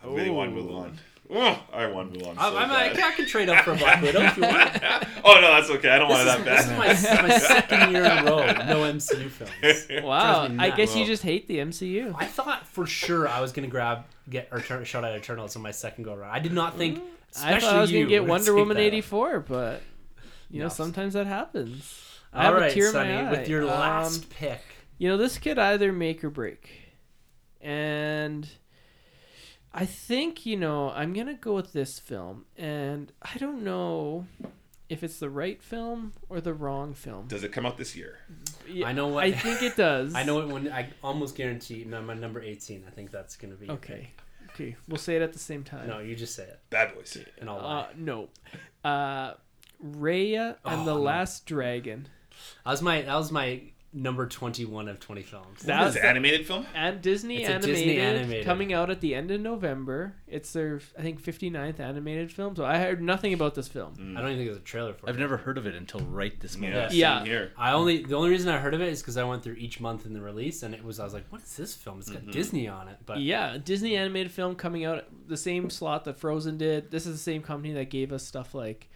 [0.02, 0.96] I really want Mulan.
[1.30, 2.34] Oh, I want Mulan.
[2.36, 3.12] So I, I, might- bad.
[3.12, 4.70] I can trade up for Black Widow if you want.
[5.24, 5.90] oh no, that's okay.
[5.90, 8.80] I don't want it that This is my, my second year in a row no
[8.92, 10.02] MCU films.
[10.04, 10.76] wow i nuts.
[10.76, 14.48] guess you just hate the mcu I thought for sure I was gonna grab get
[14.52, 16.30] or turn, shout out Eternals on my second go around.
[16.30, 17.02] I did not think.
[17.42, 19.82] i thought i was you gonna get wonder woman 84 but
[20.50, 20.70] you know No.
[20.70, 23.30] sometimes that happens I All have a right, tear in my eye.
[23.30, 24.60] with your Um, last pick.
[24.98, 26.68] You know, this could either make or break.
[27.60, 28.46] And
[29.72, 32.46] I think, you know, I'm going to go with this film.
[32.56, 34.26] And I don't know
[34.88, 37.28] if it's the right film or the wrong film.
[37.28, 38.18] Does it come out this year?
[38.68, 40.14] Yeah, I know what- I think it does.
[40.16, 42.84] I know it when I almost guarantee my, my number 18.
[42.86, 43.66] I think that's going to be.
[43.66, 44.10] your Okay.
[44.54, 44.76] Okay.
[44.88, 45.88] We'll say it at the same time.
[45.88, 46.58] No, you just say it.
[46.70, 47.16] Bad Boys.
[47.38, 48.28] And I'll Uh, no.
[48.82, 49.34] Uh,
[49.84, 50.94] Raya and Oh, the.
[50.94, 52.08] Last Dragon.
[52.64, 53.60] That was my that was my
[53.92, 55.62] number 21 of 20 films.
[55.62, 56.66] That- What That's is animated film?
[56.74, 58.44] And Disney It's a animated, Disney animated.
[58.44, 60.14] coming out at the end of November.
[60.26, 62.54] It's their I think 59th animated film.
[62.54, 63.94] So I heard nothing about this film.
[64.16, 65.08] I don't even think there's a trailer for it.
[65.10, 66.92] I've never heard of it until right this moment.
[66.92, 67.20] Yeah.
[67.20, 67.24] Yeah.
[67.24, 67.52] Here.
[67.56, 69.80] I only the only reason I heard of it is because I went through each
[69.80, 71.98] month in the release, and it was I was like, "What is this film?
[72.00, 72.30] It's got Mm-hmm.
[72.32, 76.58] Disney on it." But Yeah, Disney animated film coming out the same slot that Frozen
[76.58, 76.90] did.
[76.90, 78.87] This is the same company that gave us stuff like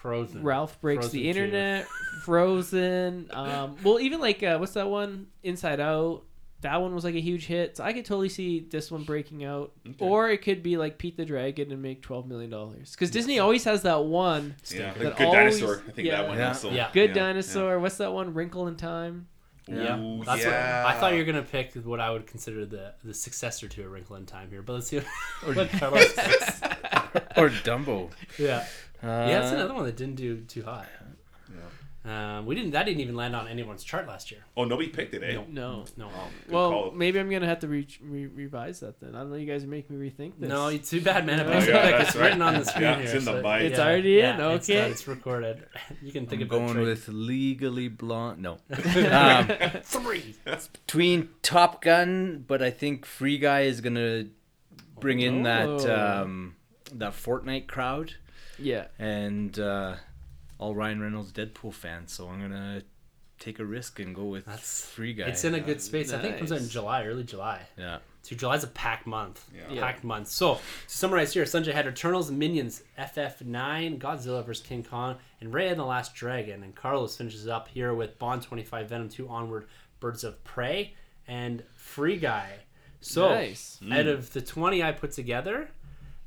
[0.00, 0.42] Frozen.
[0.42, 1.86] Ralph Breaks Frozen the Internet,
[2.24, 3.28] Frozen.
[3.32, 5.26] Um, well, even like uh, what's that one?
[5.42, 6.22] Inside Out.
[6.62, 7.78] That one was like a huge hit.
[7.78, 11.16] So I could totally see this one breaking out, or it could be like Pete
[11.16, 12.90] the Dragon and make twelve million dollars.
[12.92, 15.82] Because Disney always has that one Yeah, That like Good always- Dinosaur.
[15.88, 16.16] I think yeah.
[16.20, 16.48] that one Yeah.
[16.48, 16.70] also.
[16.70, 16.90] Yeah.
[16.92, 17.78] good yeah, dinosaur.
[17.78, 18.34] What's that one?
[18.34, 19.26] Wrinkle in Time.
[19.68, 20.84] Yeah, Ooh, that's yeah.
[20.84, 21.74] what I thought you were gonna pick.
[21.74, 24.88] What I would consider the the successor to A Wrinkle in Time here, but let's
[24.88, 24.98] see
[25.44, 26.62] what, what Carlos picks.
[27.36, 28.10] Or Dumbo.
[28.38, 28.66] Yeah,
[29.02, 30.86] Uh, yeah, that's another one that didn't do too hot.
[32.02, 32.70] Um, we didn't.
[32.70, 34.40] That didn't even land on anyone's chart last year.
[34.56, 35.34] Oh, nobody picked it, eh?
[35.34, 35.44] No.
[35.50, 35.84] No.
[35.98, 36.06] No,
[36.46, 36.90] Good Well, call.
[36.92, 39.14] maybe I'm gonna have to re- re- revise that then.
[39.14, 39.36] I don't know.
[39.36, 40.48] You guys are making me rethink this.
[40.48, 41.40] no, it's too bad, man.
[41.46, 42.24] If Oh, yeah, pick, it's right.
[42.24, 43.04] written on the screen Yeah, here.
[43.04, 43.62] it's in the so- mic.
[43.70, 44.40] It's already in?
[44.40, 44.80] It's, Okay.
[44.80, 45.66] done, it's recorded.
[46.02, 46.86] You can think I'm about going trade.
[46.86, 48.40] with Legally Blonde.
[48.40, 48.52] No.
[49.10, 49.48] um,
[49.82, 50.36] three.
[50.86, 54.24] between Top Gun, but I think Free Guy is gonna
[54.98, 56.22] bring in that Oh.
[56.22, 56.56] um,
[56.94, 58.14] that Fortnite crowd
[58.60, 58.86] Yeah.
[58.98, 59.96] and uh,
[60.58, 62.12] all Ryan Reynolds Deadpool fans.
[62.12, 62.82] So I'm gonna
[63.38, 65.24] take a risk and go with That's- Free Guy.
[65.28, 66.12] It's in a good space.
[66.12, 67.62] I think it comes out in July, early July.
[67.76, 67.98] yeah.
[68.22, 69.42] So July's a packed month.
[69.72, 69.80] Yeah.
[69.80, 70.28] Packed month.
[70.28, 75.70] So to summarize here, Sunjay had Eternals, Minions, FF9, Godzilla vs King Kong, and Raya
[75.70, 76.62] and the Last Dragon.
[76.62, 79.68] And Carlos finishes up here with Bond 25, Venom 2, Onward,
[80.00, 80.92] Birds of Prey,
[81.26, 82.50] and Free Guy.
[83.00, 83.80] So Nice.
[83.90, 85.70] out of the 20 I put together,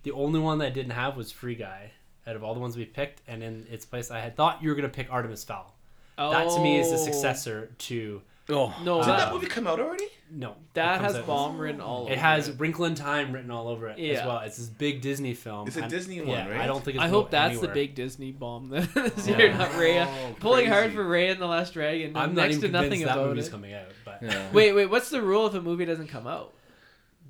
[0.01, 1.91] the only one that I didn't have was Free Guy.
[2.25, 4.69] Out of all the ones we picked, and in its place, I had thought you
[4.69, 5.73] were gonna pick Artemis Fowl.
[6.17, 7.03] That to me is the Oh.
[7.03, 10.07] successor to Oh uh, No, Didn't that, that movie come out already?
[10.29, 10.55] no.
[10.73, 12.59] that has bomb written all over It has it.
[12.59, 14.39] Wrinkle in Time written all over it as well.
[14.39, 15.67] It's this big Disney film.
[15.67, 16.59] It's a And- Disney one, yeah, right?
[16.61, 17.67] I don't think it's I hope that's anywhere.
[17.69, 19.37] the big Disney bomb then this Yeah.
[19.37, 20.07] year, not Raya.
[20.07, 22.15] Oh, Pulling hard for Raya and the Last Dragon.
[22.17, 23.51] I'm not next even to convinced nothing that about movie's it.
[23.51, 24.49] coming out, but yeah.
[24.51, 24.87] Wait, wait.
[24.87, 26.53] What's the rule if a movie doesn't come out?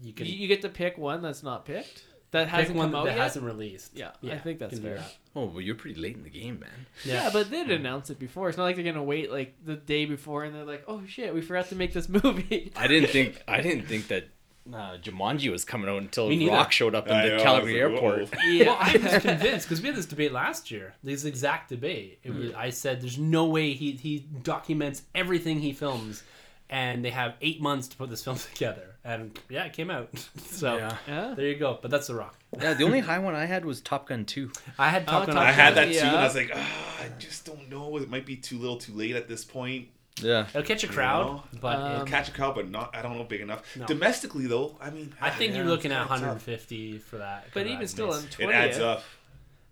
[0.02, 2.04] you can You, you get to pick one that's not picked.
[2.34, 3.24] That hasn't one come out that yet.
[3.24, 3.92] hasn't released.
[3.96, 4.98] Yeah, I think that's you can do fair.
[4.98, 5.16] that.
[5.36, 6.86] Oh, well, you're pretty late in the game, man.
[7.06, 8.50] Yeah, but they'd announce it before.
[8.50, 11.34] It's not like they're gonna wait like the day before and they're like, "Oh shit,
[11.34, 14.26] we forgot to make this movie." I didn't think I didn't think that
[14.72, 16.50] uh, Jumanji was coming out until Me.
[16.50, 18.30] Rock showed up in I the know, Calgary like, airport.
[18.34, 18.42] whoa.
[18.50, 20.94] yeah, Well, I was convinced because we had this debate last year.
[21.04, 22.20] This exact debate.
[22.24, 26.24] It was, I said, "There's no way he he documents everything he films,
[26.70, 30.10] and they have eight months to put this film together." And yeah, it came out.
[30.38, 30.98] so Yeah.
[31.08, 31.34] yeah.
[31.36, 31.78] there you go.
[31.82, 32.38] But that's the rock.
[32.62, 34.52] Yeah, the only high one I had was Top Gun 2.
[34.80, 35.36] I had Top Oh, Gun.
[35.36, 36.02] Top I had that Yeah.
[36.02, 37.98] too, and I was like, ah, I just don't know.
[37.98, 39.90] It might be too little, too late at this point.
[40.22, 40.46] Yeah.
[40.50, 41.44] It'll catch a crowd, know?
[41.60, 42.96] but Um, it, Catch a crowd, but not.
[42.96, 43.64] I don't know, big enough.
[43.76, 43.86] No.
[43.88, 46.20] Domestically, though, I mean, I think you're looking at it's tough.
[46.22, 47.48] 150 for that.
[47.54, 48.36] But even still, space.
[48.40, 49.04] on It adds up.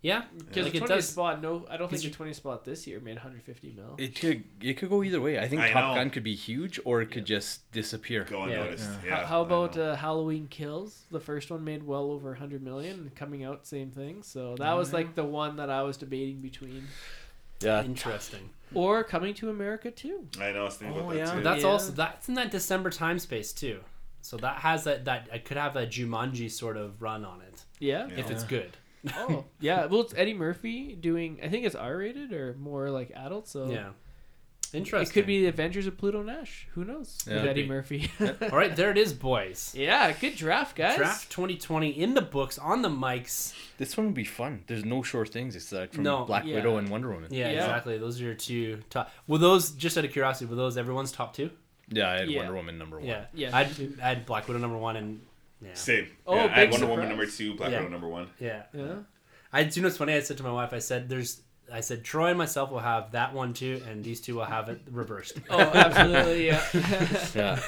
[0.02, 1.10] Yeah, because like the it 20th does.
[1.10, 3.96] spot, no, I don't think the you- 20th spot this year made 150 mil.
[4.00, 5.38] It could it could go either way.
[5.40, 6.00] I think I Top know.
[6.02, 8.24] Gun could be huge or it could just disappear.
[8.24, 8.86] Go unnoticed.
[8.90, 9.26] How- Yeah.
[9.26, 11.04] How I about uh, Halloween Kills?
[11.12, 14.24] The first one made well over 100 million, coming out same thing.
[14.24, 16.88] So that was like the one that I was debating between,
[17.62, 17.84] Yeah.
[17.84, 18.50] Interesting.
[18.74, 20.26] or Coming to America too.
[20.40, 20.62] I know.
[20.62, 21.34] I was thinking Oh, about that yeah.
[21.36, 21.44] too.
[21.44, 21.70] That's Yeah.
[21.70, 23.82] also that's in that December time space too.
[24.24, 27.66] So that has that that I could have a Jumanji sort of run on it
[27.80, 28.08] Yeah.
[28.08, 28.20] Yeah.
[28.20, 28.78] if it's good.
[29.16, 29.86] Oh, yeah.
[29.86, 31.40] Well, it's Eddie Murphy doing.
[31.44, 33.48] I think it's R-rated or more like adult.
[33.48, 33.90] So Yeah.
[34.74, 35.12] Interesting.
[35.12, 36.66] it could be the Adventures of Pluto Nash.
[36.76, 37.18] Who knows?
[37.28, 37.68] Yeah, with Eddie be.
[37.68, 38.10] Murphy.
[38.42, 39.74] All right, there it is, boys.
[39.78, 40.96] yeah, good draft, guys.
[40.96, 43.54] Draft 2020 in the books on the mics.
[43.78, 44.64] This one would be fun.
[44.68, 46.56] There's no sure things aside from No, Black yeah.
[46.56, 47.34] Widow and Wonder Woman.
[47.34, 47.58] Yeah, Yeah.
[47.66, 47.98] exactly.
[47.98, 49.12] Those are your two top.
[49.28, 50.46] Were those just out of curiosity?
[50.50, 51.50] Were those everyone's top two?
[51.90, 52.38] Yeah, I had Yeah.
[52.40, 53.06] Wonder Woman number one.
[53.08, 53.90] Yeah, Yeah, I me too.
[53.90, 55.20] had, I had Black Widow number one and
[55.62, 56.08] yeah, Same.
[56.28, 57.80] Oh, yeah, I big had Wonder Woman number two, Black Yeah.
[57.80, 58.28] Widow number one.
[58.40, 58.64] yeah.
[58.74, 58.96] Yeah.
[59.54, 60.14] I do you know what's funny?
[60.14, 61.42] I said to my wife, I said, "There's."
[61.74, 64.68] I said Troy and myself will have that one too, and these two will have
[64.68, 65.40] it reversed.
[65.50, 66.48] Oh, absolutely.
[66.48, 66.62] Yeah.
[67.36, 67.62] Yeah.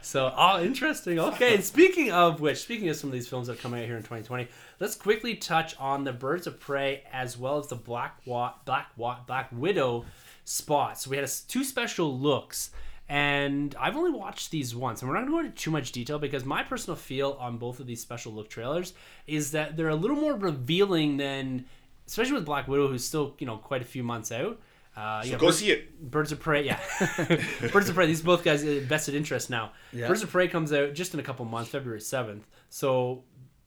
[0.00, 1.18] So, oh, interesting.
[1.18, 3.86] Okay, and speaking of which, speaking of some of these films that are coming out
[3.86, 4.48] here in 2020,
[4.78, 8.88] let's quickly touch on the Birds of Prey as well as the Black Wa- Black
[8.96, 10.06] Wa- Black Widow
[10.44, 11.04] spots.
[11.04, 12.70] So we had a s two special looks,
[13.12, 15.90] And I've only watched these once, and we're not going to go into too much
[15.90, 18.94] detail because my personal feel on both of these special look trailers
[19.26, 21.64] is that they're a little more revealing than,
[22.06, 24.60] especially with Black Widow, who's still you know quite a few months out.
[24.96, 26.00] Uh, So yeah, go Birds- see it.
[26.10, 26.78] Birds of Prey, yeah.
[27.72, 28.06] Birds of Prey.
[28.06, 29.72] These both guys uh, vested interest now.
[29.92, 30.06] Yeah.
[30.06, 32.46] Birds of Prey comes out just in a couple months, February seventh.
[32.68, 33.24] So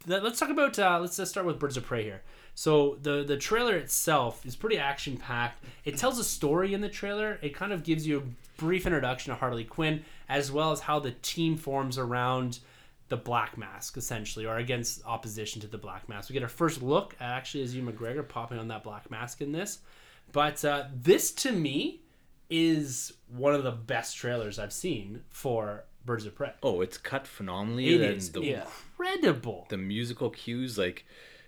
[0.07, 0.79] th- let's talk about.
[0.79, 2.21] Uh, let's just start with Birds of Prey here.
[2.55, 5.63] So the the trailer itself is pretty action packed.
[5.85, 7.39] It tells a story in the trailer.
[7.41, 10.99] It kind of gives you a brief introduction to Harley Quinn, as well as how
[10.99, 12.59] the team forms around
[13.09, 16.29] the Black Mask, essentially, or against opposition to the Black Mask.
[16.29, 19.41] We get our first look, at actually, as Ewan McGregor popping on that Black Mask
[19.41, 19.79] in this.
[20.31, 22.01] But uh, this, to me,
[22.49, 26.53] is one of the best trailers I've seen for Birds of Prey.
[26.63, 27.93] Oh, it's cut phenomenally.
[27.93, 29.67] It and is the, incredible.
[29.69, 31.05] the musical cues, like,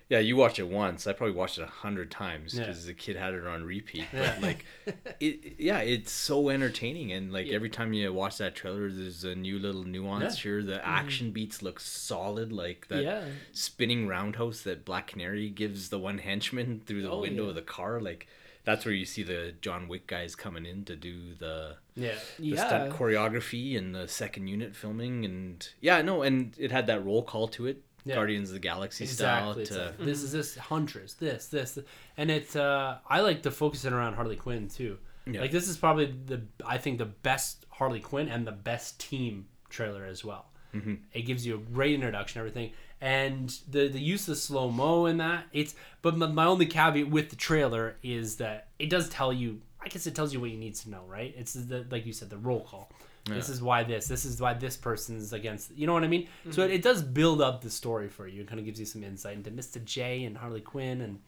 [0.08, 1.06] yeah, you watch it once.
[1.06, 2.66] I probably watched it a hundred times Yeah.
[2.66, 4.04] because the kid had it on repeat.
[4.12, 4.34] Yeah.
[4.34, 4.64] But like,
[5.20, 9.34] it, yeah, it's so entertaining, and like every time you watch that trailer, there's a
[9.34, 10.62] new little nuance here.
[10.62, 10.88] The mm-hmm.
[10.88, 13.24] action beats look solid, like that Yeah.
[13.52, 17.48] spinning roundhouse that Black Canary gives the one henchman through the Oh, window yeah.
[17.48, 18.00] of the car.
[18.00, 18.28] Like,
[18.64, 22.14] that's where you see the John Wick guys coming in to do the Yeah.
[22.38, 22.66] the Yeah.
[22.66, 27.22] stunt choreography and the second unit filming and yeah no and it had that roll
[27.22, 28.14] call to it Yeah.
[28.14, 29.64] guardians of the galaxy Exactly.
[29.64, 31.78] Style to like, this is this Huntress, this, this,
[32.16, 32.54] and it's.
[32.56, 34.98] Uh, I like to focus it around Harley Quinn too.
[35.26, 35.40] Yeah.
[35.40, 39.46] Like this is probably the I think the best Harley Quinn and the best team
[39.68, 40.46] trailer as well.
[40.74, 40.94] Mm-hmm.
[41.12, 45.16] It gives you a great introduction, everything, and the the use of slow mo in
[45.18, 45.46] that.
[45.52, 49.60] It's but my, my only caveat with the trailer is that it does tell you.
[49.80, 51.32] I guess it tells you what you need to know, right?
[51.36, 52.90] It's the like you said, the roll call.
[53.34, 54.06] This is why this.
[54.08, 55.76] This is why this person's against.
[55.76, 56.28] You know what I mean?
[56.50, 58.42] So it, it does build up the story for you.
[58.42, 59.84] It kind of gives you some insight into Mr.
[59.84, 61.18] J and Harley Quinn and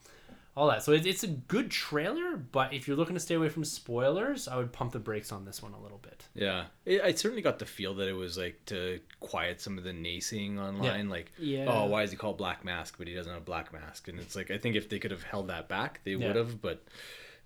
[0.57, 0.83] all that.
[0.83, 4.49] So it, it's a good trailer, but if you're looking to stay away from spoilers,
[4.49, 6.25] I would pump the brakes on this one a little bit.
[6.35, 9.85] yeah it, i certainly got the feel that it was like to quiet some of
[9.85, 11.67] the naysaying online like Yeah.
[11.69, 14.19] oh why is he called black mask but he doesn't have a black mask and
[14.19, 16.27] it's like i think if they could have held that back they Yeah.
[16.29, 16.83] would have but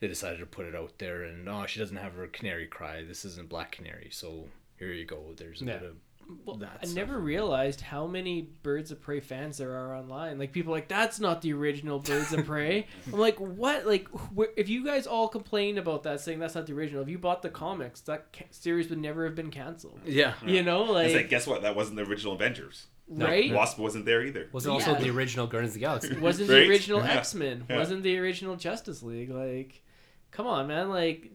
[0.03, 3.05] they decided to put it out there and oh she doesn't have her canary cry
[3.05, 5.79] this isn't black canary so here you go there's a Yeah.
[5.79, 5.97] bit of
[6.45, 6.97] Well, that I stuff.
[6.97, 10.39] never realized how many Birds of Prey fans there are online.
[10.39, 12.87] Like people are like that's not the original Birds of Prey.
[13.13, 13.87] I'm like, what?
[13.87, 17.09] Like, wh- if you guys all complained about that, saying that's not the original, if
[17.09, 20.01] you bought the comics, that ca- series would never have been canceled.
[20.07, 21.63] yeah You know, like, It's like, guess what?
[21.63, 22.87] That wasn't the original Avengers.
[23.09, 23.53] right?
[23.53, 24.49] Wasp wasn't there either.
[24.53, 25.01] Was it also Yeah.
[25.01, 26.17] the original Guardians of the Galaxy?
[26.19, 26.61] wasn't Right?
[26.61, 27.15] the original Yeah.
[27.19, 27.65] X Men?
[27.69, 27.77] Yeah.
[27.79, 29.29] Wasn't the original Justice League?
[29.31, 29.82] Like,
[30.33, 30.89] come on, man!
[30.91, 31.31] Like,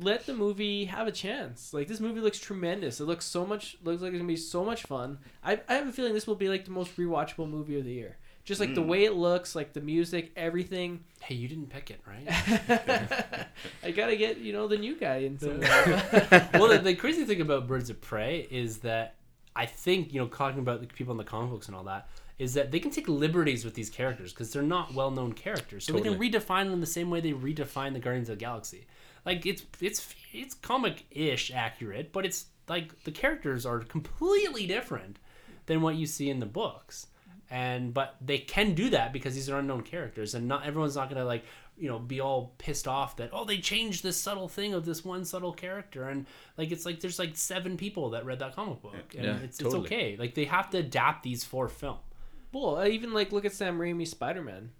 [0.00, 1.72] let the movie have a chance.
[1.74, 3.00] Like, this movie looks tremendous.
[3.00, 3.76] It looks so much.
[3.82, 5.18] Looks like it's gonna be so much fun.
[5.42, 7.92] I I have a feeling this will be like the most rewatchable movie of the
[7.92, 8.16] year.
[8.44, 8.86] Just like the Mm.
[8.86, 11.04] way it looks, like the music, everything.
[11.20, 12.26] Hey, you didn't pick it, right?
[13.84, 15.60] I gotta get you know the new guy in some.
[16.54, 19.14] well, the, the crazy thing about Birds of Prey is that
[19.54, 22.08] I think you know talking about the people in the comic books and all that
[22.40, 25.92] is that they can take liberties with these characters because they're not well-known characters, so
[25.92, 26.30] they Totally.
[26.30, 28.86] can redefine them the same way they redefine the Guardians of the Galaxy.
[29.26, 35.18] Like it's it's it's comic-ish accurate, but it's like the characters are completely different
[35.66, 37.06] than what you see in the books.
[37.50, 41.10] And but they can do that because these are unknown characters, and not everyone's not
[41.10, 41.44] gonna like
[41.76, 45.04] you know be all pissed off that oh they changed this subtle thing of this
[45.04, 46.26] one subtle character, and
[46.56, 49.58] like it's like there's like seven people that read that comic book, and Yeah, it's
[49.58, 49.82] totally.
[49.84, 50.16] it's okay.
[50.16, 51.98] Like they have to adapt these for film.
[52.52, 54.70] Well, even like look at Sam Raimi's Spider Man.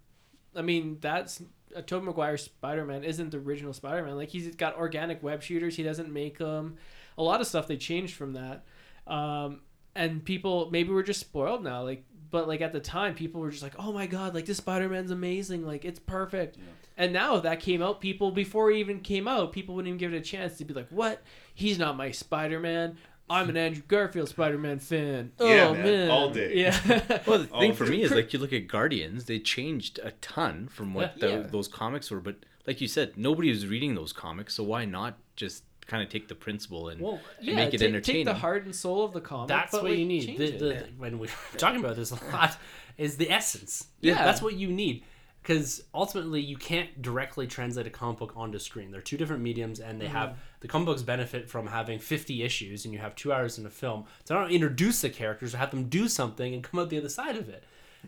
[0.55, 1.41] I mean, that's
[1.75, 4.15] uh, Tobey Maguire's Spider Man isn't the original Spider Man.
[4.15, 5.75] Like he's got organic web shooters.
[5.75, 6.77] He doesn't make them.
[7.17, 8.65] A lot of stuff they changed from that.
[9.07, 9.61] Um,
[9.95, 11.83] and people maybe we're just spoiled now.
[11.83, 14.57] Like, but like at the time, people were just like, "Oh my god, like this
[14.57, 15.65] Spider Man's amazing.
[15.65, 16.57] Like it's perfect."
[16.97, 19.97] And now if that came out, people before it even came out, people wouldn't even
[19.97, 20.57] give it a chance.
[20.57, 21.21] They'd be like, "What?
[21.53, 22.97] He's not my Spider Man."
[23.31, 25.31] I'm an Andrew Garfield Spider Man fan.
[25.39, 26.55] Yeah, oh man, man, all day.
[26.55, 26.77] Yeah.
[27.25, 30.11] Well, the Oh, thing for me is like you look at Guardians, they changed a
[30.21, 31.27] ton from what Yeah.
[31.27, 31.47] tho- Yeah.
[31.47, 32.19] those comics were.
[32.19, 32.37] But
[32.67, 36.27] like you said, nobody was reading those comics, so why not just kind of take
[36.27, 38.25] the principle and Well, yeah, make it take, entertaining?
[38.25, 39.47] Take the heart and soul of the comic.
[39.47, 40.37] That's but, what like, you need.
[40.37, 42.57] The, the, when we're talking about this a lot,
[42.97, 43.87] is the essence.
[44.01, 44.23] Yeah.
[44.23, 45.03] that's what you need.
[45.41, 48.91] Because ultimately, you can't directly translate a comic book onto screen.
[48.91, 50.15] They're two different mediums, and they mm-hmm.
[50.15, 53.65] have the comic books benefit from having 50 issues, and you have two hours in
[53.65, 54.05] a film.
[54.23, 56.97] So I don't introduce the characters or have them do something and come out the
[56.97, 57.63] other side of it.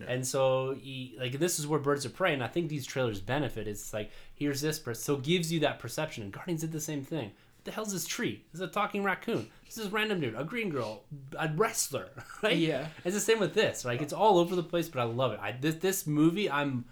[0.08, 3.20] And so, you, like, this is where Birds of Prey, and I think these trailers
[3.20, 3.68] benefit.
[3.68, 6.24] It's like, here's this, per- so it gives you that perception.
[6.24, 7.26] And Guardians did the same thing.
[7.26, 8.42] What the hell's this tree?
[8.50, 9.48] This is a talking raccoon.
[9.64, 11.04] This is a random dude, a green girl,
[11.38, 12.08] a wrestler,
[12.42, 12.56] right?
[12.56, 12.88] Yeah.
[13.04, 13.84] It's the same with this.
[13.84, 15.38] Like, it's all over the place, but I love it.
[15.40, 16.86] I, this, this movie, I'm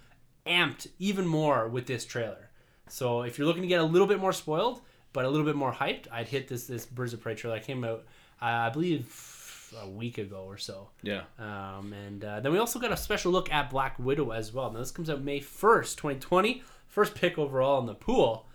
[0.47, 2.49] amped even more with this trailer.
[2.87, 4.81] So if you're looking to get a little bit more spoiled,
[5.13, 7.65] but a little bit more hyped, I'd hit this this Birds of Prey trailer that
[7.65, 8.03] came out,
[8.41, 10.89] uh, I believe, a week ago or so.
[11.01, 11.21] Yeah.
[11.39, 14.71] Um, and uh, then we also got a special look at Black Widow as well.
[14.71, 16.63] Now this comes out May first, twenty twenty.
[16.87, 18.45] First pick overall in the pool,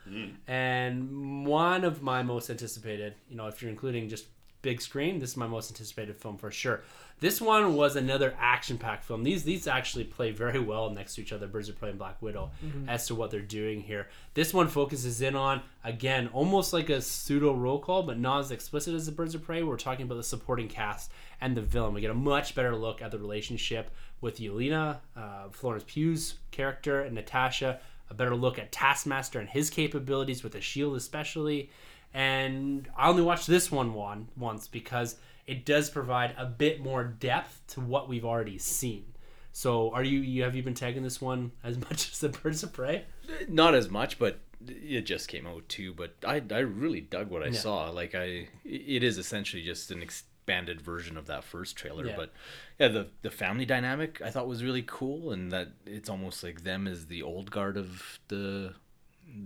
[0.46, 3.14] and one of my most anticipated.
[3.28, 4.26] You know, if you're including just
[4.68, 6.82] big screen, this is my most anticipated film for sure.
[7.20, 9.24] This one was another action-packed film.
[9.24, 12.20] These these actually play very well next to each other, Birds of Prey and Black
[12.20, 12.50] Widow,
[12.86, 14.08] as to what they're doing here.
[14.34, 18.50] This one focuses in on again almost like a pseudo roll call, but not as
[18.50, 19.62] explicit as the Birds of Prey.
[19.62, 21.94] We're talking about the supporting cast and the villain.
[21.94, 23.90] We get a much better look at the relationship
[24.20, 27.80] with Yelena, uh, Florence Pugh's character, and Natasha.
[28.10, 31.70] A better look at Taskmaster and his capabilities with the shield, especially.
[32.14, 35.16] And I only watched this one one once because
[35.46, 39.04] it does provide a bit more depth to what we've already seen.
[39.52, 42.62] So, are you, you have you been tagging this one as much as the Birds
[42.62, 43.04] of Prey?
[43.48, 45.94] Not as much, but it just came out too.
[45.94, 47.90] But I, I really dug what I saw.
[47.90, 52.06] Like I, it is essentially just an expanded version of that first trailer.
[52.06, 52.16] Yeah.
[52.16, 52.32] But
[52.78, 56.64] yeah, the the family dynamic I thought was really cool, and that it's almost like
[56.64, 58.74] them as the old guard of the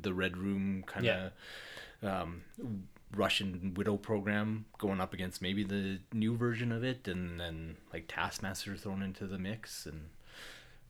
[0.01, 1.33] the Red Room kind of
[2.03, 2.43] um,
[3.15, 8.05] Russian widow program going up against maybe the new version of it, and then like
[8.09, 10.09] Taskmaster thrown into the mix, and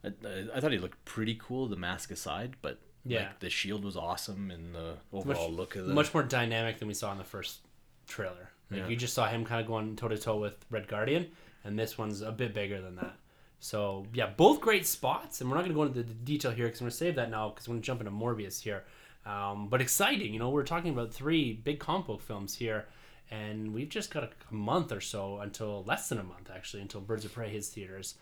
[0.05, 3.21] I, I, I thought he looked pretty cool, the mask aside, but Yeah.
[3.21, 6.89] like the shield was awesome, and the overall look of the much more dynamic than
[6.89, 7.61] we saw in the first
[8.07, 8.51] trailer.
[8.71, 8.89] Like Yeah.
[8.89, 11.31] you just saw him kind of going toe to toe with Red Guardian,
[11.65, 13.17] and this one's a bit bigger than that.
[13.59, 16.67] So yeah, both great spots, and we're not going to go into the detail here
[16.67, 18.85] because I'm going to save that now because we're going to jump into Morbius here.
[19.25, 22.87] Um, but exciting, you know, we're talking about three big comic book films here,
[23.31, 26.83] and we've just got a, a month or so until less than a month actually
[26.83, 28.17] until Birds of Prey hits theaters,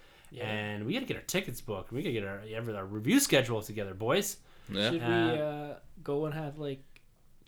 [0.45, 1.91] and we got to get our tickets booked.
[1.93, 4.37] We got to get our, every- our review schedule together, boys.
[4.69, 4.91] yeah.
[4.91, 5.75] Should Uh, we uh,
[6.05, 6.83] go and have like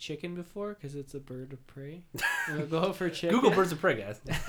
[0.02, 2.02] chicken before because it's a bird of prey?
[2.48, 3.36] We'll go out for chicken.
[3.36, 4.20] Google Birds of Prey, guys.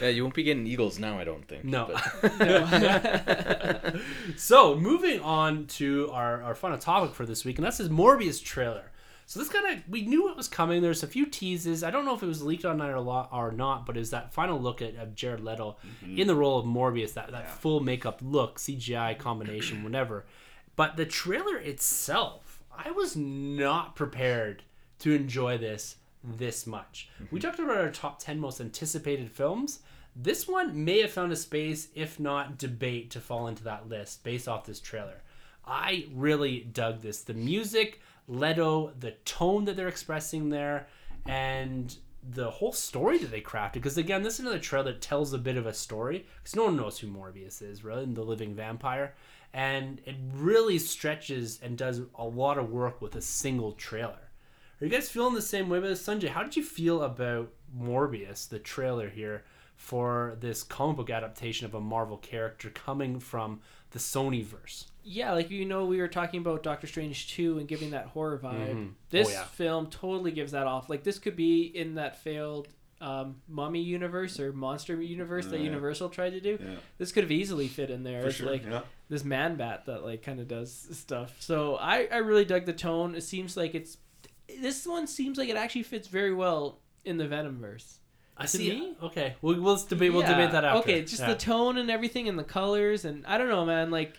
[0.00, 1.66] yeah, you won't be getting Eagles now, I don't think.
[1.66, 1.94] No.
[2.22, 3.96] but-
[4.38, 8.42] so moving on to our, our final topic for this week, and that's his Morbius
[8.42, 8.90] trailer.
[9.26, 10.80] So this kind of we knew it was coming.
[10.80, 11.84] There's a few teases.
[11.84, 14.08] I don't know if it was leaked on night or, lo- or not, but is
[14.10, 16.18] that final look at of Jared Leto mm-hmm.
[16.18, 20.24] in the role of Morbius, that that full makeup look, CGI combination, whatever.
[20.74, 24.62] But the trailer itself, I was not prepared
[25.00, 27.08] to enjoy this this much.
[27.18, 27.38] We mm-hmm.
[27.38, 29.80] talked about our top 10 most anticipated films.
[30.14, 34.22] This one may have found a space, if not debate, to fall into that list
[34.22, 35.22] based off this trailer.
[35.66, 37.22] I really dug this.
[37.22, 40.86] The music, Leto, the tone that they're expressing there,
[41.26, 43.74] and the whole story that they crafted.
[43.74, 46.26] Because again, this is another trailer that tells a bit of a story.
[46.42, 49.14] Because no one knows who Morbius is, really, the living vampire.
[49.54, 54.30] And it really stretches and does a lot of work with a single trailer.
[54.80, 56.02] Are you guys feeling the same way with this?
[56.06, 59.44] Sunjay, how did you feel about Morbius, the trailer here,
[59.76, 63.60] for this comic book adaptation of a Marvel character coming from
[63.90, 64.86] the Sony verse?
[65.04, 68.38] Yeah, like you know, we were talking about Doctor Strange 2 and giving that horror
[68.42, 68.74] vibe.
[68.74, 68.92] Mhm.
[69.10, 69.44] This Oh, yeah.
[69.44, 70.88] film totally gives that off.
[70.88, 72.68] Like this could be in that failed
[73.00, 75.64] um, Mummy universe or Monster universe that Yeah.
[75.64, 76.56] Universal tried to do.
[76.62, 78.48] Yeah, This could have easily fit in there for sure.
[78.48, 78.82] like yeah.
[79.12, 81.36] This man bat that like kind of does stuff.
[81.38, 83.14] So I I really dug the tone.
[83.14, 83.98] It seems like it's
[84.60, 87.98] this one seems like it actually fits very well in the Venomverse.
[88.38, 88.70] I see.
[88.70, 88.96] me?
[89.02, 90.12] Okay, we'll, we'll debate.
[90.12, 90.30] We'll Yeah.
[90.36, 90.78] debate that after.
[90.80, 91.28] Okay, just Yeah.
[91.28, 93.90] the tone and everything and the colors and I don't know, man.
[93.90, 94.14] Like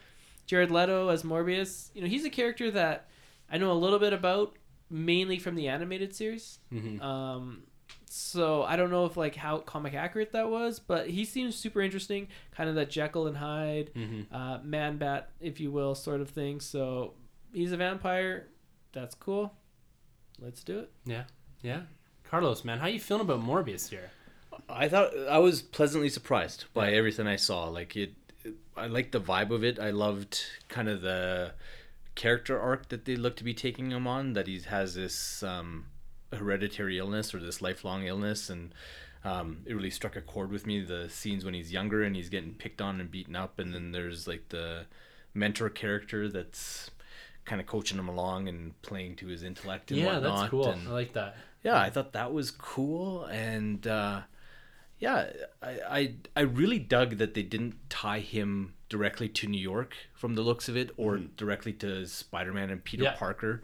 [0.45, 3.07] Jared Leto as Morbius, you know, he's a character that
[3.51, 4.55] I know a little bit about,
[4.91, 6.59] mainly from the animated series.
[6.71, 7.01] Mhm.
[7.01, 7.63] Um,
[8.05, 11.81] so I don't know if like how comic accurate that was, but he seems super
[11.81, 14.25] interesting, kind of that Jekyll and Hyde, Mhm.
[14.31, 16.59] uh, man bat, if you will, sort of thing.
[16.59, 17.13] So
[17.53, 18.47] he's a vampire.
[18.91, 19.53] That's cool.
[20.39, 20.91] Let's do it.
[21.05, 21.23] Yeah,
[21.61, 21.83] yeah.
[22.23, 24.11] Carlos, man, how you feeling about Morbius here?
[24.69, 27.65] I thought I was pleasantly surprised by everything I saw.
[27.69, 28.13] Like it,
[28.77, 29.79] I liked the vibe of it.
[29.79, 31.53] I loved kind of the
[32.15, 34.33] character arc that they look to be taking him on.
[34.33, 35.85] That he has this um,
[36.35, 38.73] hereditary illness or this lifelong illness, and
[39.23, 40.81] um, it really struck a chord with me.
[40.81, 43.91] The scenes when he's younger and he's getting picked on and beaten up, and then
[43.91, 44.85] there's like the
[45.33, 46.91] mentor character that's
[47.45, 50.37] kind of coaching him along and playing to his intellect and yeah, whatnot.
[50.39, 50.69] that's cool.
[50.69, 51.35] and- I like that.
[51.63, 54.21] yeah, I thought that was cool, and uh,
[54.99, 55.29] yeah,
[55.61, 60.35] I, I I really dug that they didn't tie him directly to New York from
[60.35, 63.15] the looks of it, or directly to Spider Man and Peter Yeah.
[63.15, 63.63] Parker,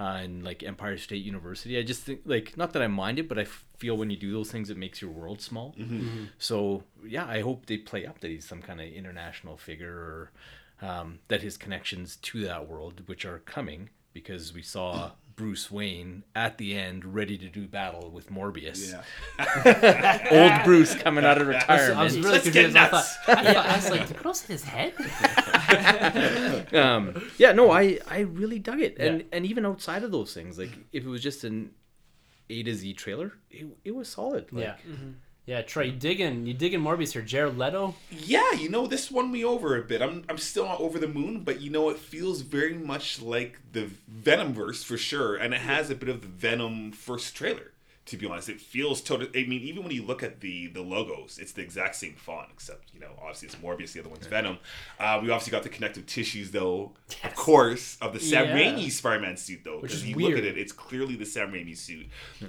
[0.00, 1.78] uh, and like Empire State University.
[1.78, 4.32] I just think like not that I mind it, but I feel when you do
[4.32, 5.74] those things, it makes your world small.
[6.38, 10.30] So yeah, I hope they play up that he's some kind of international figure, or
[10.80, 15.10] um, that his connections to that world, which are coming, because we saw
[15.40, 18.92] Bruce Wayne at the end, ready to do battle with Morbius.
[19.38, 20.28] Yeah.
[20.58, 21.98] Old Bruce coming out of I was, retirement.
[21.98, 22.76] I was really Let's confused.
[22.76, 23.18] I thought, nuts.
[23.26, 24.92] I thought I was like, did Gross hit his head?
[26.74, 29.26] um, yeah, no, I I really dug it, and Yeah.
[29.32, 31.70] and even outside of those things, like if it was just an
[32.50, 34.52] A to Z trailer, it, it was solid.
[34.52, 34.76] Like, yeah.
[35.46, 37.22] Yeah, Troy, you digging, you digging Morbius here.
[37.22, 37.94] Jared Leto.
[38.10, 40.02] Yeah, you know, this won me over a bit.
[40.02, 43.58] I'm I'm still not over the moon, but you know, it feels very much like
[43.72, 47.72] the Venom verse for sure, and it has a bit of the Venom first trailer.
[48.10, 49.30] To be honest, it feels totally.
[49.44, 52.48] I mean, even when you look at the the logos, it's the exact same font,
[52.52, 54.58] except you know, obviously it's Morbius, the other one's Venom.
[54.98, 56.90] Uh, we obviously got the connective tissues, though,
[57.22, 58.58] of course, of the Sam Yeah.
[58.72, 60.30] Raimi Spider-Man suit, though, because you weird.
[60.30, 62.06] look at it, it's clearly the Sam Raimi suit.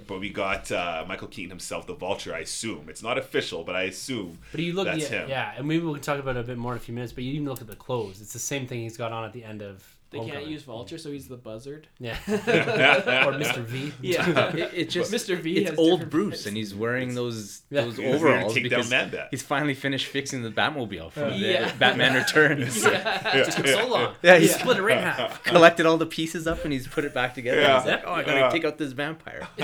[0.08, 2.34] But we got uh, Michael Keaton himself, the Vulture.
[2.34, 5.30] I assume it's not official, but I assume But you look, that's yeah, him.
[5.30, 7.14] yeah, and maybe we'll talk about it a bit more in a few minutes.
[7.14, 9.34] But you even look at the clothes; it's the same thing he's got on at
[9.34, 9.96] the end of.
[10.12, 11.88] They can't use Vulture, so he's the buzzard.
[11.98, 13.60] Yeah, or Mr.
[13.64, 13.94] V.
[14.02, 14.50] Yeah.
[14.56, 15.40] it, it just Mr.
[15.40, 16.46] V It's has old Bruce, face.
[16.48, 17.86] and he's wearing those Yeah.
[17.86, 19.30] those He's overalls take because Man-Bat.
[19.32, 21.72] he's finally finished fixing the Batmobile from Yeah.
[21.72, 22.84] the Batman Returns.
[22.84, 24.16] Just took so long.
[24.22, 25.42] Yeah, he he's split it right in half.
[25.46, 27.62] collected all the pieces up and he's put it back together.
[27.62, 27.78] Yeah.
[27.82, 28.50] He's like, oh, I gotta Yeah.
[28.50, 29.48] take out this vampire.
[29.58, 29.64] You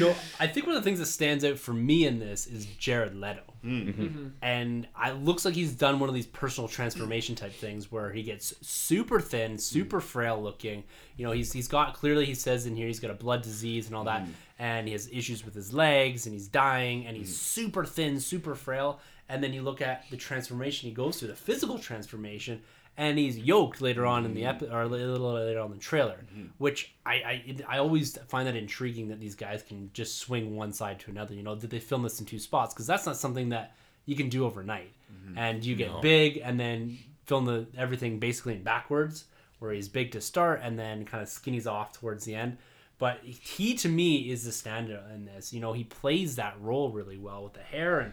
[0.00, 2.66] know, I think one of the things that stands out for me in this is
[2.66, 3.42] Jared Leto.
[3.64, 4.02] Mm-hmm.
[4.02, 4.28] mm-hmm.
[4.42, 8.22] And it looks like he's done one of these personal transformation type things where he
[8.22, 9.58] gets super thin, mm-hmm.
[9.58, 10.84] super frail looking.
[11.16, 13.86] You know, he's he's got clearly he says in here he's got a blood disease
[13.86, 14.32] and all that, mm-hmm.
[14.58, 18.54] and he has issues with his legs and he's dying and he's super thin, super
[18.54, 19.00] frail.
[19.28, 22.60] And then you look at the transformation he goes through, the physical transformation,
[22.96, 24.48] and he's yoked later on in the mm.
[24.48, 26.46] epi- or a little later on in the trailer, mm-hmm.
[26.58, 30.72] which I, I I always find that intriguing that these guys can just swing one
[30.72, 31.34] side to another.
[31.34, 32.72] You know, did they film this in two spots?
[32.72, 33.74] Because that's not something that
[34.06, 34.92] you can do overnight.
[35.12, 35.38] Mm-hmm.
[35.38, 39.24] And you get big and then film the everything basically in backwards,
[39.58, 42.58] where he's big to start and then kind of skinnies off towards the end.
[42.98, 45.52] But he to me is the standout in this.
[45.52, 48.12] You know, he plays that role really well with the hair and.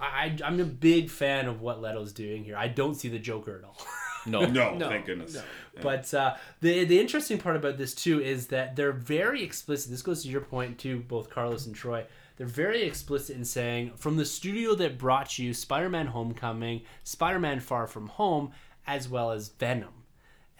[0.00, 2.56] I, I'm a big fan of what Leto's doing here.
[2.56, 3.76] I don't see the Joker at all.
[4.26, 4.44] No.
[4.46, 5.34] No, No, thank goodness.
[5.34, 5.42] no.
[5.82, 9.90] But uh, the the interesting part about this too is that they're very explicit.
[9.90, 12.04] This goes to your point too, both Carlos and Troy.
[12.36, 17.86] They're very explicit in saying from the studio that brought you Spider-Man: Homecoming, Spider-Man: Far
[17.86, 18.52] From Home,
[18.86, 19.92] as well as Venom.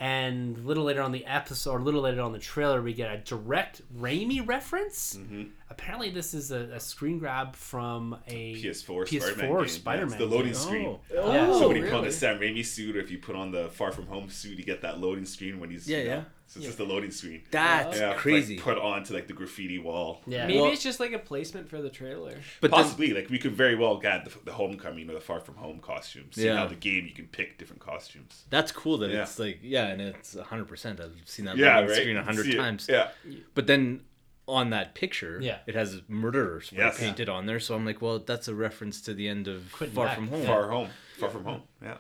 [0.02, 2.92] And a little later on the episode, or a little later on the trailer, we
[2.92, 5.14] get a direct Raimi reference.
[5.14, 5.42] Mm-hmm.
[5.70, 9.98] Apparently, this is a, a screen grab from a PS4, PS4 Spider-Man game.
[9.98, 10.54] Yeah, it's the loading game.
[10.54, 10.98] screen.
[11.16, 11.32] Oh.
[11.32, 11.52] Yeah.
[11.52, 13.68] so when you put on the Sam Raimi suit, or if you put on the
[13.68, 16.24] Far From Home suit, you get that loading screen when he's Yeah, you know, yeah.
[16.52, 17.42] So it's just the loading screen.
[17.50, 18.58] That's yeah, like, crazy.
[18.58, 20.20] put onto like the graffiti wall.
[20.26, 20.46] Yeah.
[20.46, 22.34] Maybe Well- it's just like a placement for the trailer.
[22.60, 25.40] but then, Possibly, like we could very well get the, the homecoming or the Far
[25.40, 26.34] From Home costumes.
[26.36, 26.56] See Yeah.
[26.58, 28.44] how the game you can pick different costumes.
[28.50, 29.22] that's cool that Yeah.
[29.22, 31.00] it's like yeah, and it's hundred percent.
[31.00, 31.90] I've seen that Yeah, right.
[31.90, 32.86] screen a hundred times.
[32.86, 33.08] Yeah,
[33.54, 34.02] But then
[34.46, 35.60] on that picture, Yeah.
[35.66, 36.98] it has murderer spray Yes.
[36.98, 37.60] painted on there.
[37.60, 40.16] So I'm like, well, that's a reference to the end of Quentin Far Beck.
[40.16, 40.44] From Home.
[40.44, 40.88] Far Home,
[41.18, 41.62] Far From Home.
[41.82, 41.96] Yeah,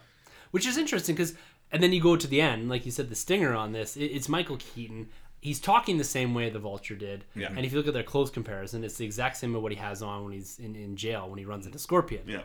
[0.50, 1.34] which is interesting because
[1.72, 4.04] and then you go to the end like you said the stinger on this it,
[4.06, 5.08] it's michael keaton.
[5.40, 7.24] He's talking the same way the vulture did.
[7.34, 7.48] Yeah.
[7.48, 9.78] and if you look at their clothes comparison it's the exact same of what he
[9.78, 12.22] has on when he's in, in jail when he runs into scorpion.
[12.26, 12.42] Yeah.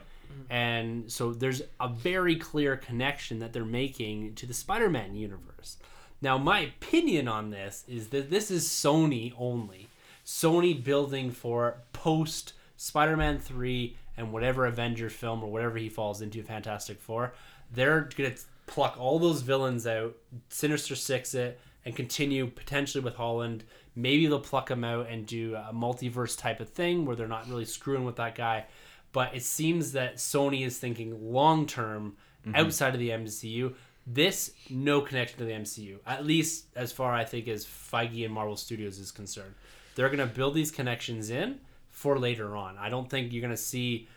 [0.50, 5.78] and so there's a very clear connection that they're making to the spider-man universe.
[6.22, 9.88] Now my opinion on this is that this is sony only.
[10.26, 16.42] Sony building for post spider-man 3 and whatever avenger film or whatever he falls into
[16.44, 17.34] fantastic four
[17.74, 18.34] they're gonna
[18.68, 20.16] pluck all those villains out
[20.50, 23.64] sinister six it and continue potentially with holland
[23.96, 27.50] maybe they'll pluck him out and do a multiverse type of thing where they're not
[27.50, 28.66] really screwing with that guy
[29.12, 32.56] but it seems that Sony is thinking long term mm-hmm.
[32.56, 33.74] outside of the MCU.
[34.06, 38.34] This no connection to the MCU, at least as far I think as Feige and
[38.34, 39.54] Marvel Studios is concerned.
[39.96, 42.78] They're gonna build these connections in for later on.
[42.78, 44.08] I don't think you're gonna see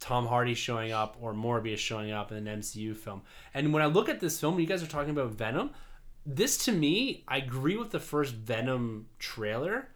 [0.00, 3.22] Tom Hardy showing up or Morbius showing up in an MCU film.
[3.54, 5.70] And when I look at this film, you guys are talking about Venom.
[6.26, 9.88] This to me, I agree with the first Venom trailer,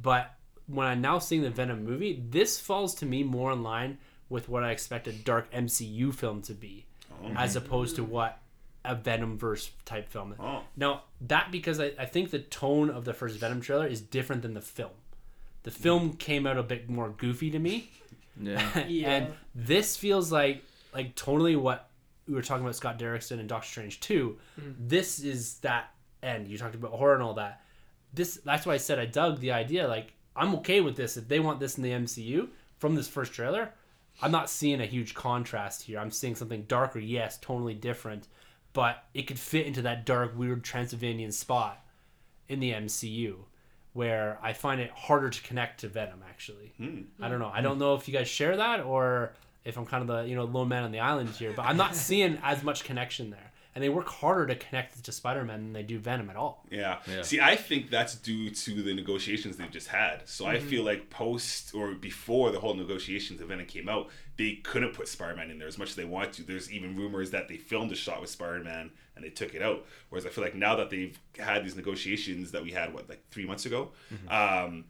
[0.00, 0.34] but
[0.66, 3.98] when I'm now seeing the Venom movie, this falls to me more in line
[4.28, 6.86] with what I expect a dark MCU film to be,
[7.22, 7.32] oh.
[7.36, 8.38] as opposed to what
[8.84, 10.34] a Venom verse type film.
[10.40, 10.62] Oh.
[10.76, 14.42] Now that because I, I think the tone of the first Venom trailer is different
[14.42, 14.90] than the film.
[15.62, 17.90] The film came out a bit more goofy to me.
[18.40, 18.84] Yeah.
[18.88, 19.10] Yeah.
[19.10, 20.62] and this feels like
[20.94, 21.88] like totally what
[22.26, 24.38] we were talking about Scott Derrickson and Doctor Strange 2.
[24.60, 24.70] Mm-hmm.
[24.88, 25.90] This is that
[26.22, 26.48] end.
[26.48, 27.62] You talked about horror and all that.
[28.14, 29.88] This that's why I said I dug the idea.
[29.88, 32.48] Like I'm okay with this if they want this in the MCU
[32.78, 33.72] from this first trailer.
[34.20, 35.98] I'm not seeing a huge contrast here.
[35.98, 38.28] I'm seeing something darker, yes, totally different,
[38.74, 41.82] but it could fit into that dark, weird Transylvanian spot
[42.48, 43.36] in the MCU
[43.92, 46.22] where I find it harder to connect to Venom.
[46.28, 47.02] Actually, hmm.
[47.20, 47.50] I don't know.
[47.52, 47.64] I hmm.
[47.64, 49.32] don't know if you guys share that or
[49.64, 51.76] if I'm kind of the you know lone man on the island here, but I'm
[51.76, 53.52] not seeing as much connection there.
[53.74, 56.66] And they work harder to connect to Spider-Man than they do Venom at all.
[56.70, 56.98] Yeah.
[57.08, 57.22] Yeah.
[57.22, 60.28] See, I think that's due to the negotiations they've just had.
[60.28, 60.68] So I mm-hmm.
[60.68, 65.08] feel like post or before the whole negotiations of Venom came out, they couldn't put
[65.08, 66.42] Spider-Man in there as much as they wanted to.
[66.42, 68.90] There's even rumors that they filmed a shot with Spider-Man
[69.22, 69.86] and they took it out.
[70.08, 73.22] Whereas I feel like now that they've had these negotiations that we had, what, like
[73.30, 73.90] three months ago,
[74.28, 74.84] um,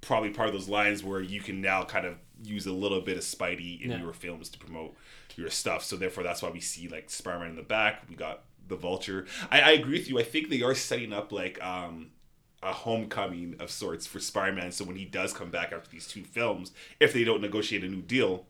[0.00, 3.16] probably part of those lines where you can now kind of use a little bit
[3.16, 4.00] of Spidey in Yeah.
[4.00, 4.96] your films to promote
[5.36, 5.82] your stuff.
[5.84, 8.02] So therefore, that's why we see like Spider-Man in the back.
[8.08, 9.26] We got the Vulture.
[9.50, 10.18] I, I agree with you.
[10.18, 12.10] I think they are setting up like um,
[12.62, 14.72] a homecoming of sorts for Spider-Man.
[14.72, 17.88] So when he does come back after these two films, if they don't negotiate a
[17.88, 18.46] new deal,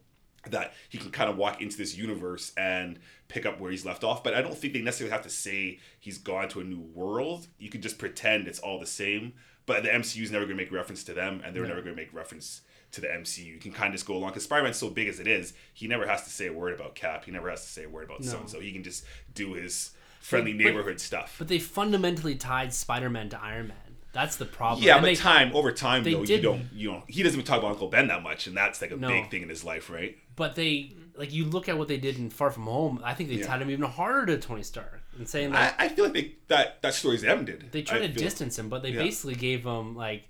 [0.50, 2.98] that he can kind of walk into this universe and
[3.28, 4.24] pick up where he's left off.
[4.24, 7.46] But I don't think they necessarily have to say he's gone to a new world.
[7.58, 9.34] You could just pretend it's all the same.
[9.64, 11.94] But the MCU is never going to make reference to them, and they're never going
[11.94, 13.46] to make reference to the MCU.
[13.46, 15.54] You can kind of just go along because Spider-Man's so big as it is.
[15.72, 17.24] He never has to say a word about Cap.
[17.24, 18.58] He never has to say a word about so and so.
[18.60, 21.36] He can just do his friendly But- neighborhood stuff.
[21.38, 23.91] But they fundamentally tied Spider-Man to Iron Man.
[24.12, 24.84] That's the problem.
[24.84, 27.04] yeah, And but they, time over time though, you don't you don't.
[27.10, 29.08] He doesn't even talk about Uncle Ben that much, and that's like a No.
[29.08, 30.16] big thing in his life, right?
[30.34, 33.00] but they like you look at what they did in Far From Home.
[33.04, 33.46] I think they Yeah.
[33.46, 36.34] tied him even harder to Tony Stark and saying that I, I feel like they,
[36.48, 37.68] that that story's ended.
[37.70, 39.00] they tried I to distance him, but they Yeah.
[39.02, 40.24] basically gave him like,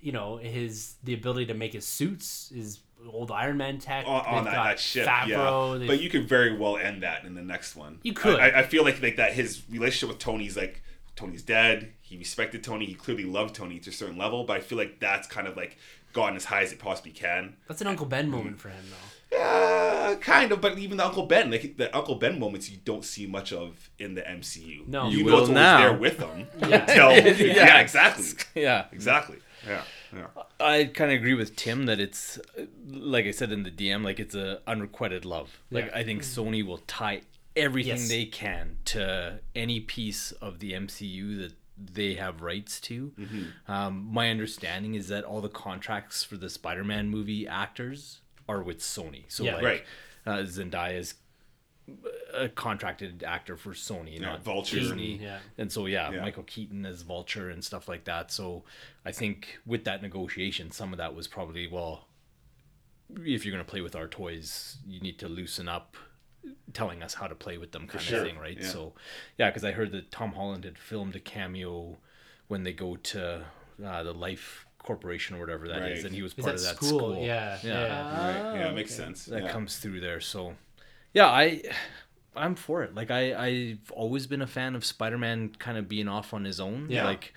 [0.00, 4.06] you know, his the ability to make his suits, his old Iron Man tech.
[4.08, 5.06] on, on that, that ship.
[5.06, 7.98] Favreau, yeah, but you could very well end that in the next one.
[8.02, 8.40] You could.
[8.40, 10.82] I, I feel like like that his relationship with Tony's like
[11.14, 11.92] Tony's dead.
[12.06, 12.84] He respected Tony.
[12.86, 14.44] He clearly loved Tony to a certain level.
[14.44, 15.78] But I feel like that's kind of like
[16.12, 17.56] gotten as high as it possibly can.
[17.66, 18.06] that's an Uncle.
[18.06, 19.36] Ben moment for him though.
[19.36, 23.04] Uh, kind of, but even the Uncle Ben, like the Uncle Ben moments, you don't
[23.04, 24.86] see much of in the MCU.
[24.86, 25.08] No.
[25.08, 25.78] you, You know it's always now.
[25.78, 26.46] there with them.
[26.68, 26.82] Yeah.
[26.82, 27.10] Until,
[27.46, 27.80] yeah.
[27.80, 28.24] exactly,
[28.62, 29.38] Yeah, exactly.
[29.66, 29.82] Yeah,
[30.14, 30.26] yeah.
[30.60, 34.04] I kind of agree with Tim that it's uh, like I said in the DM,
[34.04, 35.58] like it's a unrequited love.
[35.70, 35.98] Like Yeah.
[35.98, 37.22] I think Sony will tie
[37.56, 38.08] everything Yes.
[38.08, 43.12] they can to any piece of the MCU that they have rights to.
[43.68, 48.78] Um, my understanding is that all the contracts for the Spider-Man movie actors are with
[48.80, 49.24] Sony.
[49.28, 49.54] So Yeah.
[49.56, 49.84] like Right.
[50.26, 51.14] uh, Zendaya's
[52.32, 54.78] a contracted actor for Sony, Yeah, not Vulture.
[54.78, 55.16] Disney.
[55.18, 55.40] Yeah.
[55.58, 56.22] And so yeah, Yeah.
[56.22, 58.30] Michael Keaton as Vulture and stuff like that.
[58.32, 58.64] So
[59.04, 62.08] I think with that negotiation, some of that was probably well,
[63.22, 65.96] if you're gonna play with our toys, you need to loosen up,
[66.72, 68.58] telling us how to play with them, kind sure, of thing, right?
[68.60, 68.66] yeah.
[68.68, 68.92] So
[69.38, 71.98] yeah, because I heard that Tom Holland had filmed a cameo
[72.48, 73.44] when they go to
[73.84, 76.06] uh, the Life Corporation or whatever that is, Right.
[76.06, 76.98] and he was Is part that of that school?
[76.98, 77.24] school.
[77.24, 78.26] Yeah, yeah, yeah.
[78.26, 78.58] Right.
[78.58, 79.04] Yeah, Ah, it makes okay.
[79.06, 79.24] sense.
[79.26, 79.50] that yeah.
[79.52, 80.20] comes through there.
[80.20, 80.54] So
[81.12, 81.62] yeah, I.
[82.36, 82.96] I'm for it.
[82.96, 86.58] Like I, I've always been a fan of Spider-Man kind of being off on his
[86.58, 86.88] own.
[86.90, 87.04] Yeah.
[87.04, 87.32] Like,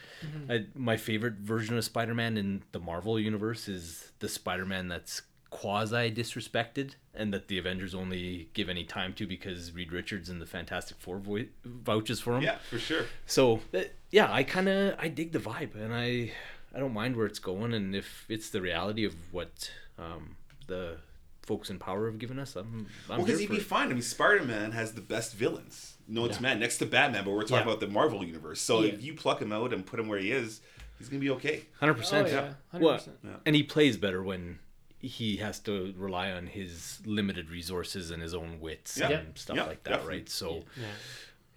[0.49, 5.21] I, my favorite version of Spider-Man in the Marvel universe is the Spider-Man that's
[5.51, 10.41] quasi disrespected and that the Avengers only give any time to because Reed Richards and
[10.41, 12.43] the Fantastic Four vo- vouches for him.
[12.43, 13.05] Yeah, for sure.
[13.25, 13.81] So uh,
[14.11, 16.31] yeah, I kind of I dig the vibe and I
[16.75, 20.35] I don't mind where it's going and if it's the reality of what um,
[20.67, 20.97] the
[21.41, 23.63] folks in power have given us, I'm I'm Well, because he'd be it.
[23.63, 23.89] fine.
[23.89, 25.95] I mean, Spider Man has the best villains.
[26.09, 27.63] No, it's man next to Batman, but we're talking Yeah.
[27.73, 28.61] about the Marvel universe.
[28.61, 28.93] So Yeah.
[28.93, 30.61] if you pluck him out and put him where he is,
[30.99, 31.63] he's gonna be okay.
[31.79, 32.27] Hundred Oh, percent.
[32.29, 32.53] yeah.
[32.73, 32.81] 100%.
[32.81, 33.29] Well, Yeah.
[33.45, 34.59] and he plays better when
[35.07, 39.09] he has to rely on his limited resources and his own wits Yeah.
[39.11, 40.17] and stuff Yeah, like that, definitely.
[40.19, 40.29] right?
[40.29, 40.63] So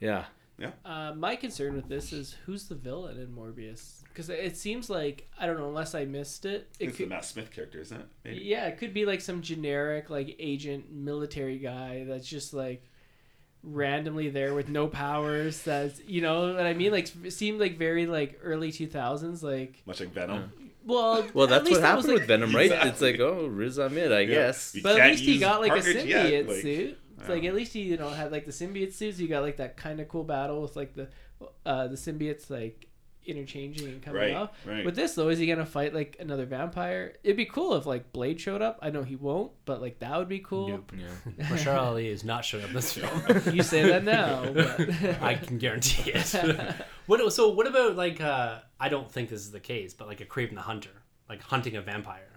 [0.00, 0.24] Yeah.
[0.58, 4.02] yeah, Uh, my concern with this is who's the villain in Morbius?
[4.08, 6.68] Because it seems like I don't know unless I missed it.
[6.78, 8.06] It It's the Matt Smith character, isn't it?
[8.24, 8.44] Maybe.
[8.44, 12.82] yeah, it could be like some generic like agent military guy that's just like
[13.62, 15.62] randomly there with no powers.
[15.62, 16.92] That's you know what I mean.
[16.92, 19.42] Like seemed like very like early two thousands.
[19.42, 20.52] Like Much like Venom.
[20.84, 22.70] Well, well, that's least what that was, happened like- with Venom, right?
[22.88, 24.26] It's like oh, Riz Ahmed, I Yeah.
[24.26, 24.74] guess.
[24.74, 26.98] You But at least he got like a cartridge yet, symbiote like- suit.
[27.18, 29.18] It's like at least he you know had like the symbiote suits.
[29.20, 31.08] You got like that kind of cool battle with like the
[31.66, 32.86] uh the symbiotes like
[33.30, 34.50] interchanging and coming Right, off.
[34.66, 34.84] right.
[34.84, 37.14] With this though, is he gonna fight like another vampire?
[37.22, 38.78] It'd be cool if like Blade showed up.
[38.82, 40.68] I know he won't, but like that would be cool.
[40.68, 40.92] Nope.
[40.96, 41.44] Yeah.
[41.48, 43.22] Rashard Ali is not showing up in this film.
[43.54, 44.44] you say that now.
[44.52, 45.22] But...
[45.22, 46.34] I can guarantee it.
[47.06, 47.32] what?
[47.32, 48.20] So what about like?
[48.20, 50.90] uh I don't think this is the case, but like a Kraven the Hunter,
[51.28, 52.29] like hunting a vampire.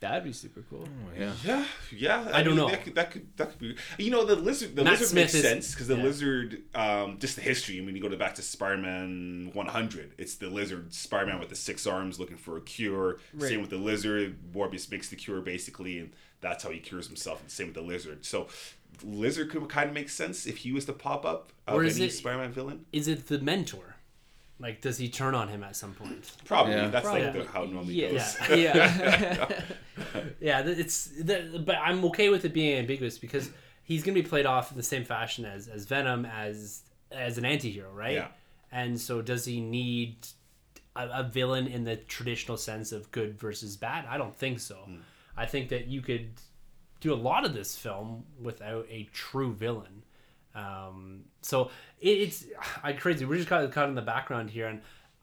[0.00, 0.86] That'd be super cool.
[0.86, 1.32] Oh, yeah.
[1.42, 2.30] Yeah, yeah.
[2.32, 2.68] I don't know.
[2.68, 3.76] That could, that could that could be.
[3.98, 4.76] You know, the lizard.
[4.76, 6.02] The Matt lizard Smith makes is- sense because the yeah.
[6.02, 6.62] lizard.
[6.74, 7.78] Um, just the history.
[7.78, 10.12] I mean, you go to back to Spider-Man 100.
[10.18, 13.18] It's the lizard Spider-Man with the six arms looking for a cure.
[13.32, 13.48] Right.
[13.48, 14.36] Same with the lizard.
[14.52, 16.10] Morbius makes the cure basically, and
[16.42, 17.40] that's how he cures himself.
[17.40, 18.24] And same with the lizard.
[18.24, 18.48] So.
[19.04, 21.96] Lizard could kind of make sense if he was to pop up of Or is
[21.98, 22.86] any it- Spider-Man villain.
[22.94, 23.95] Is it the mentor?
[24.58, 26.32] Like, does he turn on him at some point?
[26.46, 26.72] Probably.
[26.72, 26.88] Yeah.
[26.88, 27.42] That's like Probably.
[27.42, 28.36] the, how it normally yeah, goes.
[28.50, 29.60] yeah.
[30.40, 33.50] Yeah, th- it's the, but I'm okay with it being ambiguous because
[33.82, 37.44] he's gonna be played off in the same fashion as as Venom as as an
[37.44, 38.14] antihero, right?
[38.14, 38.28] Yeah.
[38.70, 40.26] And so, does he need
[40.94, 44.04] a, a villain in the traditional sense of good versus bad?
[44.06, 44.76] I don't think so.
[44.76, 44.96] Hmm.
[45.36, 46.30] I think that you could
[47.00, 50.02] do a lot of this film without a true villain.
[50.56, 51.70] Um, so
[52.00, 52.44] it, it's
[52.82, 53.24] I crazy.
[53.24, 54.80] We're just kind of caught in the background here, and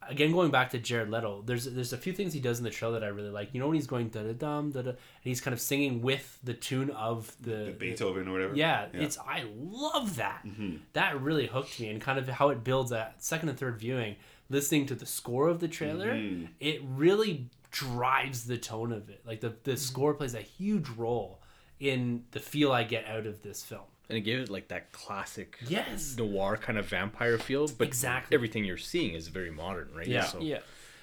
[0.07, 2.69] again going back to Jared Leto, there's there's a few things he does in the
[2.69, 3.49] trailer that I really like.
[3.53, 6.01] You know when he's going da da dum da da, and he's kind of singing
[6.01, 8.55] with the tune of the, The Beethoven or whatever.
[8.55, 10.43] yeah, it's I love that.
[10.45, 10.77] Mm-hmm.
[10.93, 14.15] That really hooked me, and kind of how it builds at second and third viewing.
[14.49, 16.45] Listening to the score of the trailer, mm-hmm.
[16.59, 19.21] it really drives the tone of it.
[19.25, 19.77] Like the the mm-hmm.
[19.77, 21.41] score plays a huge role
[21.79, 23.81] in the feel I get out of this film.
[24.09, 26.15] And it gave it like that classic Yes.
[26.17, 28.35] noir kind of vampire feel but Exactly.
[28.35, 30.25] everything you're seeing is very modern right Yeah.
[30.25, 30.59] so yeah.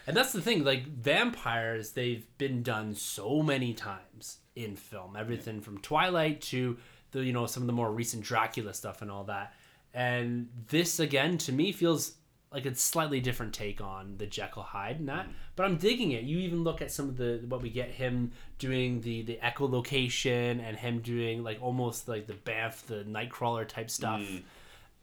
[0.07, 5.15] And that's the thing, like vampires, they've been done so many times in film.
[5.15, 6.79] Everything from Twilight to
[7.13, 9.55] the you know some of the more recent Dracula stuff and all that.
[9.95, 12.15] And this again to me feels
[12.53, 15.29] like a slightly different take on the Jekyll Hyde and that.
[15.29, 15.33] Mm.
[15.55, 16.25] But I'm digging it.
[16.25, 20.61] You even look at some of the what we get him doing the the echolocation
[20.61, 24.21] and him doing like almost like the bamf the Nightcrawler type stuff.
[24.21, 24.43] Mm.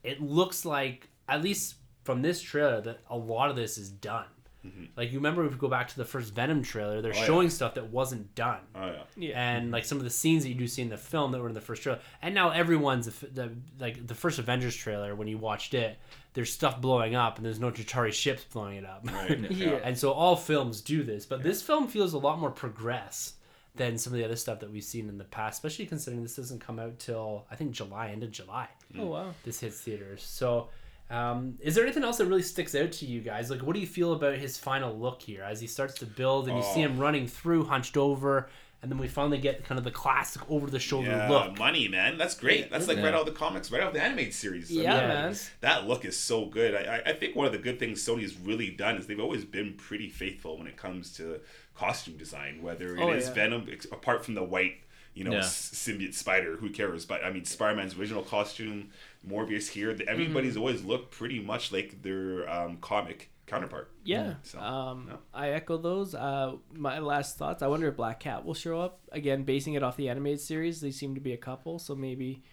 [0.03, 4.25] It looks like at least from this trailer that a lot of this is done.
[4.65, 4.85] Mm-hmm.
[4.95, 7.25] Like you remember if you go back to the first Venom trailer, they're oh, yeah.
[7.25, 8.59] showing stuff that wasn't done.
[8.75, 9.03] Oh yeah.
[9.15, 9.49] Yeah.
[9.49, 9.73] And mm-hmm.
[9.73, 11.53] like some of the scenes that you do see in the film that were in
[11.53, 15.73] the first trailer, and now everyone's the, like the first Avengers trailer when you watched
[15.73, 15.97] it,
[16.37, 19.01] there's stuff blowing up and there's no Chitauri ships blowing it up.
[19.11, 19.39] Right.
[19.51, 19.79] Yeah.
[19.83, 23.33] and so all films do this, but this film feels a lot more progress
[23.75, 26.35] than some of the other stuff that we've seen in the past, especially considering this
[26.35, 28.67] doesn't come out till I think July, end of July
[28.99, 29.33] Oh wow.
[29.43, 30.21] this hits theaters.
[30.21, 30.69] So,
[31.09, 33.49] um, is there anything else that really sticks out to you guys?
[33.49, 36.47] Like, what do you feel about his final look here as he starts to build
[36.49, 36.89] and you see Oh.
[36.89, 38.47] him running through, hunched over,
[38.87, 41.59] and then we finally get kind of the classic over the shoulder Yeah, look?
[41.59, 42.17] money, man.
[42.17, 42.71] That's great.
[42.71, 43.03] That's like Yeah.
[43.03, 44.71] right out of the comics, right out of the animated series.
[44.71, 45.35] I Yeah, mean, man.
[45.59, 46.73] that look is so good.
[46.73, 49.43] I, I- I think one of the good things Sony's really done is they've always
[49.43, 51.41] been pretty faithful when it comes to
[51.75, 52.61] costume design.
[52.61, 53.33] Whether it is Oh, yeah.
[53.35, 54.77] Venom, apart from the white,
[55.13, 55.39] you know, Yeah.
[55.41, 57.05] symbiote spider, who cares?
[57.05, 58.91] But I mean, Spider-Man's original costume,
[59.27, 60.59] Morbius here, the- everybody's Mm-hmm.
[60.61, 63.91] always looked pretty much like their um, comic counterpart.
[64.03, 64.35] Yeah.
[64.43, 65.17] So, um, no.
[65.33, 66.13] I echo those.
[66.13, 67.63] Uh, my last thoughts.
[67.63, 70.79] I wonder if Black Cat will show up again, basing it off the animated series.
[70.81, 72.43] They seem to be a couple, so maybe.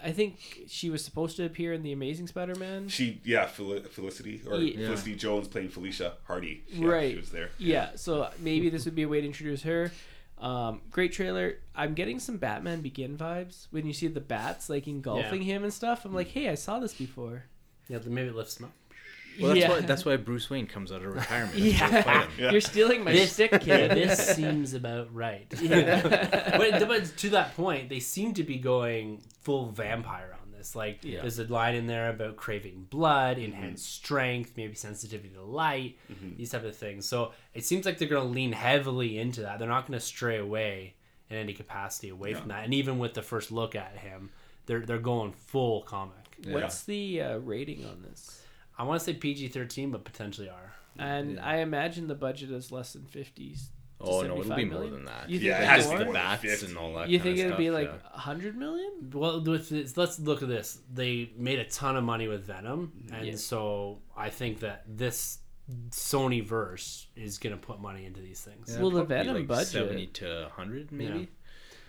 [0.00, 0.38] I think
[0.68, 2.86] she was supposed to appear in the Amazing Spider-Man.
[2.88, 4.84] She, yeah, Fel- Felicity or Yeah.
[4.86, 6.62] Felicity Jones playing Felicia Hardy.
[6.68, 7.10] Yeah, Right.
[7.10, 7.50] she was there.
[7.58, 9.90] Yeah, so maybe this would be a way to introduce her.
[10.38, 11.58] Um, great trailer.
[11.74, 15.72] I'm getting some Batman Begin vibes when you see the bats like engulfing him and
[15.72, 16.04] stuff.
[16.04, 17.46] I'm like, hey, I saw this before.
[17.88, 18.72] Yeah, maybe it lifts him up.
[19.40, 19.68] Well that's yeah.
[19.70, 22.26] why that's why bruce wayne comes out of retirement to go fight yeah.
[22.38, 22.50] Yeah.
[22.52, 23.90] you're stealing my This- stick, kid.
[23.92, 25.46] this seems about right.
[25.60, 30.74] but, but to that point, they seem to be going full vampire on this.
[30.74, 31.20] Like, Yeah.
[31.22, 35.96] there's a line in there about craving blood, enhanced strength, maybe sensitivity to light,
[36.36, 37.06] these type of things.
[37.06, 39.58] So it seems like they're going to lean heavily into that.
[39.58, 40.94] They're not going to stray away
[41.30, 42.64] in any capacity away from that.
[42.64, 44.30] And even with the first look at him,
[44.66, 46.14] they're they're going full comic.
[46.46, 48.42] What's the uh, rating on this?
[48.78, 50.72] I want to say PG thirteen, but potentially R.
[50.98, 53.68] And I imagine the budget is less than 50s.
[54.00, 55.88] oh no it'll 75 be more than that You think Yeah, it it's has to
[55.90, 55.98] more?
[55.98, 58.10] be the more bats and all that You think of it'd be like yeah.
[58.12, 59.10] 100 million?
[59.12, 60.78] Well, with this, let's look at this.
[60.92, 63.36] They made a ton of money with Venom, and Yeah.
[63.36, 65.38] so I think that this
[65.90, 68.70] Sony verse is gonna put money into these things.
[68.72, 71.24] Yeah, Well, the Venom like budget- 70 to 100 maybe Yeah.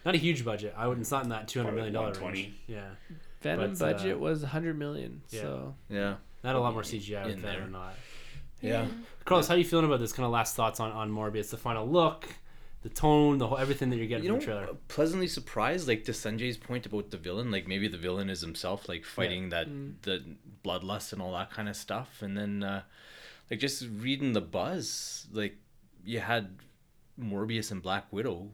[0.05, 0.73] Not a huge budget.
[0.77, 1.03] I wouldn't.
[1.03, 2.43] It's not in that two hundred Probably million dollar 120.
[2.43, 2.55] range.
[2.67, 2.89] Yeah,
[3.41, 5.21] Venom But, uh, budget was 100 million.
[5.29, 5.41] yeah.
[5.41, 7.65] So yeah not a lot more CGI with In that there.
[7.65, 7.95] or not.
[8.61, 8.85] yeah
[9.25, 10.11] Carlos, how are you feeling about this?
[10.13, 12.27] Kind of last thoughts on on Morbius, the final look,
[12.81, 14.77] the tone, the whole everything that you're getting you from know, the trailer.
[14.87, 18.89] pleasantly surprised, like to Sunjay's point about the villain, like maybe the villain is himself,
[18.89, 19.67] like fighting that
[20.01, 20.23] the
[20.65, 22.81] bloodlust and all that kind of stuff, and then uh,
[23.51, 25.57] like just reading the buzz, like
[26.03, 26.57] you had
[27.21, 28.47] Morbius and Black Widow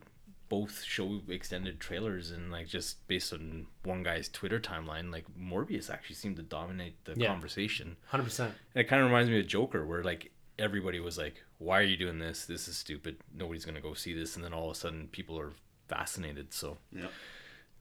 [0.49, 5.89] both show extended trailers, and like just based on one guy's Twitter timeline, like Morbius
[5.89, 7.27] actually seemed to dominate the Yeah.
[7.27, 7.97] conversation.
[8.07, 8.53] Hundred percent.
[8.73, 11.83] And it kind of reminds me of Joker, where like everybody was like, "Why are
[11.83, 12.45] you doing this?
[12.45, 13.17] This is stupid.
[13.33, 15.53] Nobody's gonna go see this." And then all of a sudden, people are
[15.87, 16.53] fascinated.
[16.53, 17.07] So Yeah.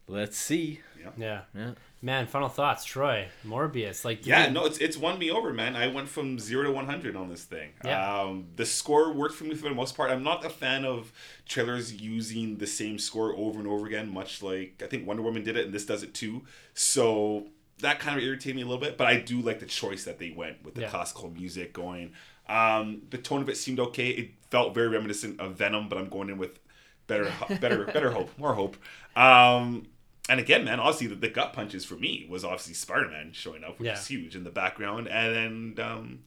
[0.06, 0.80] Let's see.
[1.18, 1.70] Yeah, Yeah,
[2.00, 2.26] man.
[2.26, 3.28] Final thoughts, Troy.
[3.46, 5.76] Morbius, like Yeah, no, it's it's won me over, man.
[5.76, 7.72] I went from zero to one hundred on this thing.
[7.84, 8.20] Yeah.
[8.22, 10.10] Um, the score worked for me for the most part.
[10.10, 11.12] I'm not a fan of
[11.46, 15.44] trailers using the same score over and over again, much like I think Wonder Woman
[15.44, 16.42] did it, and this does it too.
[16.72, 17.48] So
[17.80, 20.18] that kind of irritated me a little bit, but I do like the choice that
[20.18, 20.88] they went with the Yeah.
[20.90, 22.12] classical music going.
[22.48, 24.08] Um, the tone of it seemed okay.
[24.08, 26.60] It felt very reminiscent of Venom, but I'm going in with
[27.08, 28.76] better, better, better hope, more hope.
[29.16, 29.86] Um,
[30.28, 33.62] and again, man, obviously the, the gut punches for me was obviously Spider Man showing
[33.64, 33.94] up, which Yeah.
[33.98, 36.18] is huge in the background, and then um,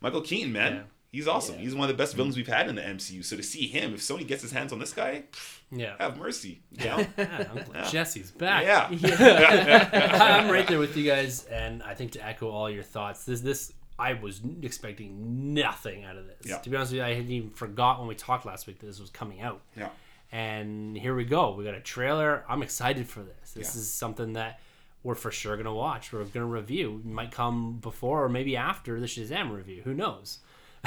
[0.00, 0.72] Michael Keaton, man.
[0.74, 0.82] Yeah.
[1.12, 1.58] He's awesome.
[1.58, 3.24] He's one of the best villains we've had in the MCU.
[3.24, 5.22] So to see him, if Sony gets his hands on this guy,
[5.70, 5.94] Yeah.
[6.00, 6.60] have mercy.
[6.72, 7.06] You know?
[7.18, 8.64] Yeah, Jesse's back.
[8.64, 8.88] yeah.
[9.92, 13.40] I'm right there with you guys, and I think to echo all your thoughts, this
[13.42, 16.46] this I was expecting nothing out of this.
[16.46, 16.58] Yeah.
[16.58, 18.86] To be honest with you, I hadn't even forgot when we talked last week that
[18.86, 19.60] this was coming out.
[19.76, 19.90] Yeah.
[20.34, 21.54] And here we go.
[21.54, 22.44] We got a trailer.
[22.48, 23.52] I'm excited for this.
[23.52, 23.80] This Yeah.
[23.80, 24.58] is something that
[25.04, 26.12] we're for sure gonna watch.
[26.12, 27.00] We're gonna review.
[27.04, 29.82] It might come before or maybe after the Shazam review.
[29.84, 30.40] Who knows?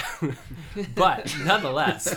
[0.96, 2.16] but nonetheless,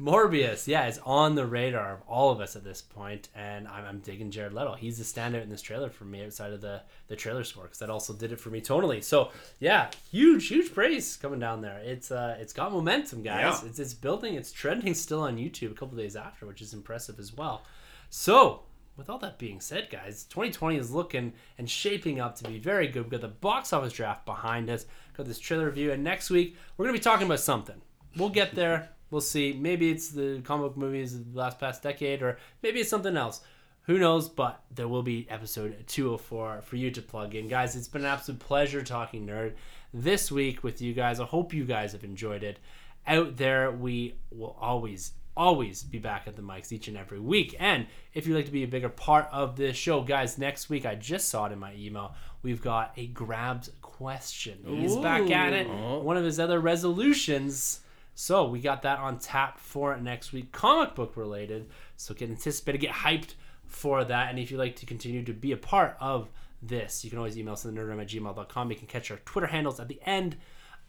[0.00, 3.84] Morbius, yeah, is on the radar of all of us at this point, and I'm,
[3.84, 4.74] I'm digging Jared Leto.
[4.74, 7.78] He's the standout in this trailer for me outside of the the trailer score because
[7.78, 9.02] that also did it for me tonally.
[9.02, 11.80] So yeah, huge, huge praise coming down there.
[11.84, 13.60] It's uh, it's got momentum, guys.
[13.62, 13.68] Yeah.
[13.68, 14.34] It's it's building.
[14.34, 17.62] It's trending still on YouTube a couple days after, which is impressive as well.
[18.10, 18.62] So
[18.98, 22.88] with all that being said, guys, 2020 is looking and shaping up to be very
[22.88, 23.04] good.
[23.04, 24.86] We've got the box office draft behind us,
[25.18, 27.76] got this trailer review, and next week we're gonna be talking about something.
[28.16, 28.90] We'll get there.
[29.10, 29.54] We'll see.
[29.54, 33.16] Maybe it's the comic book movies of the last past decade, or maybe it's something
[33.16, 33.40] else.
[33.84, 34.28] Who knows?
[34.28, 37.48] But there will be episode 204 for you to plug in.
[37.48, 39.54] Guys, it's been an absolute pleasure talking nerd
[39.94, 41.20] this week with you guys.
[41.20, 42.58] I hope you guys have enjoyed it.
[43.06, 47.56] Out there, we will always, always be back at the mics each and every week.
[47.58, 50.84] And if you'd like to be a bigger part of this show, guys, next week,
[50.84, 54.58] I just saw it in my email, we've got a grabs question.
[54.64, 55.66] He's back at it.
[55.66, 55.98] Ooh.
[55.98, 57.80] One of his other resolutions.
[58.14, 61.68] So we got that on tap for next week, comic book related.
[61.96, 63.34] So get anticipated, get hyped
[63.66, 64.30] for that.
[64.30, 66.28] And if you'd like to continue to be a part of
[66.62, 68.70] this, you can always email us at nerdroom at gmail.com.
[68.70, 70.36] You can catch our Twitter handles at the end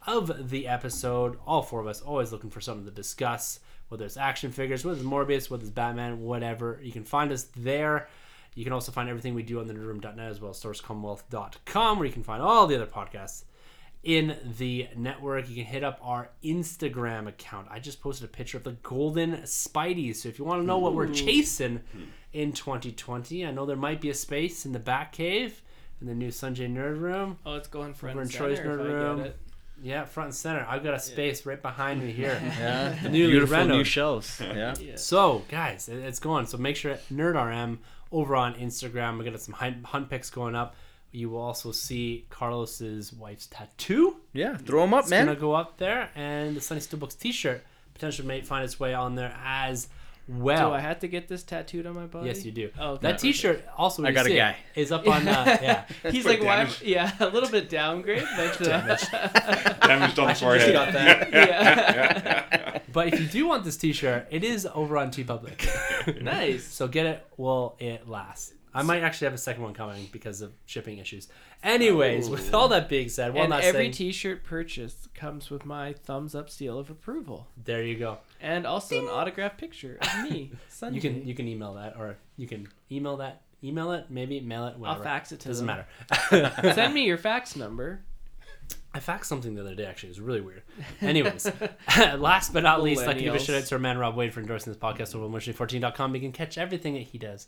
[0.06, 1.38] of the episode.
[1.46, 4.98] All four of us always looking for something to discuss, whether it's action figures, whether
[4.98, 6.80] it's Morbius, whether it's Batman, whatever.
[6.82, 8.08] You can find us there.
[8.54, 12.06] You can also find everything we do on the nerdroom.net as well as starwarscommonwealth.com, where
[12.06, 13.44] you can find all the other podcasts
[14.02, 15.48] in the network.
[15.48, 17.68] You can hit up our Instagram account.
[17.70, 20.14] I just posted a picture of the golden Spidey.
[20.16, 21.80] So if you want to know what we're chasing
[22.32, 25.62] in 2020, I know there might be a space in the back cave
[26.00, 27.38] in the new Sunjay Nerd Room.
[27.44, 28.84] Oh, it's going front Over and in Troy's center nerd
[29.18, 29.32] room.
[29.82, 30.66] Yeah, front and center.
[30.68, 32.40] I've got a space right behind me here.
[32.58, 34.40] Yeah, Newly beautiful new shelves.
[34.44, 34.74] Yeah.
[34.78, 34.96] Yeah.
[34.96, 36.46] So, guys, it's going.
[36.46, 37.78] So make sure NerdRM
[38.12, 39.12] over on Instagram.
[39.18, 40.74] we're gonna got some hunt, hunt pics going up.
[41.12, 44.16] You will also see Carlos's wife's tattoo.
[44.32, 45.26] Yeah, throw them up, It's man.
[45.26, 47.64] gonna go up there, and the Sunny Still Books T-shirt
[47.94, 49.88] potentially may find its way on there as
[50.28, 50.70] well.
[50.70, 52.26] Do I have to get this tattooed on my body?
[52.28, 52.70] yes, you do.
[52.78, 53.08] Oh, okay.
[53.08, 54.56] that T-shirt also I got a see it, guy.
[54.74, 55.26] Is up on.
[55.26, 55.84] Uh, yeah.
[56.10, 56.56] He's like, why?
[56.56, 56.82] damage.
[56.82, 58.96] Yeah, a little bit downgrade, but uh,
[59.86, 60.72] Damaged on the forehead.
[60.72, 61.32] got that.
[61.32, 66.22] yeah, But if you do want this T-shirt, it is over on TeePublic.
[66.22, 66.64] nice.
[66.64, 68.52] So get it while it lasts.
[68.72, 71.26] I might actually have a second one coming because of shipping issues.
[71.64, 73.90] Anyways, with all that being said, one and last every thing.
[73.92, 78.18] T-shirt purchase comes with my thumbs up seal of approval, there you go.
[78.42, 80.52] And also an autographed picture of me.
[80.70, 80.92] Sunjay.
[80.94, 84.66] You can you can email that, or you can email that, email it, maybe mail
[84.66, 84.98] it, Whatever.
[84.98, 85.84] I'll fax it to Doesn't them.
[86.30, 86.72] matter.
[86.74, 88.00] Send me your fax number.
[88.92, 89.84] I faxed something the other day.
[89.84, 90.62] Actually, it was really weird.
[91.00, 91.48] Anyways,
[92.16, 94.16] last but not least, I'd like to give a shout out to our man Rob
[94.16, 96.14] Wade for endorsing this podcast over at emotionally14.com.
[96.14, 97.46] You can catch everything that he does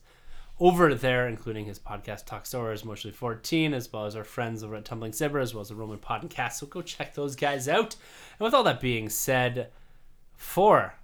[0.61, 4.63] over there, including his podcast Talk Star Wars, Emotionally 14, as well as our friends
[4.63, 6.53] over at Tumbling Saber, as well as the Roman Podcast.
[6.55, 7.97] So go check those guys out.
[8.39, 9.71] And with all that being said,
[10.43, 10.97] for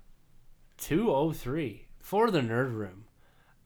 [0.78, 3.04] 203 for the Nerd Room,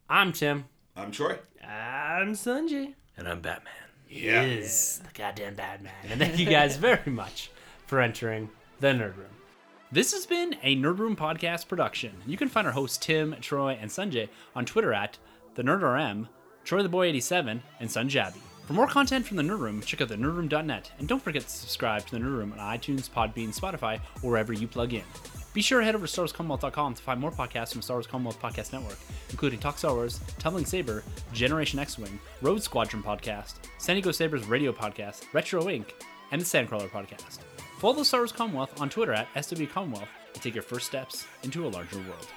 [0.08, 0.66] I'm Tim.
[0.94, 1.38] I'm Troy.
[1.66, 2.92] I'm Sunjay.
[3.16, 3.72] And I'm Batman.
[4.08, 4.42] Yeah.
[4.42, 5.94] Is the goddamn bad man.
[6.08, 7.50] And thank you guys very much
[7.86, 8.50] for entering
[8.80, 9.34] the Nerd Room.
[9.90, 12.12] This has been a Nerd Room podcast production.
[12.26, 15.16] You can find our hosts Tim, Troy, and Sunjay on Twitter at
[15.54, 16.28] the NerdRM,
[16.64, 18.38] Troy the Boy 87, and Sunjabby.
[18.66, 21.50] For more content from the Nerd Room, check out the nerdroom.net and don't forget to
[21.50, 25.02] subscribe to the Nerd Room on iTunes, Podbean, Spotify, or wherever you plug in.
[25.52, 28.06] Be sure to head over to StarWarsCommonwealth.com to find more podcasts from the Star Wars
[28.06, 28.98] Commonwealth Podcast Network,
[29.30, 34.72] including Talk Star Wars, Tumbling Saber, Generation X-Wing, Rogue Squadron Podcast, San Diego Sabers Radio
[34.72, 35.90] Podcast, Retro Inc.,
[36.30, 37.40] and the Sandcrawler Podcast.
[37.78, 41.26] Follow the Star Wars Commonwealth on Twitter at SW Commonwealth and take your first steps
[41.42, 42.28] into a larger world.